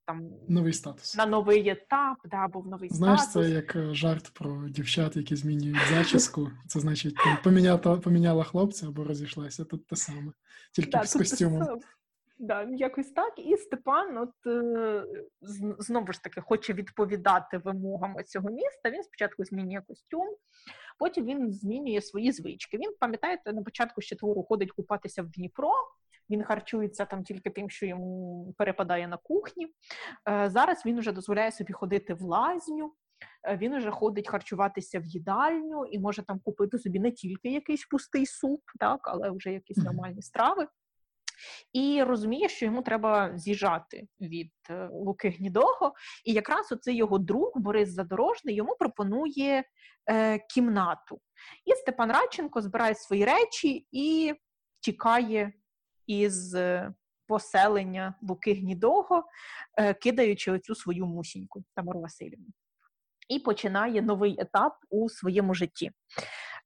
там 0.07 0.29
новий 0.47 0.73
статус 0.73 1.15
на 1.15 1.25
новий 1.25 1.69
етап, 1.69 2.17
да, 2.25 2.37
або 2.37 2.59
в 2.59 2.67
новий 2.67 2.89
Знаєш, 2.89 3.21
статус. 3.21 3.47
це 3.47 3.49
як 3.49 3.75
е, 3.75 3.93
жарт 3.93 4.31
про 4.33 4.69
дівчат, 4.69 5.15
які 5.15 5.35
змінюють 5.35 5.77
зачіску. 5.89 6.51
Це 6.67 6.79
значить, 6.79 7.15
поміняла 7.43 7.77
поміняла 7.77 8.43
хлопця 8.43 8.87
або 8.87 9.03
розійшлася. 9.03 9.65
Тут 9.65 9.87
те 9.87 9.95
саме, 9.95 10.31
тільки 10.71 10.89
да, 10.89 11.03
з 11.03 11.13
костюмом. 11.13 11.79
Да, 12.39 12.67
якось 12.71 13.11
так. 13.11 13.33
І 13.37 13.57
Степан, 13.57 14.17
от 14.17 14.47
е, 14.47 15.05
знову 15.79 16.13
ж 16.13 16.23
таки, 16.23 16.41
хоче 16.41 16.73
відповідати 16.73 17.57
вимогам 17.57 18.15
цього 18.25 18.49
міста. 18.49 18.89
Він 18.89 19.03
спочатку 19.03 19.45
змінює 19.45 19.81
костюм, 19.87 20.27
потім 20.99 21.25
він 21.25 21.53
змінює 21.53 22.01
свої 22.01 22.31
звички. 22.31 22.77
Він 22.77 22.93
пам'ятаєте, 22.99 23.53
на 23.53 23.61
початку 23.63 24.01
ще 24.01 24.15
твору 24.15 24.43
ходить 24.43 24.71
купатися 24.71 25.23
в 25.23 25.27
Дніпро. 25.27 25.71
Він 26.29 26.43
харчується 26.43 27.05
там 27.05 27.23
тільки 27.23 27.49
тим, 27.49 27.69
що 27.69 27.85
йому 27.85 28.53
перепадає 28.57 29.07
на 29.07 29.17
кухні. 29.17 29.67
Е, 30.29 30.49
зараз 30.49 30.85
він 30.85 30.99
вже 30.99 31.11
дозволяє 31.11 31.51
собі 31.51 31.73
ходити 31.73 32.13
в 32.13 32.21
лазню. 32.21 32.93
Е, 33.47 33.57
він 33.57 33.77
вже 33.77 33.91
ходить 33.91 34.29
харчуватися 34.29 34.99
в 34.99 35.05
їдальню 35.05 35.85
і 35.85 35.99
може 35.99 36.23
там 36.23 36.39
купити 36.39 36.79
собі 36.79 36.99
не 36.99 37.11
тільки 37.11 37.51
якийсь 37.51 37.85
пустий 37.85 38.25
суп, 38.25 38.61
так, 38.79 38.99
але 39.03 39.31
вже 39.31 39.53
якісь 39.53 39.77
нормальні 39.77 40.21
страви. 40.21 40.67
І 41.73 42.03
розуміє, 42.03 42.49
що 42.49 42.65
йому 42.65 42.81
треба 42.81 43.37
з'їжджати 43.37 44.07
від 44.21 44.51
е, 44.69 44.89
Луки 44.91 45.29
Гнідого. 45.29 45.93
І 46.25 46.33
якраз 46.33 46.71
оцей 46.71 46.95
його 46.95 47.17
друг 47.17 47.51
Борис 47.55 47.89
Задорожний 47.89 48.55
йому 48.55 48.75
пропонує 48.79 49.63
е, 50.09 50.39
кімнату. 50.39 51.21
І 51.65 51.71
Степан 51.71 52.11
Радченко 52.11 52.61
збирає 52.61 52.95
свої 52.95 53.25
речі 53.25 53.87
і 53.91 54.33
тікає 54.79 55.53
із 56.07 56.55
е, 56.55 56.93
поселення 57.27 58.13
Луки 58.21 58.53
Гнідого, 58.53 59.23
е, 59.77 59.93
кидаючи 59.93 60.51
оцю 60.51 60.75
свою 60.75 61.05
мусіньку 61.05 61.63
Тамару 61.75 62.01
Васильівну 62.01 62.47
і 63.29 63.39
починає 63.39 64.01
новий 64.01 64.35
етап 64.39 64.77
у 64.89 65.09
своєму 65.09 65.53
житті. 65.53 65.91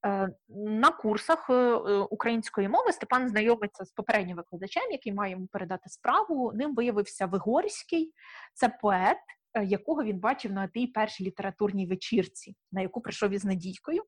Е, 0.06 0.28
на 0.48 0.90
курсах 0.90 1.50
української 2.10 2.68
мови 2.68 2.92
Степан 2.92 3.28
знайомиться 3.28 3.84
з 3.84 3.92
попереднім 3.92 4.36
викладачем, 4.36 4.90
який 4.90 5.12
має 5.12 5.32
йому 5.32 5.46
передати 5.46 5.90
справу. 5.90 6.52
Ним 6.54 6.74
виявився 6.74 7.26
Вигорський, 7.26 8.12
це 8.54 8.68
поет, 8.68 9.18
якого 9.64 10.04
він 10.04 10.18
бачив 10.18 10.52
на 10.52 10.68
тій 10.68 10.86
першій 10.86 11.24
літературній 11.24 11.86
вечірці, 11.86 12.56
на 12.72 12.80
яку 12.80 13.00
прийшов 13.00 13.30
із 13.30 13.44
Надійкою, 13.44 14.02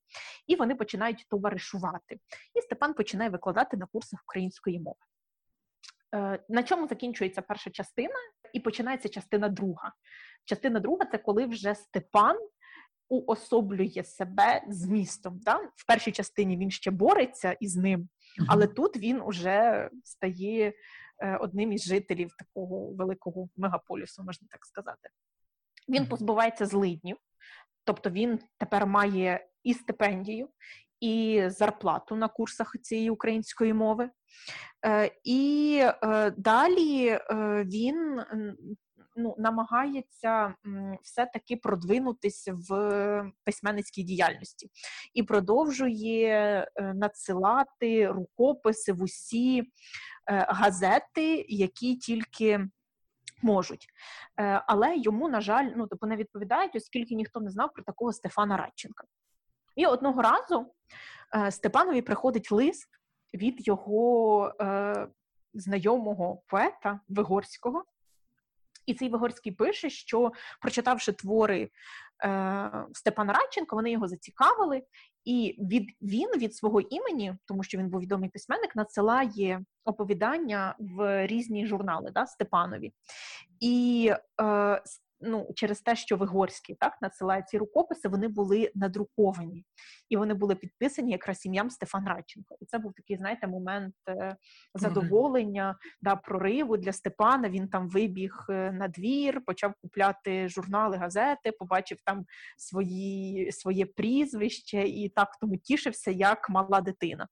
і 0.47 0.57
вони 0.57 0.74
починають 0.74 1.26
товаришувати. 1.30 2.18
І 2.55 2.61
Степан 2.61 2.95
починає 2.95 3.30
викладати 3.30 3.76
на 3.76 3.87
курсах 3.87 4.20
української 4.28 4.80
мови. 4.80 4.99
На 6.48 6.62
чому 6.62 6.88
закінчується 6.88 7.42
перша 7.42 7.70
частина, 7.70 8.14
і 8.52 8.60
починається 8.60 9.08
частина 9.08 9.48
друга. 9.48 9.92
Частина 10.44 10.80
друга 10.80 11.04
це 11.04 11.18
коли 11.18 11.46
вже 11.46 11.74
Степан 11.74 12.36
уособлює 13.08 14.04
себе 14.04 14.62
з 14.68 14.86
містом. 14.86 15.40
Да? 15.42 15.56
В 15.56 15.86
першій 15.86 16.12
частині 16.12 16.56
він 16.56 16.70
ще 16.70 16.90
бореться 16.90 17.52
із 17.52 17.76
ним, 17.76 18.08
але 18.48 18.66
тут 18.66 18.96
він 18.96 19.20
уже 19.20 19.90
стає 20.04 20.72
е, 21.18 21.36
одним 21.36 21.72
із 21.72 21.84
жителів 21.84 22.34
такого 22.38 22.92
великого 22.92 23.48
мегаполісу, 23.56 24.22
можна 24.22 24.48
так 24.50 24.66
сказати. 24.66 25.08
Він 25.88 26.06
позбувається 26.06 26.66
злиднів, 26.66 27.16
тобто 27.84 28.10
він 28.10 28.38
тепер 28.58 28.86
має 28.86 29.46
і 29.62 29.74
стипендію, 29.74 30.48
і 31.01 31.45
зарплату 31.47 32.16
на 32.16 32.28
курсах 32.28 32.76
цієї 32.82 33.11
української 33.11 33.74
мови. 33.74 34.11
Е, 34.86 35.11
і 35.24 35.80
е, 35.82 36.30
далі 36.30 37.18
він 37.64 38.20
ну, 39.16 39.34
намагається 39.38 40.55
все-таки 41.03 41.57
продвинутися 41.57 42.55
в 42.68 43.32
письменницькій 43.45 44.03
діяльності 44.03 44.70
і 45.14 45.22
продовжує 45.22 46.28
е, 46.76 46.95
надсилати 46.95 48.09
рукописи 48.09 48.92
в 48.92 49.03
усі 49.03 49.61
е, 49.61 49.66
газети, 50.49 51.47
які 51.49 51.97
тільки 51.97 52.68
можуть. 53.42 53.86
Е, 54.40 54.62
але 54.66 54.97
йому, 54.97 55.28
на 55.28 55.40
жаль, 55.40 55.70
ну 55.76 55.86
типу 55.86 56.07
не 56.07 56.16
відповідають, 56.16 56.76
оскільки 56.76 57.14
ніхто 57.14 57.40
не 57.40 57.51
знав 57.51 57.72
про 57.74 57.84
такого 57.84 58.12
Стефана 58.12 58.57
Радченка. 58.57 59.05
І 59.76 59.86
одного 59.86 60.22
разу 60.22 60.66
Степанові 61.50 62.02
приходить 62.02 62.52
лист 62.52 62.88
від 63.34 63.68
його 63.68 64.52
е, 64.60 65.08
знайомого 65.54 66.42
поета 66.46 67.00
Вигорського, 67.08 67.84
і 68.86 68.94
цей 68.94 69.08
Вигорський 69.08 69.52
пише, 69.52 69.90
що 69.90 70.32
прочитавши 70.60 71.12
твори 71.12 71.70
е, 72.24 72.70
Степана 72.92 73.32
Радченка, 73.32 73.76
вони 73.76 73.90
його 73.90 74.08
зацікавили, 74.08 74.82
і 75.24 75.56
від 75.58 75.90
він 76.02 76.30
від 76.36 76.54
свого 76.54 76.80
імені, 76.80 77.34
тому 77.44 77.62
що 77.62 77.78
він 77.78 77.88
був 77.88 78.00
відомий 78.00 78.28
письменник, 78.28 78.76
надсилає 78.76 79.64
оповідання 79.84 80.76
в 80.78 81.26
різні 81.26 81.66
журнали 81.66 82.10
да, 82.10 82.26
Степанові. 82.26 82.92
І 83.60 84.12
е, 84.40 84.82
ну, 85.24 85.48
через 85.54 85.80
те, 85.80 85.96
що 85.96 86.16
Вигорський 86.16 86.76
так 86.80 86.98
надсилає 87.02 87.42
ці 87.42 87.58
рукописи, 87.58 88.08
вони 88.08 88.28
були 88.28 88.72
надруковані 88.74 89.64
і 90.08 90.16
вони 90.16 90.34
були 90.34 90.54
підписані 90.54 91.12
якраз 91.12 91.46
ім'ям 91.46 91.70
Стефан 91.70 92.08
Радченко. 92.08 92.56
І 92.60 92.64
це 92.64 92.78
був 92.78 92.92
такий, 92.92 93.16
знаєте, 93.16 93.46
момент 93.46 93.94
е, 94.08 94.36
задоволення, 94.74 95.78
да, 96.02 96.16
прориву 96.16 96.76
для 96.76 96.92
Степана. 96.92 97.48
Він 97.48 97.68
там 97.68 97.88
вибіг 97.88 98.46
е, 98.50 98.72
на 98.72 98.88
двір, 98.88 99.42
почав 99.46 99.74
купляти 99.82 100.48
журнали, 100.48 100.96
газети, 100.96 101.52
побачив 101.52 101.98
там 102.04 102.24
свої, 102.56 103.52
своє 103.52 103.86
прізвище 103.86 104.88
і 104.88 105.08
так 105.08 105.36
тому 105.40 105.56
тішився, 105.56 106.10
як 106.10 106.50
мала 106.50 106.80
дитина. 106.80 107.28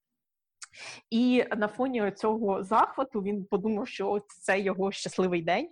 І 1.10 1.44
на 1.56 1.68
фоні 1.68 2.12
цього 2.16 2.62
захвату 2.62 3.22
він 3.22 3.44
подумав, 3.44 3.88
що 3.88 4.22
це 4.28 4.60
його 4.60 4.92
щасливий 4.92 5.42
день 5.42 5.68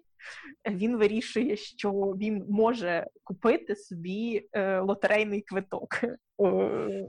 він 0.70 0.96
вирішує, 0.96 1.56
що 1.56 1.90
він 1.92 2.44
може 2.48 3.06
купити 3.24 3.76
собі 3.76 4.48
е, 4.52 4.80
лотерейний 4.80 5.40
квиток 5.40 6.00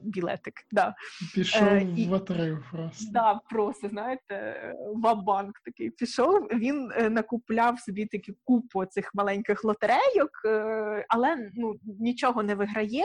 білетик. 0.04 0.54
Да. 0.72 0.96
Пішов 1.34 1.68
е, 1.68 1.88
і, 1.98 2.08
в 2.08 2.12
лотерею 2.12 2.64
просто. 2.72 3.06
Да, 3.12 3.40
просто, 3.50 3.90
знаєте, 3.90 4.66
вабанк 4.96 5.60
такий 5.66 5.90
пішов. 5.90 6.48
Він 6.54 6.92
е, 6.96 7.10
накупляв 7.10 7.80
собі 7.80 8.06
таку 8.06 8.38
купу 8.44 8.86
цих 8.86 9.12
маленьких 9.16 9.64
лотерейок, 9.64 10.30
е, 10.46 11.06
але 11.10 11.52
ну, 11.54 11.76
нічого 12.00 12.44
не 12.44 12.56
виграє. 12.56 13.04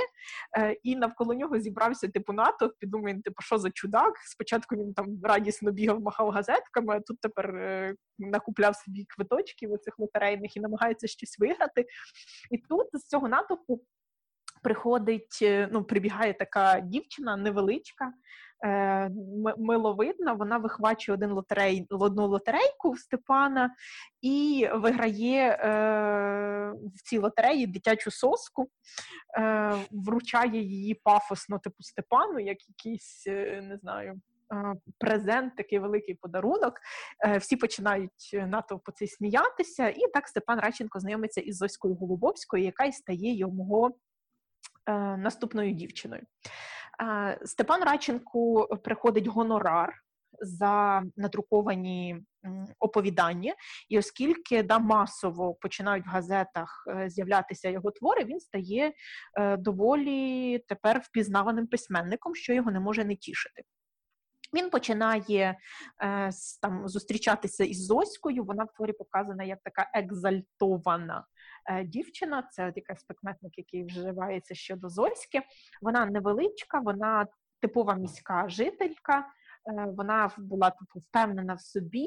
І 0.82 0.96
навколо 0.96 1.34
нього 1.34 1.58
зібрався 1.58 2.08
типу 2.08 2.32
натовп, 2.32 2.74
і 2.80 2.86
думає, 2.86 3.20
типу, 3.24 3.42
що 3.42 3.58
за 3.58 3.70
чудак? 3.70 4.12
Спочатку 4.24 4.76
він 4.76 4.94
там 4.94 5.06
радісно 5.22 5.72
бігав, 5.72 6.00
махав 6.00 6.30
газетками, 6.30 6.96
а 6.96 7.00
тут 7.00 7.20
тепер 7.20 7.54
накупляв 8.18 8.76
собі 8.76 9.04
квиточків 9.08 9.72
оцих 9.72 9.98
лотерейних 9.98 10.56
і 10.56 10.60
намагається 10.60 11.06
щось 11.06 11.38
виграти. 11.38 11.86
І 12.50 12.58
тут 12.58 12.86
з 12.92 13.06
цього 13.06 13.28
натовпу 13.28 13.82
приходить, 14.62 15.38
е, 15.42 15.68
ну, 15.72 15.84
прибігає 15.84 16.34
така 16.34 16.80
дівчина 16.80 17.36
невеличка, 17.36 18.12
е, 18.64 19.10
миловидна, 19.58 20.32
вона 20.32 20.58
вихвачує 20.58 21.14
один 21.14 21.30
лотерей, 21.30 21.86
одну 21.90 22.26
лотерейку 22.26 22.90
в 22.90 22.98
Степана 22.98 23.70
і 24.22 24.68
виграє 24.74 25.48
е, 25.50 26.72
в 26.94 27.02
цій 27.02 27.18
лотереї 27.18 27.66
дитячу 27.66 28.10
соску, 28.10 28.68
е, 29.38 29.74
вручає 29.90 30.62
її 30.62 30.94
пафосно, 30.94 31.58
типу 31.58 31.82
Степану, 31.82 32.38
як 32.38 32.58
якийсь, 32.68 33.24
е, 33.26 33.62
не 33.62 33.76
знаю. 33.76 34.20
Презент, 34.98 35.56
такий 35.56 35.78
великий 35.78 36.14
подарунок, 36.14 36.74
всі 37.38 37.56
починають 37.56 38.30
натовпу 38.32 38.92
цей 38.92 39.08
сміятися, 39.08 39.88
і 39.88 40.00
так 40.14 40.28
Степан 40.28 40.60
Радченко 40.60 41.00
знайомиться 41.00 41.40
із 41.40 41.56
Зоською 41.56 41.94
Голубовською, 41.94 42.64
яка 42.64 42.84
й 42.84 42.92
стає 42.92 43.36
його 43.36 43.90
наступною 45.16 45.72
дівчиною. 45.72 46.22
Е, 47.02 47.38
Степан 47.44 47.84
Радченку 47.84 48.68
приходить 48.84 49.26
гонорар 49.26 49.94
за 50.40 51.02
надруковані 51.16 52.16
оповідання, 52.78 53.54
і 53.88 53.98
оскільки 53.98 54.62
да, 54.62 54.78
масово 54.78 55.54
починають 55.54 56.06
в 56.06 56.08
газетах 56.08 56.84
е, 56.88 57.10
з'являтися 57.10 57.68
його 57.68 57.90
твори, 57.90 58.24
він 58.24 58.40
стає 58.40 58.92
доволі 59.58 60.58
тепер 60.68 61.00
впізнаваним 61.04 61.66
письменником, 61.66 62.34
що 62.34 62.52
його 62.52 62.70
не 62.70 62.80
може 62.80 63.04
не 63.04 63.16
тішити. 63.16 63.62
Він 64.54 64.70
починає 64.70 65.58
е, 66.02 66.30
там 66.62 66.88
зустрічатися 66.88 67.64
із 67.64 67.86
Зоською. 67.86 68.44
Вона 68.44 68.64
в 68.64 68.72
творі 68.76 68.92
показана 68.92 69.44
як 69.44 69.58
така 69.64 69.90
екзальтована 69.94 71.18
е, 71.18 71.24
дівчина. 71.84 72.48
Це 72.52 72.72
якась 72.76 73.04
прикметник, 73.04 73.58
який 73.58 73.84
вживається 73.84 74.54
щодо 74.54 74.88
Зоськи. 74.88 75.42
Вона 75.82 76.06
невеличка, 76.06 76.80
вона 76.80 77.26
типова 77.60 77.94
міська 77.94 78.48
жителька. 78.48 79.26
Е, 79.66 79.86
вона 79.96 80.30
була 80.38 80.70
типу, 80.70 80.98
впевнена 80.98 81.54
в 81.54 81.60
собі, 81.60 82.06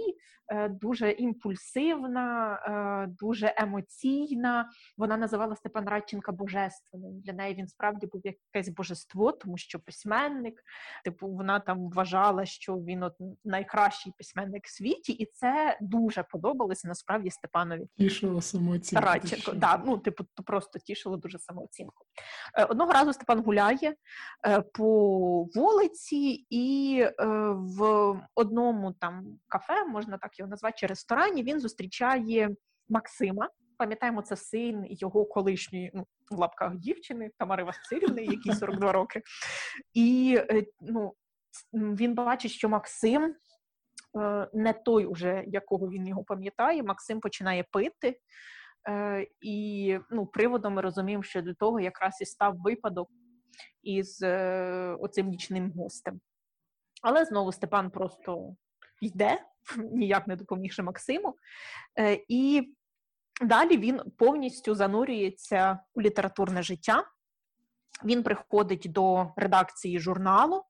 е, 0.51 0.70
дуже 0.70 1.12
імпульсивна, 1.12 2.53
е, 2.55 3.16
дуже 3.20 3.53
емоційна. 3.57 4.70
Вона 4.97 5.18
називала 5.18 5.55
Степан 5.55 5.86
Радченка 5.86 6.32
божественним. 6.32 7.20
Для 7.20 7.34
неї 7.34 7.55
він 7.55 7.68
справді 7.68 8.07
був 8.07 8.22
якесь 8.24 8.70
божество, 8.70 9.32
тому 9.32 9.57
що 9.57 9.80
письменник, 9.80 10.64
типу, 11.05 11.28
вона 11.28 11.60
там 11.60 11.89
вважала, 11.89 12.45
що 12.45 12.76
він 12.76 13.03
от 13.03 13.14
найкращий 13.45 14.14
письменник 14.18 14.66
в 14.66 14.76
світі, 14.78 15.12
і 15.12 15.26
це 15.26 15.78
дуже 15.82 16.24
подобалося 16.24 16.88
насправді 16.88 17.30
Степанові. 17.30 17.88
Тішило 17.97 18.41
самооцінку. 18.41 19.05
Радченко. 19.05 19.51
Да, 19.51 19.84
ну, 19.86 19.97
типу, 19.97 20.24
то 20.34 20.43
просто 20.43 20.80
тішило 20.80 21.18
дуже 21.18 21.39
самооцінку. 21.39 22.05
Одного 22.70 22.91
разу 22.91 23.14
Степан 23.14 23.43
гуляє 23.43 23.95
по 24.74 25.43
вулиці 25.43 26.45
і 26.49 27.05
в 27.53 28.15
одному 28.35 28.93
там 28.93 29.39
кафе, 29.47 29.85
можна 29.85 30.17
так 30.17 30.39
його 30.39 30.49
назвати, 30.49 30.75
чи 30.77 30.87
ресторані, 30.87 31.43
він 31.43 31.59
зустрічає 31.59 32.49
Максима. 32.89 33.49
пам'ятаємо, 33.77 34.21
це 34.21 34.35
син 34.35 34.85
його 34.89 35.25
колишньої 35.25 35.91
ну, 35.93 36.07
в 36.31 36.39
лапках 36.39 36.75
дівчини 36.75 37.31
Тамари 37.37 37.63
Васильівни, 37.63 38.23
якій 38.23 38.53
42 38.53 38.91
роки. 38.91 39.21
І 39.93 40.39
ну, 40.81 41.13
він 41.73 42.15
бачить, 42.15 42.51
що 42.51 42.69
Максим 42.69 43.35
не 44.53 44.73
той, 44.73 45.05
уже, 45.05 45.43
якого 45.47 45.89
він 45.89 46.07
його 46.07 46.23
пам'ятає. 46.23 46.83
Максим 46.83 47.19
починає 47.19 47.65
пити. 47.71 48.19
І 49.41 49.97
ну, 50.09 50.25
приводом 50.25 50.73
ми 50.73 50.81
розуміємо, 50.81 51.23
що 51.23 51.41
до 51.41 51.53
того 51.53 51.79
якраз 51.79 52.21
і 52.21 52.25
став 52.25 52.57
випадок 52.57 53.09
із 53.83 54.23
оцим 54.99 55.27
нічним 55.27 55.71
гостем. 55.71 56.19
Але 57.01 57.25
знову 57.25 57.51
Степан 57.51 57.89
просто 57.89 58.55
йде, 59.01 59.43
ніяк 59.77 60.27
не 60.27 60.35
допомігши 60.35 60.83
Максиму. 60.83 61.35
Е, 61.99 62.19
і 62.27 62.73
далі 63.41 63.77
він 63.77 64.01
повністю 64.17 64.75
занурюється 64.75 65.79
у 65.93 66.01
літературне 66.01 66.63
життя. 66.63 67.03
Він 68.03 68.23
приходить 68.23 68.87
до 68.89 69.33
редакції 69.35 69.99
журналу 69.99 70.63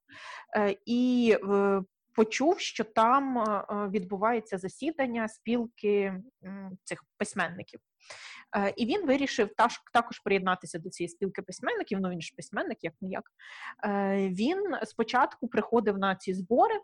е, 0.56 0.76
і 0.86 1.36
е, 1.44 1.82
почув, 2.14 2.60
що 2.60 2.84
там 2.84 3.44
відбувається 3.90 4.58
засідання 4.58 5.28
спілки 5.28 6.22
цих 6.84 7.04
письменників. 7.16 7.80
І 8.76 8.86
він 8.86 9.06
вирішив 9.06 9.50
також 9.92 10.18
приєднатися 10.18 10.78
до 10.78 10.90
цієї 10.90 11.08
спілки 11.08 11.42
письменників. 11.42 12.00
Ну 12.00 12.10
він 12.10 12.20
ж 12.20 12.34
письменник, 12.36 12.78
як 12.84 12.94
не 13.00 13.08
як. 13.08 13.32
Він 14.30 14.76
спочатку 14.84 15.48
приходив 15.48 15.98
на 15.98 16.16
ці 16.16 16.34
збори. 16.34 16.74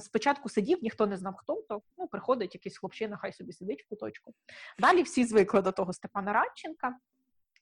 Спочатку 0.00 0.48
сидів, 0.48 0.78
ніхто 0.82 1.06
не 1.06 1.16
знав, 1.16 1.34
хто 1.36 1.64
то 1.68 1.82
ну 1.98 2.06
приходить 2.06 2.54
якийсь 2.54 2.78
хлопчина, 2.78 3.16
хай 3.16 3.32
собі 3.32 3.52
сидить 3.52 3.82
в 3.82 3.88
куточку. 3.88 4.34
Далі 4.78 5.02
всі 5.02 5.24
звикли 5.24 5.62
до 5.62 5.72
того 5.72 5.92
Степана 5.92 6.32
Радченка, 6.32 6.96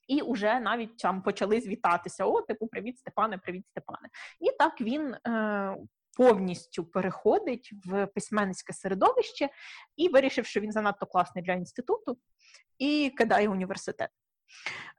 і 0.09 0.23
вже 0.23 0.61
навіть 0.61 0.97
там 0.97 1.23
почали 1.23 1.61
звітатися: 1.61 2.25
о, 2.25 2.43
типу, 2.43 2.67
привіт, 2.67 2.99
Степане, 2.99 3.39
привіт, 3.39 3.69
Степане. 3.69 4.09
І 4.41 4.51
так 4.59 4.81
він 4.81 5.15
е, 5.15 5.77
повністю 6.17 6.85
переходить 6.85 7.73
в 7.85 8.07
письменницьке 8.07 8.73
середовище 8.73 9.49
і 9.97 10.09
вирішив, 10.09 10.47
що 10.47 10.61
він 10.61 10.73
занадто 10.73 11.07
класний 11.07 11.45
для 11.45 11.53
інституту, 11.53 12.19
і 12.79 13.13
кидає 13.17 13.49
університет. 13.49 14.11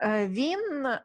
Е, 0.03 0.27
Він 0.27 0.85
е, 0.85 1.01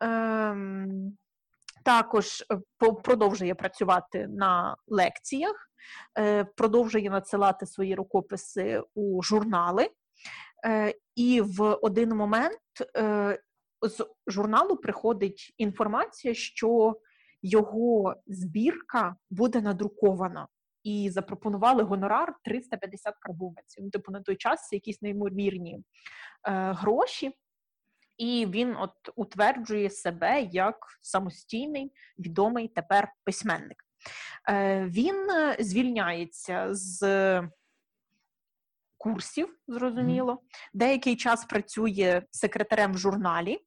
також 1.86 2.44
е, 2.53 2.61
продовжує 3.05 3.55
працювати 3.55 4.26
на 4.26 4.76
лекціях, 4.86 5.70
е, 6.18 6.44
продовжує 6.44 7.11
надсилати 7.11 7.66
свої 7.66 7.94
рукописи 7.94 8.82
у 8.94 9.22
журнали. 9.22 9.90
Е, 10.66 10.94
і 11.16 11.40
в 11.40 11.74
один 11.82 12.09
момент 12.09 12.59
з 13.82 14.07
журналу 14.26 14.76
приходить 14.76 15.55
інформація, 15.59 16.34
що 16.34 17.01
його 17.42 18.14
збірка 18.26 19.16
буде 19.30 19.61
надрукована. 19.61 20.49
І 20.87 21.11
запропонували 21.11 21.82
гонорар 21.82 22.34
350 22.45 23.14
карбованців. 23.20 23.84
Ну, 23.84 23.91
типу, 23.91 24.12
на 24.12 24.20
той 24.20 24.37
час 24.37 24.68
це 24.68 24.76
якісь 24.76 25.03
неймовірні 25.03 25.78
е, 25.78 25.82
гроші, 26.72 27.32
і 28.18 28.47
він 28.51 28.76
от 28.76 28.93
утверджує 29.16 29.91
себе 29.91 30.43
як 30.43 30.76
самостійний, 31.03 31.93
відомий 32.18 32.68
тепер 32.68 33.12
письменник. 33.24 33.84
Е, 34.49 34.84
Він 34.87 35.28
звільняється 35.59 36.68
з 36.70 37.43
курсів, 38.99 39.59
зрозуміло, 39.68 40.43
деякий 40.74 41.16
час 41.16 41.45
працює 41.45 42.22
секретарем 42.30 42.93
в 42.93 42.99
журналі 42.99 43.66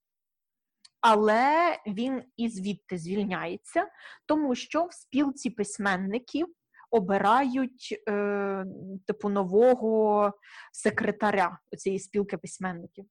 але 1.02 1.78
він 1.88 2.24
і 2.38 2.50
звідти 2.50 2.98
звільняється, 2.98 3.88
тому 4.26 4.56
що 4.56 4.86
в 4.86 4.94
спілці 4.94 5.50
письменників 5.50 6.48
обирають 6.92 8.04
е, 8.10 8.66
типу 9.08 9.30
нового 9.30 10.34
секретаря 10.72 11.60
цієї 11.78 12.00
спілки 12.00 12.38
письменників. 12.38 13.06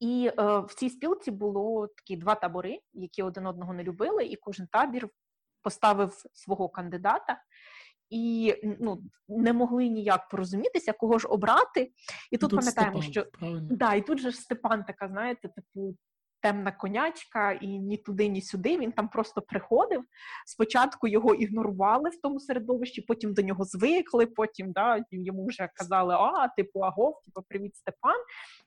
І 0.00 0.30
е, 0.38 0.58
в 0.58 0.74
цій 0.74 0.90
спілці 0.90 1.30
було 1.30 1.86
такі 1.86 2.16
два 2.16 2.34
табори, 2.34 2.80
які 2.92 3.22
один 3.22 3.46
одного 3.46 3.74
не 3.74 3.82
любили, 3.82 4.24
і 4.24 4.36
кожен 4.36 4.66
табір 4.66 5.08
поставив 5.62 6.22
свого 6.32 6.68
кандидата. 6.68 7.42
І 8.10 8.54
ну, 8.80 9.02
не 9.28 9.52
могли 9.52 9.88
ніяк 9.88 10.28
порозумітися, 10.28 10.92
кого 10.92 11.18
ж 11.18 11.28
обрати. 11.28 11.92
І, 12.30 12.38
тут, 12.38 12.50
тут 12.50 12.60
пам'ятаємо, 12.60 13.02
Степан, 13.02 13.12
що 13.12 13.24
правильно? 13.38 13.68
да, 13.70 13.94
і 13.94 14.06
тут 14.06 14.18
же 14.18 14.30
ж 14.30 14.36
Степан 14.36 14.84
така, 14.84 15.08
знаєте, 15.08 15.48
типу 15.48 15.96
темна 16.44 16.72
конячка, 16.72 17.52
і 17.52 17.66
ні 17.66 17.96
туди, 17.96 18.28
ні 18.28 18.42
сюди. 18.42 18.78
Він 18.78 18.92
там 18.92 19.08
просто 19.08 19.42
приходив. 19.42 20.04
Спочатку 20.46 21.08
його 21.08 21.34
ігнорували 21.34 22.10
в 22.10 22.20
тому 22.20 22.40
середовищі, 22.40 23.02
потім 23.02 23.34
до 23.34 23.42
нього 23.42 23.64
звикли. 23.64 24.26
Потім 24.26 24.72
да, 24.72 25.04
йому 25.10 25.46
вже 25.46 25.68
казали, 25.74 26.14
а 26.14 26.48
типу 26.48 26.80
агов, 26.80 27.20
типу, 27.24 27.42
привіт, 27.48 27.76
Степан. 27.76 28.16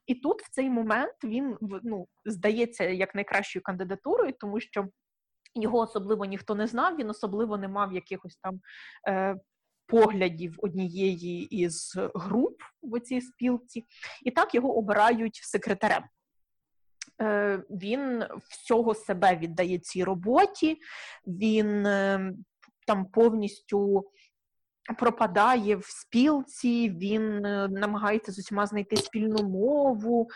І 0.08 0.16
тут 0.16 0.42
в 0.42 0.50
цей 0.50 0.70
момент 0.70 1.14
він 1.24 1.58
ну, 1.84 2.08
здається 2.26 2.84
як 2.84 3.16
найкращою 3.16 3.64
кандидатурою, 3.64 4.34
тому 4.40 4.60
що. 4.60 4.88
Його 5.56 5.78
особливо 5.78 6.26
ніхто 6.26 6.56
не 6.56 6.68
знав, 6.68 6.98
він 6.98 7.10
особливо 7.10 7.58
не 7.58 7.68
мав 7.68 7.94
якихось 7.94 8.36
там 8.36 8.60
е, 9.08 9.36
поглядів 9.88 10.56
однієї 10.58 11.56
із 11.56 11.94
груп 12.16 12.62
в 12.82 13.00
цій 13.00 13.22
спілці, 13.22 13.86
і 14.24 14.32
так 14.32 14.56
його 14.56 14.78
обирають 14.78 15.36
секретарем. 15.36 16.04
Е, 17.22 17.64
він 17.70 18.26
всього 18.50 18.96
себе 18.96 19.36
віддає 19.36 19.80
цій 19.80 20.04
роботі, 20.04 20.78
він 21.28 21.86
е, 21.86 22.34
там 22.88 23.06
повністю 23.06 24.12
пропадає 24.98 25.76
в 25.76 25.86
спілці, 25.86 26.90
він 26.90 27.46
е, 27.46 27.68
намагається 27.68 28.32
з 28.32 28.40
усіма 28.40 28.66
знайти 28.66 28.98
спільну 28.98 29.50
мову, 29.50 30.28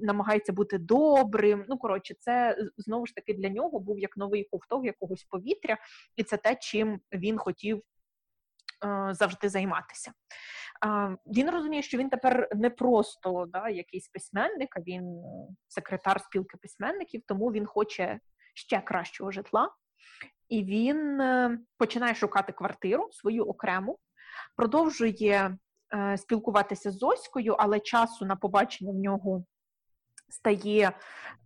намагається 0.00 0.52
бути 0.52 0.78
добрим. 0.78 1.64
Ну, 1.68 1.78
коротше, 1.78 2.14
це 2.20 2.56
знову 2.76 3.06
ж 3.06 3.14
таки 3.14 3.34
для 3.34 3.48
нього 3.48 3.80
був 3.80 3.98
як 3.98 4.16
новий 4.16 4.48
ковток 4.50 4.84
якогось 4.84 5.24
повітря, 5.24 5.78
і 6.16 6.22
це 6.22 6.36
те, 6.36 6.56
чим 6.60 7.00
він 7.12 7.38
хотів 7.38 7.82
завжди 9.10 9.48
займатися. 9.48 10.12
Він 11.26 11.50
розуміє, 11.50 11.82
що 11.82 11.98
він 11.98 12.10
тепер 12.10 12.48
не 12.54 12.70
просто 12.70 13.46
да, 13.48 13.68
якийсь 13.68 14.08
письменник, 14.08 14.76
а 14.76 14.80
він 14.80 15.22
секретар 15.68 16.20
спілки 16.20 16.56
письменників, 16.56 17.22
тому 17.26 17.52
він 17.52 17.66
хоче 17.66 18.20
ще 18.54 18.80
кращого 18.80 19.30
житла. 19.30 19.70
І 20.48 20.64
він 20.64 21.20
е, 21.20 21.58
починає 21.78 22.14
шукати 22.14 22.52
квартиру 22.52 23.08
свою 23.12 23.44
окрему, 23.44 23.98
продовжує 24.56 25.58
е, 25.94 26.16
спілкуватися 26.18 26.90
з 26.90 26.98
Зоською, 26.98 27.56
але 27.58 27.80
часу 27.80 28.24
на 28.24 28.36
побачення 28.36 28.92
в 28.92 28.96
нього 28.96 29.44
стає 30.28 30.92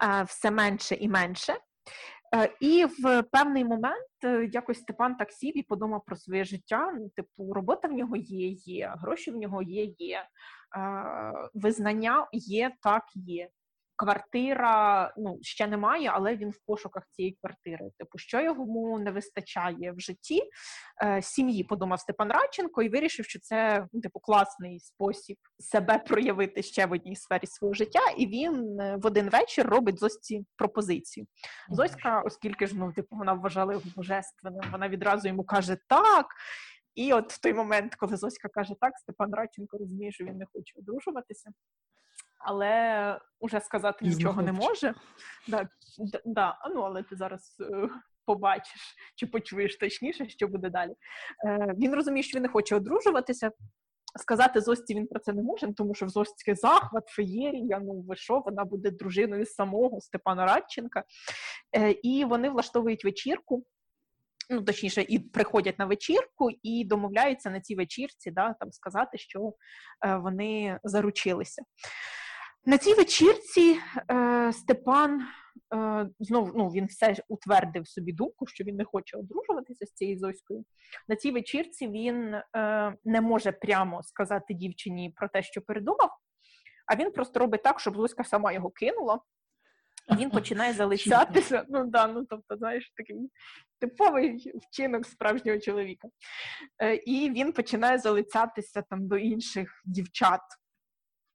е, 0.05 0.23
все 0.23 0.51
менше 0.51 0.95
і 0.95 1.09
менше. 1.09 1.57
Е, 2.35 2.51
і 2.61 2.85
в 2.85 3.23
певний 3.23 3.65
момент 3.65 4.07
е, 4.25 4.49
якось 4.53 4.79
Степан 4.79 5.17
так 5.17 5.33
сів 5.33 5.59
і 5.59 5.63
подумав 5.63 6.03
про 6.07 6.17
своє 6.17 6.45
життя. 6.45 6.93
Ну, 6.99 7.09
типу, 7.09 7.53
робота 7.53 7.89
в 7.89 7.93
нього 7.93 8.17
є, 8.17 8.49
є, 8.49 8.95
гроші 8.99 9.31
в 9.31 9.37
нього 9.37 9.63
є, 9.63 9.85
є, 9.99 10.19
е, 10.19 10.29
визнання 11.55 12.29
є, 12.33 12.73
так 12.83 13.05
є 13.15 13.49
квартира 13.97 15.13
ну 15.17 15.39
ще 15.43 15.67
немає, 15.67 16.11
але 16.15 16.37
він 16.37 16.51
в 16.51 16.59
пошуках 16.67 17.03
цієї 17.11 17.37
квартири. 17.41 17.91
Типу, 17.99 18.19
що 18.19 18.41
йому 18.41 18.99
не 18.99 19.11
вистачає 19.11 19.93
в 19.93 20.01
житті 20.01 20.43
е, 21.05 21.23
сім'ї, 21.23 21.65
подумав 21.65 22.01
Степан 22.01 22.31
Радченко 22.31 22.83
і 22.83 22.89
вирішив, 22.89 23.25
що 23.25 23.39
це 23.39 23.87
ну, 23.93 24.01
типу 24.01 24.21
класний 24.21 24.81
спосіб 24.81 25.37
себе 25.59 25.99
проявити 25.99 26.63
ще 26.63 26.87
в 26.87 26.93
одній 26.93 27.17
сфері 27.17 27.47
свого 27.47 27.75
життя. 27.75 28.03
І 28.17 28.27
він 28.27 28.81
е, 28.81 28.97
в 29.03 29.07
один 29.07 29.31
вечір 29.31 29.67
робить 29.67 29.99
Зосці 29.99 30.45
пропозицію. 30.57 31.27
Зоська, 31.71 32.21
оскільки 32.21 32.67
ж 32.67 32.77
ну 32.77 32.93
типу 32.93 33.17
вона 33.17 33.33
вважала 33.33 33.73
його 33.73 33.85
божественним, 33.97 34.71
вона 34.73 34.89
відразу 34.89 35.29
йому 35.29 35.45
каже 35.45 35.77
так. 35.89 36.27
І 36.95 37.13
от 37.13 37.33
в 37.33 37.41
той 37.41 37.55
момент, 37.55 37.95
коли 37.95 38.17
Зоська 38.17 38.49
каже 38.49 38.75
так, 38.81 38.99
Степан 38.99 39.35
Радченко 39.35 39.79
розуміє, 39.79 40.13
що 40.13 40.25
він 40.25 40.37
не 40.37 40.47
хоче 40.53 40.79
одружуватися 40.79 41.51
але 42.39 43.21
уже 43.41 43.61
сказати 43.61 44.05
і 44.05 44.09
нічого 44.09 44.43
не 44.43 44.53
може. 44.53 44.95
Да, 45.49 45.69
да, 46.25 46.59
Ну, 46.75 46.81
але 46.81 47.03
ти 47.03 47.17
зараз 47.17 47.57
е, 47.61 47.89
побачиш 48.25 48.95
чи 49.17 49.27
почуєш 49.27 49.77
точніше, 49.77 50.29
що 50.29 50.49
буде 50.49 50.71
далі. 50.71 50.95
Е, 51.47 51.75
Він 51.79 51.95
розуміє, 51.95 52.23
що 52.23 52.39
він 52.39 52.43
не 52.43 52.49
хоче 52.49 52.77
одружуватися. 52.77 53.51
Сказати 54.19 54.61
Зості 54.61 54.95
він 54.95 55.07
про 55.07 55.21
це 55.21 55.33
не 55.33 55.43
може, 55.43 55.73
тому 55.73 55.95
що 55.95 56.07
в 56.07 56.09
Зості 56.09 56.55
захват, 56.55 57.09
феєрія, 57.09 57.79
ну 57.79 58.05
ви 58.09 58.17
що, 58.17 58.43
вона 58.47 58.65
буде 58.65 58.91
дружиною 58.91 59.47
самого 59.47 60.01
Степана 60.01 60.47
Радченка. 60.47 61.05
Е, 61.77 61.91
І 61.91 62.25
вони 62.25 62.51
влаштовують 62.51 63.05
вечірку. 63.05 63.65
Ну, 64.51 64.63
точніше, 64.63 65.05
і 65.09 65.19
приходять 65.19 65.79
на 65.79 65.85
вечірку 65.85 66.51
і 66.63 66.85
домовляються 66.85 67.51
на 67.51 67.61
цій 67.61 67.75
вечірці, 67.75 68.31
да, 68.31 68.55
там 68.61 68.73
сказати, 68.73 69.19
що 69.19 69.53
е, 70.07 70.17
вони 70.17 70.79
заручилися. 70.85 71.63
На 72.69 72.79
цій 72.79 72.95
вечірці 72.95 73.79
е, 74.11 74.53
Степан 74.53 75.23
е, 75.75 76.09
знову 76.21 76.53
ну, 76.57 76.69
він 76.69 76.87
все 76.87 77.15
утвердив 77.29 77.89
собі 77.89 78.13
думку, 78.13 78.47
що 78.47 78.65
він 78.65 78.77
не 78.77 78.85
хоче 78.85 79.17
одружуватися 79.17 79.87
з 79.87 79.93
цією 79.93 80.19
Зоською. 80.19 80.65
На 81.09 81.17
цій 81.17 81.31
вечірці 81.31 81.89
він 81.89 82.35
е, 82.35 82.43
не 83.05 83.21
може 83.21 83.53
прямо 83.53 84.03
сказати 84.03 84.55
дівчині 84.55 85.13
про 85.17 85.29
те, 85.29 85.43
що 85.43 85.63
передумав, 85.63 86.11
а 86.87 86.97
він 86.97 87.11
просто 87.11 87.41
робить 87.41 87.63
так, 87.63 87.81
щоб 87.81 87.97
Зоська 87.97 88.25
сама 88.25 88.53
його 88.53 88.71
кинула. 88.71 89.21
І 90.13 90.17
він 90.17 90.31
починає 90.31 90.73
залицятися. 90.73 91.65
Ну 91.69 91.87
да, 91.87 92.07
ну 92.07 92.27
тобто, 92.31 92.57
знаєш, 92.57 92.93
такий 92.97 93.17
типовий 93.81 94.53
вчинок 94.63 95.07
справжнього 95.07 95.59
чоловіка. 95.59 96.09
Е, 96.83 96.95
І 96.95 97.31
він 97.31 97.53
починає 97.53 97.99
залицятися 97.99 98.83
там 98.83 99.09
до 99.09 99.17
інших 99.17 99.83
дівчат 99.85 100.41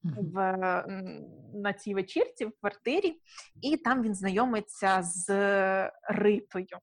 в, 0.04 0.36
на 1.54 1.74
цій 1.74 1.94
вечірці 1.94 2.46
в 2.46 2.52
квартирі, 2.60 3.22
і 3.62 3.78
там 3.78 4.04
він 4.04 4.16
знайомиться 4.16 5.02
з 5.02 5.30
Ритою. 6.04 6.78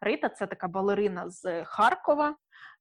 Рита 0.00 0.28
це 0.28 0.46
така 0.46 0.68
балерина 0.68 1.30
з 1.30 1.64
Харкова, 1.64 2.36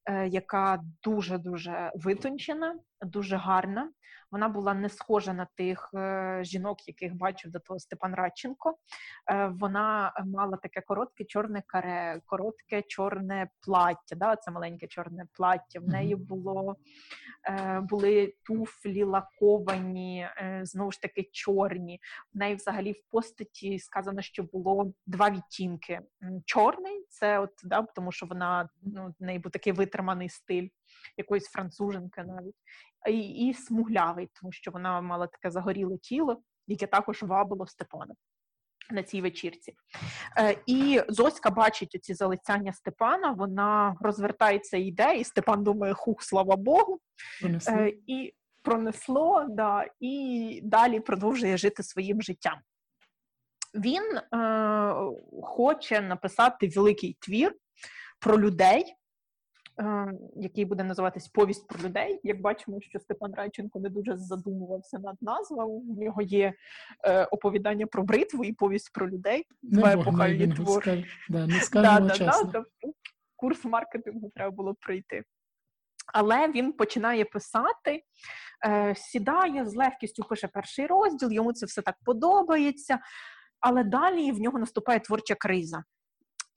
е, 0.06 0.28
яка 0.28 0.84
дуже 1.04 1.38
дуже 1.38 1.92
витончена, 1.96 2.76
дуже 3.02 3.36
гарна. 3.36 3.91
Вона 4.32 4.50
була 4.50 4.74
не 4.74 4.89
схожа 4.89 5.34
на 5.34 5.48
тих 5.56 5.89
е, 5.93 6.39
жінок, 6.43 6.88
яких 6.88 7.16
бачив 7.16 7.52
до 7.52 7.60
того 7.60 7.80
Степан 7.80 8.16
Радченко. 8.16 8.78
Е, 9.32 9.48
вона 9.48 10.14
мала 10.26 10.58
таке 10.58 10.82
коротке 10.82 11.26
чорне 11.26 11.64
каре, 11.68 12.22
коротке 12.26 12.82
чорне 12.82 13.50
плаття. 13.62 14.16
Да, 14.16 14.36
Це 14.36 14.52
маленьке 14.52 14.88
чорне 14.88 15.26
плаття. 15.34 15.80
В 15.80 15.88
неї 15.88 16.16
було 16.16 16.76
е, 17.50 17.80
були 17.89 18.34
туфлі 18.43 19.04
лаковані, 19.04 20.28
знову 20.62 20.91
ж 20.91 21.02
таки 21.02 21.30
чорні. 21.32 22.00
В 22.34 22.38
неї 22.38 22.56
взагалі 22.56 22.91
в 22.91 23.12
постаті 23.12 23.80
сказано, 23.80 24.22
що 24.22 24.43
було 24.43 24.93
два 25.06 25.30
відтінки. 25.30 26.02
Чорний 26.45 27.06
це 27.10 27.39
от 27.39 27.52
да, 27.64 27.82
тому, 27.82 28.12
що 28.12 28.26
вона 28.26 28.70
ну, 28.82 29.14
в 29.20 29.24
неї 29.24 29.39
був 29.39 29.52
такий 29.52 29.74
витриманий 29.74 30.30
стиль 30.30 30.68
якоїсь 31.18 31.48
француженки 31.48 32.24
навіть 32.24 32.56
і, 33.10 33.48
і 33.48 33.54
смуглявий, 33.54 34.30
тому 34.42 34.52
що 34.52 34.72
вона 34.72 35.02
мала 35.02 35.28
таке 35.28 35.52
загоріле 35.52 35.98
тіло, 35.98 36.42
яке 36.68 36.88
також 36.88 37.24
вабило 37.24 37.68
Степана. 37.68 38.14
На 38.90 39.04
цій 39.04 39.22
вечірці. 39.22 39.74
Е, 40.38 40.58
І 40.66 41.02
Зоська 41.10 41.50
бачить 41.50 41.96
оці 41.96 42.14
залицяння 42.14 42.74
Степана, 42.74 43.32
вона 43.32 43.96
розвертається 44.00 44.78
і 44.78 44.84
йде, 44.84 45.18
і 45.18 45.24
Степан 45.24 45.64
думає, 45.64 45.94
хух, 45.94 46.24
слава 46.24 46.56
Богу, 46.56 47.00
Е, 47.68 47.94
і 48.08 48.34
пронесло, 48.64 49.46
да, 49.50 49.86
і 50.00 50.62
далі 50.64 51.00
продовжує 51.00 51.58
жити 51.58 51.84
своїм 51.84 52.22
життям. 52.22 52.60
Він 53.76 54.04
е, 54.18 54.96
хоче 55.44 56.02
написати 56.02 56.68
великий 56.68 57.18
твір 57.20 57.56
про 58.20 58.40
людей, 58.40 58.96
який 60.36 60.66
буде 60.66 60.84
називатись 60.84 61.28
Повість 61.28 61.68
про 61.68 61.90
людей. 61.90 62.20
Як 62.24 62.42
бачимо, 62.42 62.82
що 62.82 63.00
Степан 63.00 63.34
Райченко 63.34 63.80
не 63.80 63.90
дуже 63.90 64.18
задумувався 64.18 65.00
над 65.00 65.16
назвою. 65.22 65.70
У 65.70 66.04
нього 66.04 66.22
є 66.22 66.54
е, 67.04 67.26
оповідання 67.26 67.88
про 67.88 68.04
бритву 68.04 68.44
і 68.44 68.54
повість 68.54 68.94
про 68.94 69.10
людей. 69.10 69.46
Два 69.62 69.94
епохальні 69.94 70.48
твори. 70.48 71.06
Да, 71.30 71.48
не 71.48 71.62
да, 71.74 72.00
да, 72.00 72.44
да, 72.44 72.64
курс 73.36 73.66
маркетингу 73.66 74.32
треба 74.36 74.52
було 74.52 74.76
пройти. 74.80 75.24
Але 76.14 76.52
він 76.52 76.74
починає 76.74 77.26
писати, 77.26 78.04
е, 78.66 78.96
сідає 78.96 79.66
з 79.66 79.76
легкістю, 79.76 80.24
пише 80.24 80.48
перший 80.48 80.86
розділ, 80.86 81.32
йому 81.32 81.54
це 81.54 81.66
все 81.66 81.82
так 81.82 81.96
подобається. 82.06 83.00
Але 83.60 83.84
далі 83.84 84.32
в 84.32 84.40
нього 84.40 84.60
наступає 84.60 85.00
творча 85.00 85.36
криза. 85.36 85.84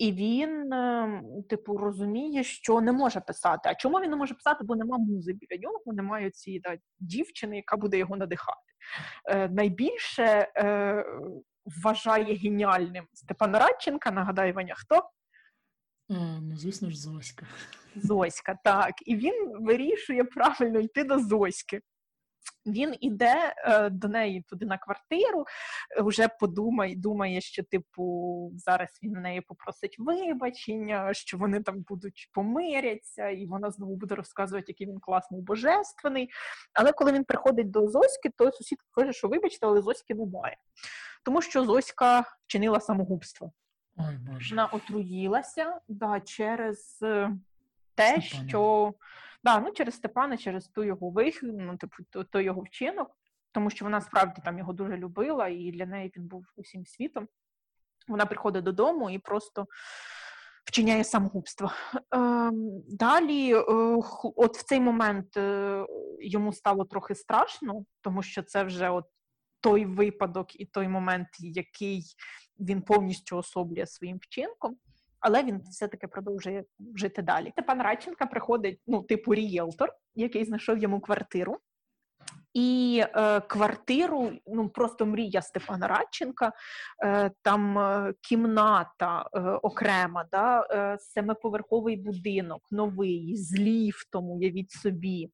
І 0.01 0.12
він, 0.12 0.72
ем, 0.72 1.24
типу, 1.48 1.76
розуміє, 1.76 2.44
що 2.44 2.80
не 2.80 2.92
може 2.92 3.20
писати. 3.20 3.68
А 3.68 3.74
чому 3.74 4.01
він 4.01 4.11
не 4.11 4.16
може 4.16 4.34
писати? 4.34 4.64
Бо 4.64 4.76
нема 4.76 4.98
музи 4.98 5.32
біля 5.32 5.61
нього, 5.61 5.82
немає 5.86 6.30
цієї 6.30 6.61
да, 6.61 6.78
дівчини, 7.01 7.57
яка 7.57 7.76
буде 7.76 7.98
його 7.98 8.16
надихати. 8.16 8.59
Е, 9.30 9.48
Найбільше 9.48 10.53
е, 10.57 11.05
вважає 11.82 12.34
геніальним 12.34 13.07
Степана 13.12 13.59
Радченка. 13.59 14.11
Нагадаю, 14.11 14.55
Ваня, 14.55 14.74
хто? 14.76 14.96
А, 14.96 16.40
Ну, 16.40 16.57
звісно 16.57 16.90
ж, 16.90 16.96
Зоська. 16.96 17.46
Зоська, 17.96 18.59
так. 18.64 18.94
І 19.07 19.16
він 19.16 19.53
вирішує 19.61 20.24
правильно 20.24 20.80
йти 20.80 21.05
до 21.05 21.18
Зоськи. 21.18 21.80
Він 22.66 22.97
іде 23.01 23.55
е, 23.59 23.91
до 23.91 24.09
неї 24.09 24.43
туди 24.43 24.66
на 24.66 24.78
квартиру, 24.78 25.45
вже 26.03 26.28
подумає, 26.28 26.97
думає, 26.97 27.41
що 27.41 27.62
типу 27.62 28.53
зараз 28.55 28.99
він 29.03 29.12
на 29.12 29.20
неї 29.20 29.41
попросить 29.41 29.97
вибачення, 29.99 31.14
що 31.14 31.38
вони 31.38 31.62
там 31.62 31.84
будуть 31.88 32.30
помиряться, 32.32 33.28
і 33.28 33.47
вона 33.47 33.70
знову 33.70 33.97
буде 33.97 34.14
розказувати, 34.14 34.64
який 34.68 34.86
він 34.86 35.01
класний 35.01 35.41
божественний. 35.41 36.30
Але 36.74 36.93
коли 36.93 37.12
він 37.12 37.24
приходить 37.24 37.70
до 37.70 37.88
Зоськи, 37.88 38.30
то 38.36 38.53
сусід 38.53 38.78
каже, 38.91 39.12
що 39.12 39.28
вибачте, 39.28 39.66
але 39.66 39.82
Зоськи 39.82 40.14
немає. 40.14 40.57
Тому 41.24 41.43
що 41.43 41.64
Зоська 41.64 42.24
вчинила 42.47 42.80
самогубство. 42.80 43.53
Ой, 43.97 44.18
Боже. 44.18 44.55
Вона 44.55 44.66
отруїлася 44.66 45.80
да, 45.88 46.20
через 46.20 46.99
те, 47.95 48.22
Степана. 48.22 48.49
що. 48.49 48.95
Да, 49.45 49.61
ну 49.61 49.72
через 49.72 49.95
Степана, 49.95 50.36
через 50.36 50.68
ту 50.68 50.84
його 50.84 51.11
вихід, 51.11 51.55
ну 51.59 51.76
типу 51.76 52.24
той 52.30 52.45
його 52.45 52.62
вчинок, 52.62 53.11
тому 53.53 53.70
що 53.70 53.84
вона 53.84 54.01
справді 54.01 54.43
там 54.45 54.59
його 54.59 54.72
дуже 54.72 54.97
любила, 54.97 55.49
і 55.49 55.72
для 55.72 55.86
неї 55.86 56.12
він 56.16 56.26
був 56.26 56.45
усім 56.57 56.86
світом. 56.86 57.28
Вона 58.09 58.26
приходить 58.26 58.64
додому 58.64 59.11
і 59.11 59.18
просто 59.18 59.66
вчиняє 60.64 61.05
самогубство. 61.05 61.72
Е, 61.95 62.51
далі, 62.88 63.55
е, 63.55 63.62
от 64.22 64.57
в 64.57 64.64
цей 64.64 64.80
момент 64.80 65.36
е, 65.36 65.86
йому 66.20 66.53
стало 66.53 66.84
трохи 66.84 67.14
страшно, 67.14 67.84
тому 68.01 68.22
що 68.22 68.43
це 68.43 68.64
вже 68.64 68.91
от 68.91 69.05
той 69.61 69.84
випадок 69.84 70.61
і 70.61 70.66
той 70.66 70.88
момент, 70.88 71.28
який 71.38 72.05
він 72.59 72.82
повністю 72.82 73.36
особлює 73.36 73.86
своїм 73.86 74.18
вчинком 74.18 74.76
але 75.21 75.45
він 75.45 75.61
все-таки 75.71 76.07
продовжує 76.07 76.64
жити 76.97 77.23
далі. 77.23 77.51
Степан 77.51 77.83
Радченка 77.83 78.27
приходить, 78.27 78.81
ну, 78.87 79.03
типу 79.03 79.35
рієлтор, 79.35 79.93
який 80.14 80.45
знайшов 80.45 80.79
йому 80.79 81.01
квартиру. 81.01 81.59
І 82.55 83.03
е, 83.14 83.41
квартиру, 83.41 84.33
ну 84.47 84.68
просто 84.68 85.07
мрія 85.07 85.43
Степана 85.43 85.89
Радченка, 85.89 86.53
е, 87.05 87.31
там 87.43 87.78
е, 87.78 88.14
кімната 88.20 89.28
е, 89.35 89.41
окрема, 89.41 90.24
да, 90.33 90.66
е, 90.70 90.99
семиповерховий 91.01 91.97
будинок, 91.97 92.62
новий, 92.70 93.37
з 93.37 93.59
ліфтом, 93.59 94.31
уявіть 94.31 94.70
собі, 94.70 95.31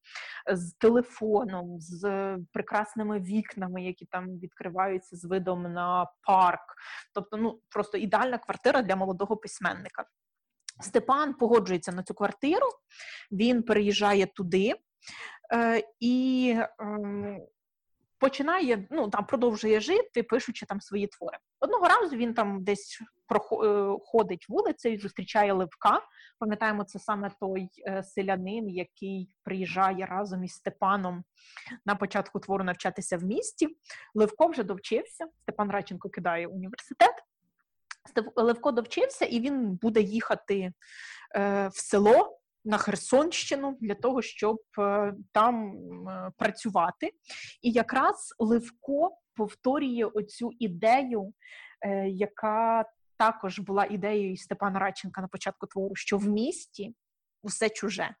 з 0.53 0.73
телефоном, 0.73 1.75
з 1.79 2.35
прекрасними 2.53 3.19
вікнами, 3.19 3.83
які 3.83 4.05
там 4.05 4.39
відкриваються 4.39 5.15
з 5.15 5.25
видом 5.25 5.73
на 5.73 6.07
парк. 6.27 6.75
Тобто, 7.13 7.37
ну 7.37 7.59
просто 7.69 7.97
ідеальна 7.97 8.37
квартира 8.37 8.81
для 8.81 8.95
молодого 8.95 9.37
письменника. 9.37 10.05
Степан 10.79 11.33
погоджується 11.33 11.91
на 11.91 12.03
цю 12.03 12.13
квартиру, 12.13 12.67
він 13.31 13.63
переїжджає 13.63 14.25
туди. 14.25 14.73
Е, 15.53 15.83
і 15.99 16.55
ем, 16.79 17.41
починає, 18.19 18.87
ну 18.91 19.09
там 19.09 19.25
продовжує 19.25 19.79
жити, 19.79 20.23
пишучи 20.23 20.65
там 20.65 20.81
свої 20.81 21.07
твори. 21.07 21.37
Одного 21.59 21.87
разу 21.87 22.15
він 22.15 22.33
там 22.33 22.63
десь 22.63 23.01
проходить 23.27 24.45
е, 24.49 24.53
вулицею, 24.53 24.99
зустрічає 24.99 25.53
Левка. 25.53 26.01
Пам'ятаємо, 26.39 26.83
це 26.83 26.99
саме 26.99 27.31
той 27.39 27.69
е, 27.87 28.03
селянин, 28.03 28.69
який 28.69 29.29
приїжджає 29.43 30.05
разом 30.05 30.43
із 30.43 30.51
Степаном 30.51 31.23
на 31.85 31.95
початку 31.95 32.39
твору 32.39 32.63
навчатися 32.63 33.17
в 33.17 33.23
місті. 33.23 33.77
Левко 34.15 34.47
вже 34.47 34.63
довчився. 34.63 35.25
Степан 35.41 35.71
Радченко 35.71 36.09
кидає 36.09 36.47
університет. 36.47 37.13
Левко 38.35 38.71
довчився, 38.71 39.25
і 39.25 39.39
він 39.39 39.75
буде 39.81 40.01
їхати 40.01 40.73
в 41.35 41.71
село 41.73 42.36
на 42.67 42.77
Херсонщину 42.77 43.77
для 43.81 43.95
того, 43.95 44.21
щоб 44.21 44.57
е, 44.79 45.13
там 45.31 45.73
е, 46.07 46.31
працювати. 46.37 47.11
І 47.61 47.71
якраз 47.71 48.35
Левко 48.39 49.17
повторює 49.35 50.05
оцю 50.05 50.51
ідею, 50.59 51.33
е, 51.81 52.07
яка 52.09 52.85
також 53.17 53.59
була 53.59 53.85
ідеєю 53.85 54.37
Степана 54.37 54.79
Радченка 54.79 55.21
на 55.21 55.27
початку 55.27 55.67
твору, 55.67 55.95
що 55.95 56.17
в 56.17 56.27
місті 56.27 56.95
усе 57.43 57.69
чуже. 57.69 58.15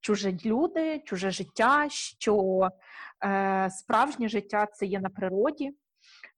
Чуже 0.00 0.38
люди, 0.44 1.02
чуже 1.04 1.30
життя, 1.30 1.86
що 1.90 2.68
е, 3.24 3.70
справжнє 3.70 4.28
життя 4.28 4.66
це 4.66 4.86
є 4.86 5.00
на 5.00 5.08
природі, 5.08 5.72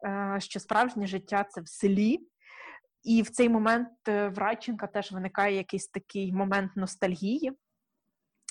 е, 0.06 0.36
що 0.40 0.60
справжнє 0.60 1.06
життя 1.06 1.44
це 1.44 1.60
в 1.60 1.68
селі, 1.68 2.28
і 3.06 3.22
в 3.22 3.30
цей 3.30 3.48
момент 3.48 3.88
е, 4.08 4.28
в 4.28 4.38
Радченка 4.38 4.86
теж 4.86 5.12
виникає 5.12 5.56
якийсь 5.56 5.88
такий 5.88 6.32
момент 6.32 6.76
ностальгії. 6.76 7.52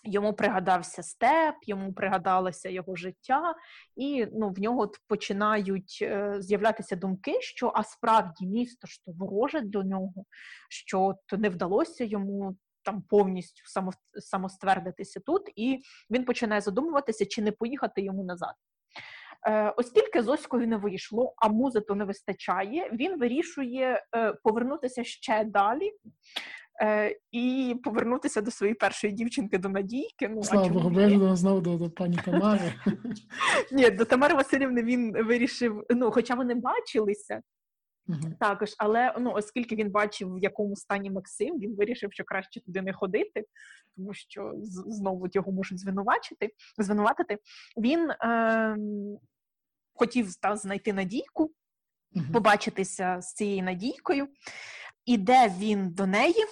Йому 0.04 0.34
пригадався 0.34 1.04
степ, 1.04 1.56
йому 1.68 1.94
пригадалося 1.94 2.70
його 2.70 2.96
життя, 2.96 3.56
і 3.96 4.28
ну, 4.34 4.50
в 4.50 4.60
нього 4.60 4.92
починають 5.08 6.00
е, 6.02 6.36
з'являтися 6.40 6.96
думки, 6.96 7.42
що 7.42 7.72
а 7.76 7.84
справді 7.84 8.48
місто 8.48 8.88
що 8.88 9.02
вороже 9.12 9.62
до 9.62 9.84
нього, 9.84 10.26
що 10.70 11.16
то 11.26 11.38
не 11.38 11.50
вдалося 11.50 12.04
йому 12.04 12.56
там 12.84 13.02
повністю 13.02 13.62
само, 13.66 13.92
самоствердитися 14.14 15.20
тут, 15.20 15.42
і 15.56 15.80
він 16.12 16.26
починає 16.26 16.62
задумуватися, 16.62 17.26
чи 17.26 17.42
не 17.42 17.52
поїхати 17.52 18.02
йому 18.02 18.24
назад. 18.24 18.54
Е, 19.48 19.74
Оскільки 19.78 20.22
з 20.22 20.28
Оською 20.28 20.68
не 20.68 20.78
вийшло, 20.78 21.34
а 21.38 21.50
музи 21.50 21.82
то 21.82 21.96
не 21.96 22.06
вистачає, 22.06 22.90
він 22.94 23.20
вирішує 23.20 24.04
е, 24.16 24.34
повернутися 24.44 25.04
ще 25.04 25.44
далі 25.44 25.92
е, 26.82 27.16
і 27.32 27.76
повернутися 27.84 28.42
до 28.42 28.52
своєї 28.52 28.76
першої 28.76 29.14
дівчинки, 29.14 29.58
до 29.58 29.70
Надійки. 29.70 30.30
Ну, 30.30 30.44
Слава 30.44 30.70
Богу, 30.70 30.90
бо 30.90 31.36
знову 31.36 31.62
до, 31.62 31.78
до 31.78 31.90
пані 31.90 32.20
Тамари. 32.26 32.74
Ні, 33.72 33.90
до 33.90 34.06
Тамари 34.06 34.36
Васильівни 34.36 34.84
він 34.84 35.12
вирішив, 35.12 35.84
ну, 35.90 36.12
хоча 36.12 36.36
вони 36.36 36.56
бачилися. 36.56 37.42
Uh-huh. 38.08 38.38
Також, 38.40 38.76
але 38.78 39.16
ну, 39.20 39.32
оскільки 39.32 39.76
він 39.76 39.92
бачив, 39.92 40.34
в 40.34 40.40
якому 40.40 40.76
стані 40.76 41.12
Максим, 41.12 41.60
він 41.60 41.76
вирішив, 41.76 42.14
що 42.14 42.24
краще 42.24 42.62
туди 42.62 42.82
не 42.82 42.94
ходити, 42.94 43.46
тому 43.96 44.14
що 44.14 44.52
знову 44.66 45.28
його 45.32 45.52
можуть 45.52 45.80
звинувачити, 45.80 46.50
звинуватити. 46.78 47.38
Він 47.78 48.10
е, 48.10 48.78
хотів 49.96 50.36
та, 50.36 50.56
знайти 50.56 50.94
надійку, 50.94 51.52
побачитися 52.34 53.22
з 53.22 53.34
цією 53.34 53.64
надійкою. 53.64 54.28
Іде 55.06 55.54
він 55.58 55.90
до 55.90 56.06
неї, 56.06 56.46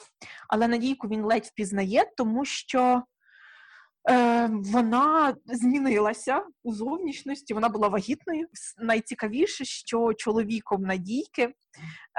але 0.49 0.67
надійку 0.67 1.07
він 1.07 1.23
ледь 1.23 1.45
впізнає, 1.45 2.05
тому 2.17 2.45
що 2.45 3.03
е, 4.09 4.47
вона 4.51 5.35
змінилася 5.45 6.45
у 6.63 6.73
зовнішності, 6.73 7.53
вона 7.53 7.69
була 7.69 7.87
вагітною. 7.87 8.47
Найцікавіше, 8.77 9.65
що 9.65 10.13
чоловіком 10.13 10.81
Надійки 10.81 11.53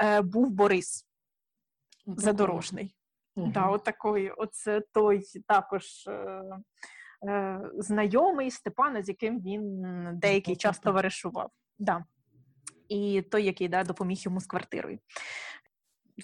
е, 0.03 0.21
був 0.21 0.49
Борис. 0.49 1.05
Задорожний. 2.07 2.95
Угу. 3.35 3.51
Да, 3.53 3.67
от 3.67 3.83
такий, 3.83 4.29
Оце 4.29 4.81
той 4.93 5.23
також 5.47 6.07
е, 6.07 6.41
знайомий 7.77 8.51
Степана, 8.51 9.03
з 9.03 9.09
яким 9.09 9.41
він 9.41 9.83
деякий 10.13 10.55
час 10.55 10.79
товаришував. 10.79 11.49
Да. 11.79 12.05
І 12.89 13.21
той, 13.31 13.43
який 13.43 13.67
да, 13.67 13.83
допоміг 13.83 14.17
йому 14.17 14.41
з 14.41 14.45
квартирою 14.45 14.99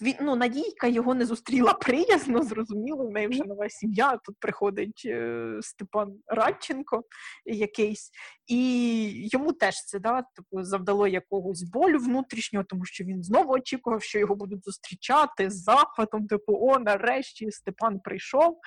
він, 0.01 0.15
ну, 0.21 0.35
Надійка 0.35 0.87
його 0.87 1.13
не 1.13 1.25
зустріла 1.25 1.73
приязно, 1.81 2.43
зрозуміло, 2.43 3.07
в 3.07 3.11
неї 3.11 3.27
вже 3.27 3.43
нова 3.43 3.69
сім'я. 3.69 4.17
Тут 4.17 4.35
приходить 4.39 5.01
е, 5.05 5.57
Степан 5.61 6.13
Радченко 6.27 7.03
якийсь, 7.45 8.11
і 8.47 9.29
йому 9.33 9.53
теж 9.53 9.85
це 9.85 9.99
да, 9.99 10.21
типу, 10.21 10.63
завдало 10.63 11.07
якогось 11.07 11.63
болю 11.63 11.97
внутрішнього, 11.97 12.65
тому 12.69 12.85
що 12.85 13.03
він 13.03 13.23
знову 13.23 13.53
очікував, 13.53 14.03
що 14.03 14.19
його 14.19 14.35
будуть 14.35 14.63
зустрічати 14.63 15.49
з 15.49 15.63
захватом, 15.63 16.27
типу, 16.27 16.57
о, 16.61 16.79
нарешті 16.79 17.51
Степан 17.51 17.99
прийшов. 17.99 18.59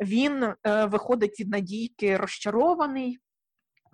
Він 0.00 0.42
е, 0.42 0.54
виходить 0.84 1.40
від 1.40 1.48
Надійки 1.48 2.16
розчарований 2.16 3.18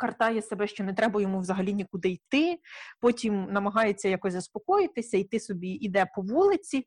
картає 0.01 0.43
себе, 0.43 0.67
що 0.67 0.85
не 0.85 0.95
треба 0.95 1.21
йому 1.21 1.41
взагалі 1.41 1.75
нікуди 1.75 2.09
йти. 2.09 2.59
Потім 3.01 3.45
намагається 3.45 4.09
якось 4.09 4.33
заспокоїтися, 4.33 5.17
йти 5.17 5.41
собі 5.41 5.69
йде 5.69 6.07
по 6.15 6.23
вулиці. 6.23 6.87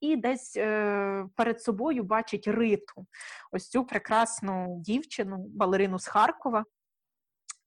І 0.00 0.16
десь 0.16 0.56
е, 0.56 1.26
перед 1.36 1.62
собою 1.62 2.02
бачить 2.02 2.48
риту, 2.48 3.06
ось 3.52 3.68
цю 3.68 3.84
прекрасну 3.84 4.80
дівчину, 4.84 5.36
балерину 5.38 5.98
з 5.98 6.06
Харкова. 6.06 6.64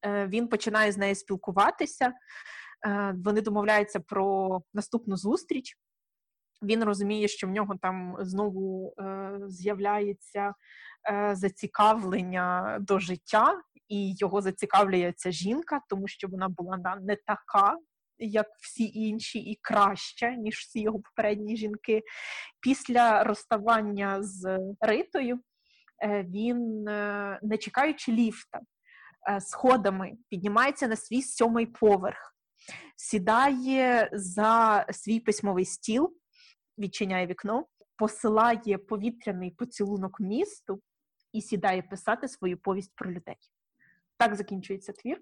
Е, 0.05 0.27
Він 0.27 0.47
починає 0.47 0.91
з 0.91 0.97
нею 0.97 1.15
спілкуватися. 1.15 2.13
Е, 2.87 3.15
Вони 3.25 3.41
домовляються 3.41 3.99
про 3.99 4.59
наступну 4.73 5.17
зустріч. 5.17 5.77
Він 6.63 6.83
розуміє, 6.83 7.27
що 7.27 7.47
в 7.47 7.49
нього 7.49 7.75
там 7.81 8.15
знову 8.19 8.93
е, 8.99 9.31
з'являється 9.47 10.53
е, 11.11 11.35
зацікавлення 11.35 12.77
до 12.81 12.99
життя, 12.99 13.61
і 13.87 14.13
його 14.17 14.41
зацікавлює 14.41 15.13
ця 15.15 15.31
жінка, 15.31 15.81
тому 15.89 16.07
що 16.07 16.27
вона 16.27 16.49
була 16.49 16.77
да, 16.77 16.95
не 16.95 17.17
така, 17.25 17.77
як 18.17 18.47
всі 18.61 18.91
інші, 18.93 19.39
і 19.39 19.59
краща, 19.61 20.31
ніж 20.31 20.55
всі 20.55 20.81
його 20.81 20.99
попередні 20.99 21.57
жінки. 21.57 22.01
Після 22.61 23.23
розставання 23.23 24.23
з 24.23 24.59
Ритою 24.81 25.39
е, 26.03 26.23
він, 26.23 26.87
е, 26.87 27.39
не 27.43 27.57
чекаючи 27.57 28.11
ліфта, 28.11 28.59
е, 29.29 29.41
сходами 29.41 30.11
піднімається 30.29 30.87
на 30.87 30.95
свій 30.95 31.21
сьомий 31.21 31.65
поверх, 31.65 32.35
сідає 32.95 34.09
за 34.13 34.85
свій 34.91 35.19
письмовий 35.19 35.65
стіл, 35.65 36.13
відчиняє 36.81 37.27
вікно, 37.27 37.65
посилає 37.95 38.77
повітряний 38.77 39.51
поцілунок 39.51 40.19
місту 40.19 40.81
і 41.33 41.41
сідає 41.41 41.81
писати 41.81 42.27
свою 42.27 42.57
повість 42.57 42.95
про 42.95 43.11
людей. 43.11 43.37
Так 44.17 44.35
закінчується 44.35 44.93
твір. 44.93 45.21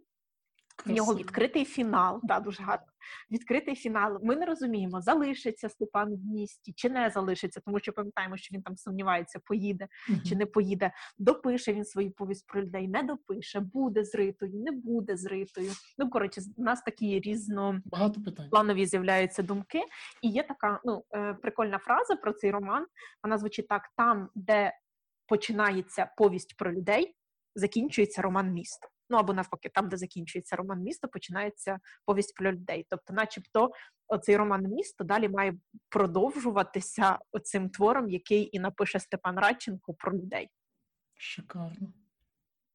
В 0.86 0.92
нього 0.92 1.16
відкритий 1.16 1.66
фінал, 1.66 2.20
да, 2.24 2.40
дуже 2.40 2.64
гарно. 2.64 2.86
Відкритий 3.32 3.76
фінал. 3.76 4.20
Ми 4.24 4.36
не 4.36 4.46
розуміємо, 4.46 5.02
залишиться 5.02 5.70
Степан 5.70 6.16
в 6.16 6.26
місті 6.26 6.74
чи 6.76 6.90
не 6.90 7.10
залишиться, 7.10 7.62
тому 7.66 7.80
що 7.80 7.94
пам'ятаємо, 7.94 8.38
що 8.38 8.56
він 8.56 8.62
там 8.62 8.78
сумнівається, 8.78 9.40
поїде 9.40 9.88
чи 10.26 10.36
не 10.36 10.46
поїде. 10.46 10.92
Допише 11.18 11.74
він 11.74 11.86
свою 11.86 12.12
повість 12.12 12.48
про 12.48 12.62
людей, 12.62 12.88
не 12.88 13.04
допише, 13.04 13.60
буде 13.60 14.04
зритою, 14.04 14.52
не 14.56 14.72
буде 14.72 15.18
зритою. 15.18 15.72
Ну 15.98 16.10
коротше, 16.10 16.42
у 16.58 16.64
нас 16.64 16.82
такі 16.82 17.20
різно 17.20 17.80
багато 17.86 18.22
питань 18.22 18.50
планові 18.50 18.86
з'являються 18.86 19.44
думки. 19.44 19.82
І 20.22 20.30
є 20.30 20.44
така 20.44 20.82
ну 20.86 21.04
е, 21.16 21.34
прикольна 21.34 21.78
фраза 21.78 22.16
про 22.16 22.34
цей 22.34 22.52
роман. 22.52 22.86
Вона 23.24 23.38
звучить 23.38 23.68
так: 23.68 23.90
там, 23.98 24.30
де 24.36 24.74
починається 25.28 26.10
повість 26.18 26.58
про 26.58 26.74
людей 26.74 27.16
закінчується 27.56 28.22
роман 28.22 28.54
місто. 28.54 28.88
Ну 29.10 29.18
або 29.18 29.34
навпаки, 29.34 29.70
там, 29.70 29.90
де 29.90 29.98
закінчується 29.98 30.56
роман 30.56 30.80
місто, 30.80 31.08
починається 31.08 31.80
повість 32.06 32.36
про 32.36 32.52
людей. 32.52 32.86
Тобто, 32.90 33.14
начебто, 33.14 33.72
оцей 34.08 34.38
роман 34.38 34.64
місто 34.64 35.04
далі 35.04 35.30
має 35.30 35.58
продовжуватися 35.90 37.20
оцим 37.32 37.70
твором, 37.70 38.10
який 38.10 38.56
і 38.56 38.60
напише 38.60 39.00
Степан 39.00 39.40
Радченко 39.40 39.94
про 39.94 40.14
людей. 40.14 40.50
Шикарно. 41.16 41.94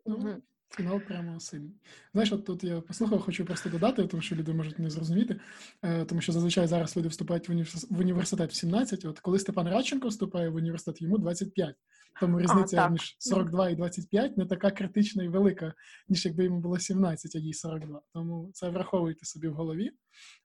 Ну, 0.07 0.43
Фінал 0.77 1.01
прямо 1.01 1.41
сильний. 1.41 1.72
Знаєш, 2.12 2.33
от 2.33 2.45
тут 2.45 2.64
я 2.64 2.81
послухав, 2.81 3.20
хочу 3.20 3.45
просто 3.45 3.70
додати, 3.70 4.07
тому 4.07 4.22
що 4.22 4.37
люди 4.37 4.53
можуть 4.53 4.79
не 4.79 4.91
зрозуміти, 4.91 5.41
е, 5.83 6.05
тому 6.05 6.20
що 6.20 6.33
зазвичай 6.33 6.66
зараз 6.66 6.97
люди 6.97 7.09
вступають 7.09 7.49
в 7.91 8.01
університет 8.01 8.51
в 8.51 8.55
17. 8.55 9.05
От 9.05 9.20
коли 9.20 9.39
Степан 9.39 9.68
Радченко 9.68 10.09
вступає 10.09 10.49
в 10.49 10.55
університет, 10.55 11.03
йому 11.03 11.18
25. 11.18 11.77
Тому 12.20 12.41
різниця 12.41 12.77
а, 12.77 12.89
між 12.89 13.16
42 13.18 13.70
і 13.70 13.75
25 13.75 14.37
не 14.37 14.47
така 14.47 14.70
критична 14.70 15.25
і 15.25 15.29
велика, 15.29 15.75
ніж 16.09 16.27
якби 16.27 16.45
йому 16.45 16.61
було 16.61 16.79
17, 16.79 17.37
а 17.37 17.39
їй 17.39 17.55
42. 17.55 18.01
Тому 18.12 18.51
це 18.53 18.68
враховуйте 18.68 19.25
собі 19.25 19.49
в 19.49 19.55
голові. 19.55 19.91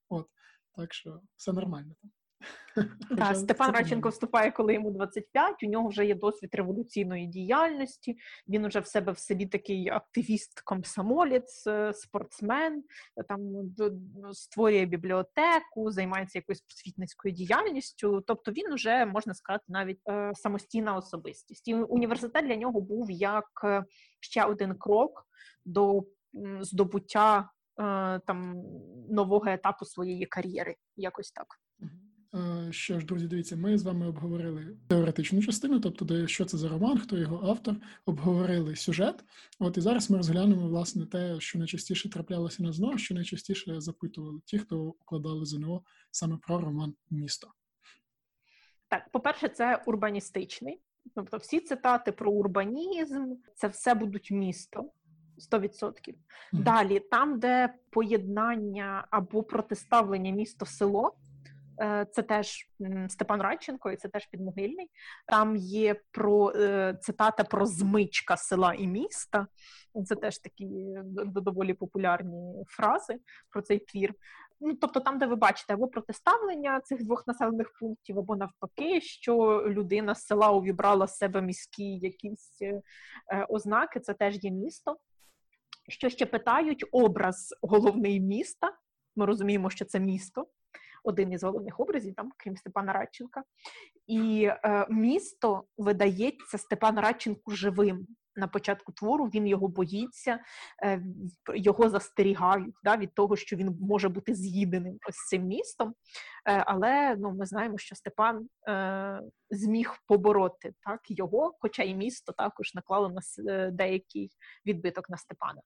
От 0.09 0.27
так 0.75 0.93
що 0.93 1.21
все 1.35 1.53
нормально. 1.53 1.95
Так, 3.17 3.35
Степан 3.35 3.71
Радченко 3.71 4.09
вступає, 4.09 4.51
коли 4.51 4.73
йому 4.73 4.91
25, 4.91 5.63
У 5.63 5.67
нього 5.67 5.89
вже 5.89 6.05
є 6.05 6.15
досвід 6.15 6.49
революційної 6.53 7.27
діяльності. 7.27 8.17
Він 8.47 8.65
уже 8.65 8.79
в 8.79 8.87
себе 8.87 9.11
в 9.11 9.19
селі 9.19 9.45
такий 9.45 9.89
активіст, 9.89 10.61
комсомолець, 10.61 11.67
е, 11.67 11.93
спортсмен, 11.93 12.83
е, 13.17 13.23
там 13.23 13.41
створює 14.33 14.85
бібліотеку, 14.85 15.91
займається 15.91 16.39
якоюсь 16.39 16.61
просвітницькою 16.61 17.33
діяльністю. 17.33 18.21
Тобто 18.21 18.51
він 18.51 18.73
вже 18.73 19.05
можна 19.05 19.33
сказати 19.33 19.65
навіть 19.67 20.01
е, 20.09 20.31
самостійна 20.35 20.95
особистість. 20.95 21.67
І 21.67 21.75
університет 21.75 22.45
для 22.45 22.55
нього 22.55 22.81
був 22.81 23.11
як 23.11 23.49
ще 24.19 24.43
один 24.43 24.75
крок 24.75 25.27
до 25.65 26.03
здобуття 26.61 27.49
там 28.27 28.63
нового 29.09 29.47
етапу 29.47 29.85
своєї 29.85 30.25
кар'єри. 30.25 30.75
Якось 30.95 31.31
так. 31.31 31.47
Е, 32.35 32.71
що 32.71 32.99
ж, 32.99 33.05
друзі, 33.05 33.27
дивіться, 33.27 33.55
ми 33.55 33.77
з 33.77 33.83
вами 33.83 34.07
обговорили 34.07 34.77
теоретичну 34.87 35.41
частину, 35.41 35.79
тобто, 35.79 36.27
що 36.27 36.45
це 36.45 36.57
за 36.57 36.69
роман, 36.69 36.97
хто 36.97 37.17
його 37.17 37.49
автор, 37.49 37.75
обговорили 38.05 38.75
сюжет. 38.75 39.23
От 39.59 39.77
і 39.77 39.81
зараз 39.81 40.09
ми 40.09 40.17
розглянемо 40.17 40.67
власне 40.67 41.05
те, 41.05 41.39
що 41.39 41.59
найчастіше 41.59 42.09
траплялося 42.09 42.63
на 42.63 42.71
ЗНО, 42.71 42.97
що 42.97 43.15
найчастіше 43.15 43.81
запитували 43.81 44.39
ті, 44.45 44.59
хто 44.59 44.79
укладали 44.79 45.45
ЗНО 45.45 45.83
саме 46.11 46.37
про 46.37 46.59
роман 46.59 46.93
місто. 47.09 47.47
Так, 48.87 49.09
по-перше, 49.11 49.49
це 49.49 49.83
урбаністичний. 49.85 50.81
Тобто, 51.15 51.37
всі 51.37 51.59
цитати 51.59 52.11
про 52.11 52.31
урбанізм, 52.31 53.33
це 53.55 53.67
все 53.67 53.93
будуть 53.93 54.31
місто. 54.31 54.91
100%. 55.51 55.69
Mm-hmm. 55.83 56.15
Далі, 56.51 56.99
там, 56.99 57.39
де 57.39 57.73
поєднання 57.89 59.07
або 59.09 59.43
протиставлення 59.43 60.31
місто-село, 60.31 61.13
це 62.11 62.23
теж 62.23 62.69
Степан 63.09 63.41
Радченко, 63.41 63.91
і 63.91 63.97
це 63.97 64.07
теж 64.09 64.25
підмогильний. 64.25 64.89
Там 65.27 65.55
є 65.55 65.95
про 66.11 66.51
е, 66.55 66.97
цитата 67.01 67.43
про 67.43 67.65
змичка 67.65 68.37
села 68.37 68.73
і 68.73 68.87
міста. 68.87 69.47
Це 70.05 70.15
теж 70.15 70.39
такі 70.39 70.97
доволі 71.25 71.73
популярні 71.73 72.63
фрази 72.67 73.19
про 73.49 73.61
цей 73.61 73.79
твір. 73.79 74.13
Ну, 74.61 74.73
тобто, 74.73 74.99
там, 74.99 75.19
де 75.19 75.25
ви 75.25 75.35
бачите, 75.35 75.73
або 75.73 75.87
протиставлення 75.87 76.81
цих 76.81 77.03
двох 77.03 77.27
населених 77.27 77.73
пунктів, 77.79 78.19
або 78.19 78.35
навпаки, 78.35 79.01
що 79.01 79.63
людина 79.67 80.15
з 80.15 80.25
села 80.25 80.51
увібрала 80.51 81.07
з 81.07 81.17
себе 81.17 81.41
міські 81.41 81.97
якісь 81.97 82.57
е, 82.61 82.81
ознаки, 83.49 83.99
це 83.99 84.13
теж 84.13 84.43
є 84.43 84.51
місто. 84.51 84.97
Що 85.89 86.09
ще 86.09 86.25
питають 86.25 86.85
образ 86.91 87.55
головний 87.61 88.19
міста? 88.19 88.73
Ми 89.15 89.25
розуміємо, 89.25 89.69
що 89.69 89.85
це 89.85 89.99
місто 89.99 90.47
один 91.09 91.31
із 91.31 91.43
головних 91.43 91.79
образів, 91.79 92.15
там, 92.15 92.31
крім 92.37 92.57
Степана 92.57 92.93
Радченка. 92.93 93.43
І 94.07 94.49
е, 94.51 94.87
місто 94.89 95.63
видається 95.77 96.57
Степан 96.57 96.99
Радченку 96.99 97.51
живим. 97.51 98.07
На 98.35 98.47
початку 98.47 98.91
твору 98.91 99.25
він 99.25 99.47
його 99.47 99.67
боїться, 99.67 100.39
е, 100.83 101.03
його 101.55 101.89
застерігають 101.89 102.75
да, 102.83 102.97
від 102.97 103.13
того, 103.13 103.35
що 103.35 103.55
він 103.55 103.77
може 103.81 104.09
бути 104.09 104.35
з'їденим 104.35 104.97
ось 105.09 105.27
цим 105.29 105.43
містом. 105.43 105.93
Е, 106.45 106.63
але 106.67 107.15
ну, 107.15 107.31
ми 107.31 107.45
знаємо, 107.45 107.77
що 107.77 107.95
Степан 107.95 108.49
е, 108.69 109.21
зміг 109.49 109.93
побороти 110.07 110.73
так, 110.83 110.99
його, 111.07 111.55
хоча 111.59 111.83
і 111.83 111.95
місто 111.95 112.33
також 112.33 112.75
наклало 112.75 113.09
на 113.09 113.21
е, 113.53 113.71
деякий 113.71 114.31
відбиток 114.65 115.09
на 115.09 115.17
Степана. 115.17 115.61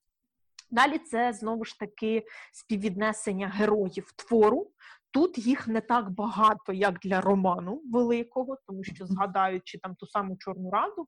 Далі 0.74 1.00
це 1.00 1.34
знову 1.34 1.66
ж 1.66 1.80
таки 1.80 2.26
співвіднесення 2.54 3.48
героїв 3.48 4.12
твору. 4.12 4.72
Тут 5.12 5.38
їх 5.38 5.68
не 5.68 5.82
так 5.82 6.10
багато, 6.10 6.74
як 6.74 7.00
для 7.00 7.22
роману 7.22 7.82
великого, 7.92 8.58
тому 8.68 8.84
що 8.84 9.06
згадаючи 9.06 9.78
там 9.78 9.96
ту 9.96 10.08
саму 10.08 10.38
Чорну 10.38 10.70
Раду, 10.72 11.08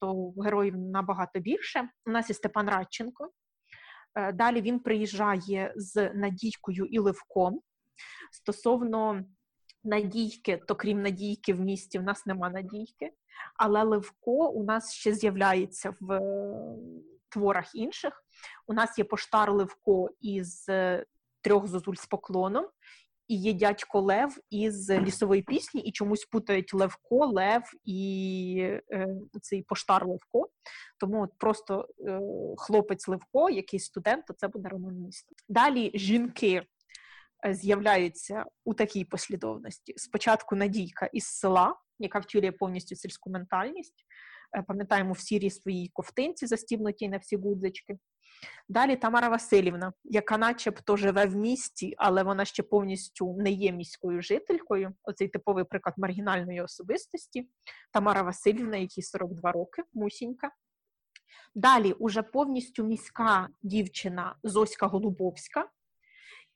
то 0.00 0.32
героїв 0.44 0.76
набагато 0.76 1.40
більше. 1.40 1.88
У 2.06 2.10
нас 2.10 2.30
є 2.30 2.34
Степан 2.34 2.68
Радченко. 2.68 3.30
Е, 4.14 4.32
далі 4.32 4.60
він 4.60 4.80
приїжджає 4.80 5.72
з 5.76 6.10
Надійкою 6.14 6.84
і 6.84 6.98
Левком. 6.98 7.60
Стосовно 8.32 9.24
надійки, 9.84 10.56
то 10.56 10.74
крім 10.74 11.02
надійки 11.02 11.54
в 11.54 11.60
місті, 11.60 11.98
в 11.98 12.02
нас 12.02 12.26
нема 12.26 12.50
надійки, 12.50 13.12
але 13.56 13.82
Левко 13.82 14.48
у 14.48 14.64
нас 14.64 14.92
ще 14.92 15.14
з'являється 15.14 15.94
в 16.00 16.20
творах 17.28 17.74
інших. 17.74 18.23
У 18.66 18.72
нас 18.72 18.98
є 18.98 19.04
поштар 19.04 19.52
Левко 19.52 20.10
із 20.20 20.68
е, 20.68 21.04
трьох 21.40 21.66
зозуль 21.66 21.94
з 21.94 22.06
поклоном, 22.06 22.68
і 23.28 23.36
є 23.36 23.52
дядько 23.52 24.00
Лев 24.00 24.38
із 24.50 24.90
лісової 24.90 25.42
пісні, 25.42 25.80
і 25.80 25.92
чомусь 25.92 26.24
путають 26.24 26.74
Левко, 26.74 27.26
Лев 27.26 27.62
і 27.84 28.78
е, 28.92 29.08
цей 29.42 29.62
поштар 29.62 30.06
Левко. 30.06 30.48
Тому 30.98 31.22
от 31.22 31.30
просто 31.38 31.88
е, 32.00 32.20
хлопець 32.56 33.08
Левко, 33.08 33.50
який 33.50 33.80
студент, 33.80 34.26
то 34.26 34.32
це 34.32 34.48
буде 34.48 34.68
роман 34.68 34.94
місто. 34.94 35.34
Далі 35.48 35.90
жінки. 35.94 36.62
Е, 37.46 37.54
з'являються 37.54 38.44
у 38.64 38.74
такій 38.74 39.04
послідовності: 39.04 39.94
спочатку 39.96 40.56
Надійка 40.56 41.06
із 41.06 41.24
села, 41.24 41.76
яка 41.98 42.18
втілює 42.18 42.52
повністю 42.52 42.96
сільську 42.96 43.30
ментальність, 43.30 44.04
Е, 44.54 44.62
пам'ятаємо 44.62 45.12
в 45.12 45.18
сірій 45.18 45.50
своїй 45.50 45.88
ковтинці, 45.88 46.46
застібнутій 46.46 47.08
на 47.08 47.18
всі 47.18 47.36
гудзички. 47.36 47.98
Далі 48.68 48.96
Тамара 48.96 49.28
Васильівна, 49.28 49.92
яка 50.04 50.38
начебто 50.38 50.96
живе 50.96 51.26
в 51.26 51.36
місті, 51.36 51.94
але 51.98 52.22
вона 52.22 52.44
ще 52.44 52.62
повністю 52.62 53.36
не 53.38 53.50
є 53.50 53.72
міською 53.72 54.22
жителькою. 54.22 54.92
Оцей 55.02 55.28
типовий 55.28 55.64
приклад 55.64 55.94
маргінальної 55.98 56.60
особистості. 56.60 57.48
Тамара 57.92 58.22
Васильівна, 58.22 58.76
якій 58.76 59.02
42 59.02 59.52
роки, 59.52 59.82
мусінька. 59.94 60.50
Далі 61.54 61.92
уже 61.92 62.22
повністю 62.22 62.84
міська 62.84 63.48
дівчина 63.62 64.36
Зоська 64.42 64.86
Голубовська. 64.86 65.68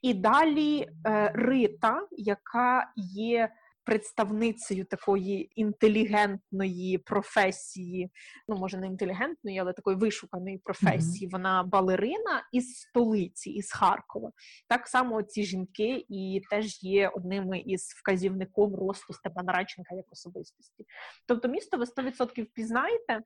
І 0.03 0.15
далі 0.15 0.89
е, 1.07 1.33
Рита, 1.35 2.07
яка 2.11 2.93
є 2.97 3.53
представницею 3.89 4.85
такої 4.85 5.51
інтелігентної 5.61 6.99
професії, 6.99 8.11
ну 8.49 8.57
може 8.57 8.79
не 8.79 8.87
інтелігентної, 8.87 9.59
але 9.59 9.73
такої 9.73 9.97
вишуканої 9.97 10.59
професії. 10.59 11.29
Mm-hmm. 11.29 11.33
Вона 11.33 11.63
балерина 11.63 12.49
із 12.53 12.77
столиці, 12.77 13.51
із 13.51 13.73
Харкова. 13.73 14.31
Так 14.69 14.89
само 14.89 15.23
ці 15.23 15.45
жінки 15.45 16.05
і 16.09 16.43
теж 16.51 16.83
є 16.83 17.09
одними 17.09 17.59
із 17.59 17.83
вказівником 17.83 18.75
росту 18.75 19.13
Степана 19.13 19.53
Радченка 19.53 19.95
як 19.95 20.13
особистості. 20.13 20.85
Тобто, 21.27 21.49
місто 21.49 21.79
ви 21.79 21.85
100% 21.85 22.43
впізнаєте. 22.43 23.21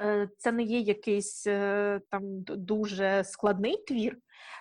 Е, 0.00 0.28
це 0.38 0.52
не 0.52 0.62
є 0.62 0.80
якийсь 0.80 1.46
е, 1.46 2.00
там 2.10 2.42
дуже 2.42 3.24
складний 3.24 3.84
твір. 3.88 4.18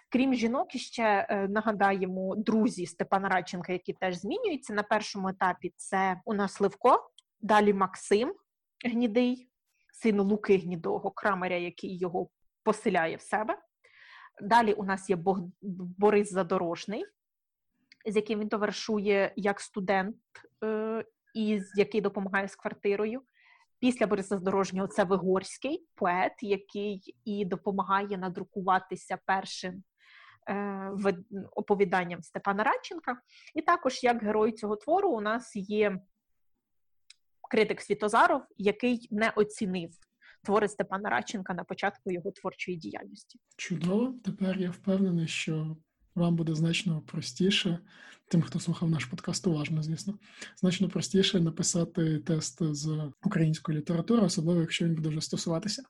Крім 0.10 0.34
жінок, 0.34 0.72
ще 0.72 1.28
е, 1.30 1.48
нагадаємо 1.48 2.36
друзі 2.36 2.86
Степана 2.86 3.30
Радченка, 3.30 3.74
які 3.74 3.94
теж 3.94 4.16
змінюються. 4.16 4.74
На 4.74 4.84
першому 4.84 5.30
етапі 5.30 5.74
це 5.76 6.22
у 6.26 6.34
нас 6.34 6.62
Левко, 6.62 7.10
далі 7.42 7.74
Максим 7.74 8.34
Гнідий, 8.86 9.50
син 9.94 10.22
Луки 10.22 10.58
Гнідого, 10.58 11.12
крамаря, 11.12 11.56
який 11.56 11.98
його 11.98 12.30
поселяє 12.64 13.16
в 13.16 13.22
себе. 13.22 13.58
Далі 14.42 14.74
у 14.74 14.84
нас 14.84 15.10
є 15.10 15.18
Борис 15.98 16.32
Задорожний, 16.32 17.06
з 18.06 18.16
яким 18.16 18.40
він 18.40 18.50
товаришує 18.50 19.34
як 19.36 19.62
студент, 19.62 20.16
і 21.36 21.62
який 21.76 22.02
допомагає 22.02 22.48
з 22.48 22.56
квартирою. 22.56 23.22
Після 23.80 24.08
Бориса 24.08 24.38
Здорожнього 24.38 24.88
це 24.88 25.04
Вигорський 25.04 25.88
поет, 25.96 26.34
який 26.42 27.16
і 27.26 27.46
допомагає 27.46 28.18
надрукуватися 28.18 29.18
першим 29.26 29.84
е, 30.50 30.92
оповіданням 31.56 32.24
Степана 32.24 32.64
Радченка. 32.64 33.18
І 33.56 33.62
також 33.62 34.04
як 34.04 34.24
герой 34.24 34.52
цього 34.52 34.76
твору 34.76 35.10
у 35.10 35.22
нас 35.22 35.56
є 35.56 36.00
критик 37.50 37.82
Світозаров, 37.82 38.42
який 38.58 39.08
не 39.12 39.30
оцінив 39.30 39.90
твори 40.44 40.68
Степана 40.68 41.10
Радченка 41.10 41.54
на 41.54 41.64
початку 41.64 42.12
його 42.12 42.32
творчої 42.32 42.78
діяльності. 42.78 43.40
Чудово, 43.58 44.14
тепер 44.24 44.58
я 44.58 44.72
впевнений, 44.72 45.28
що 45.28 45.78
вам 46.18 46.36
буде 46.36 46.56
значно 46.56 47.02
простіше, 47.02 47.80
тим, 48.28 48.42
хто 48.42 48.60
слухав 48.60 48.90
наш 48.90 49.06
подкаст, 49.06 49.48
уважно, 49.48 49.84
звісно, 49.84 50.20
значно 50.62 50.90
простіше 50.90 51.40
написати 51.40 52.20
тест 52.20 52.76
з 52.76 53.12
української 53.24 53.78
літератури, 53.78 54.22
особливо 54.22 54.62
якщо 54.62 54.86
він 54.86 54.96
буде 54.96 55.10
вже 55.10 55.22
стосуватися 55.22 55.84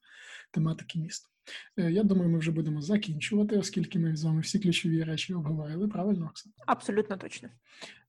тематики 0.52 1.00
міста. 1.00 1.30
Е, 1.78 1.92
я 1.92 2.04
думаю, 2.04 2.30
ми 2.30 2.40
вже 2.40 2.52
будемо 2.52 2.82
закінчувати, 2.82 3.58
оскільки 3.58 4.00
ми 4.00 4.16
з 4.16 4.24
вами 4.24 4.42
всі 4.42 4.60
ключові 4.60 5.04
речі 5.04 5.34
обговорили. 5.34 5.88
Правильно, 5.88 6.26
Оксана? 6.26 6.54
Абсолютно 6.66 7.18
точно. 7.18 7.50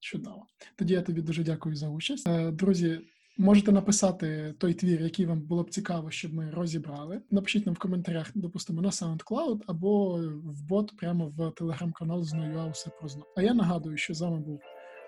Чудово. 0.00 0.46
Тоді 0.76 0.94
я 0.94 1.02
тобі 1.02 1.22
дуже 1.22 1.44
дякую 1.44 1.74
за 1.74 1.88
участь. 1.88 2.28
Е, 2.28 2.50
друзі, 2.50 3.00
Можете 3.41 3.72
написати 3.72 4.55
той 4.59 4.74
твір, 4.74 5.03
який 5.03 5.26
вам 5.26 5.41
було 5.41 5.62
б 5.62 5.70
цікаво, 5.70 6.11
щоб 6.11 6.34
ми 6.34 6.51
розібрали. 6.51 7.20
Напишіть 7.30 7.66
нам 7.66 7.74
в 7.74 7.78
коментарях, 7.78 8.30
допустимо, 8.34 8.82
на 8.82 8.89
SoundCloud 8.89 9.61
або 9.66 10.18
в 10.45 10.62
бот 10.68 10.97
прямо 10.97 11.32
в 11.36 11.51
телеграм-канал 11.51 12.24
«Зною 12.24 12.70
усе 12.70 12.91
про 13.01 13.09
зно. 13.09 13.26
А 13.36 13.43
я 13.43 13.55
нагадую, 13.55 13.97
що 13.97 14.14
з 14.14 14.20
вами 14.20 14.41
був 14.41 14.61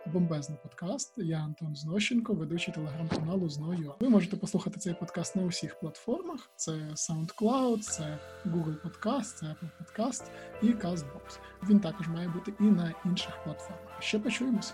бомбезний 0.07 0.59
подкаст. 0.63 1.15
Я 1.17 1.39
Антон 1.39 1.77
Знощенко, 1.77 2.35
ведучий 2.35 2.75
телеграм-каналу 2.75 3.49
Зною. 3.49 3.95
Ви 4.01 4.09
можете 4.09 4.37
послухати 4.37 4.81
цей 4.81 4.95
подкаст 4.95 5.37
на 5.37 5.43
усіх 5.43 5.81
платформах: 5.81 6.51
це 6.57 6.73
SoundCloud, 6.73 7.79
це 7.79 8.19
Google 8.47 8.77
Podcast, 8.83 9.35
це 9.39 9.47
Apple 9.47 9.71
Podcast 9.81 10.31
і 10.63 10.67
CastBox. 10.67 11.39
Він 11.69 11.81
також 11.81 12.09
має 12.09 12.29
бути 12.29 12.53
і 12.61 12.65
на 12.65 12.95
інших 13.07 13.45
платформах. 13.45 14.03
Ще 14.03 14.19
почуємося. 14.19 14.69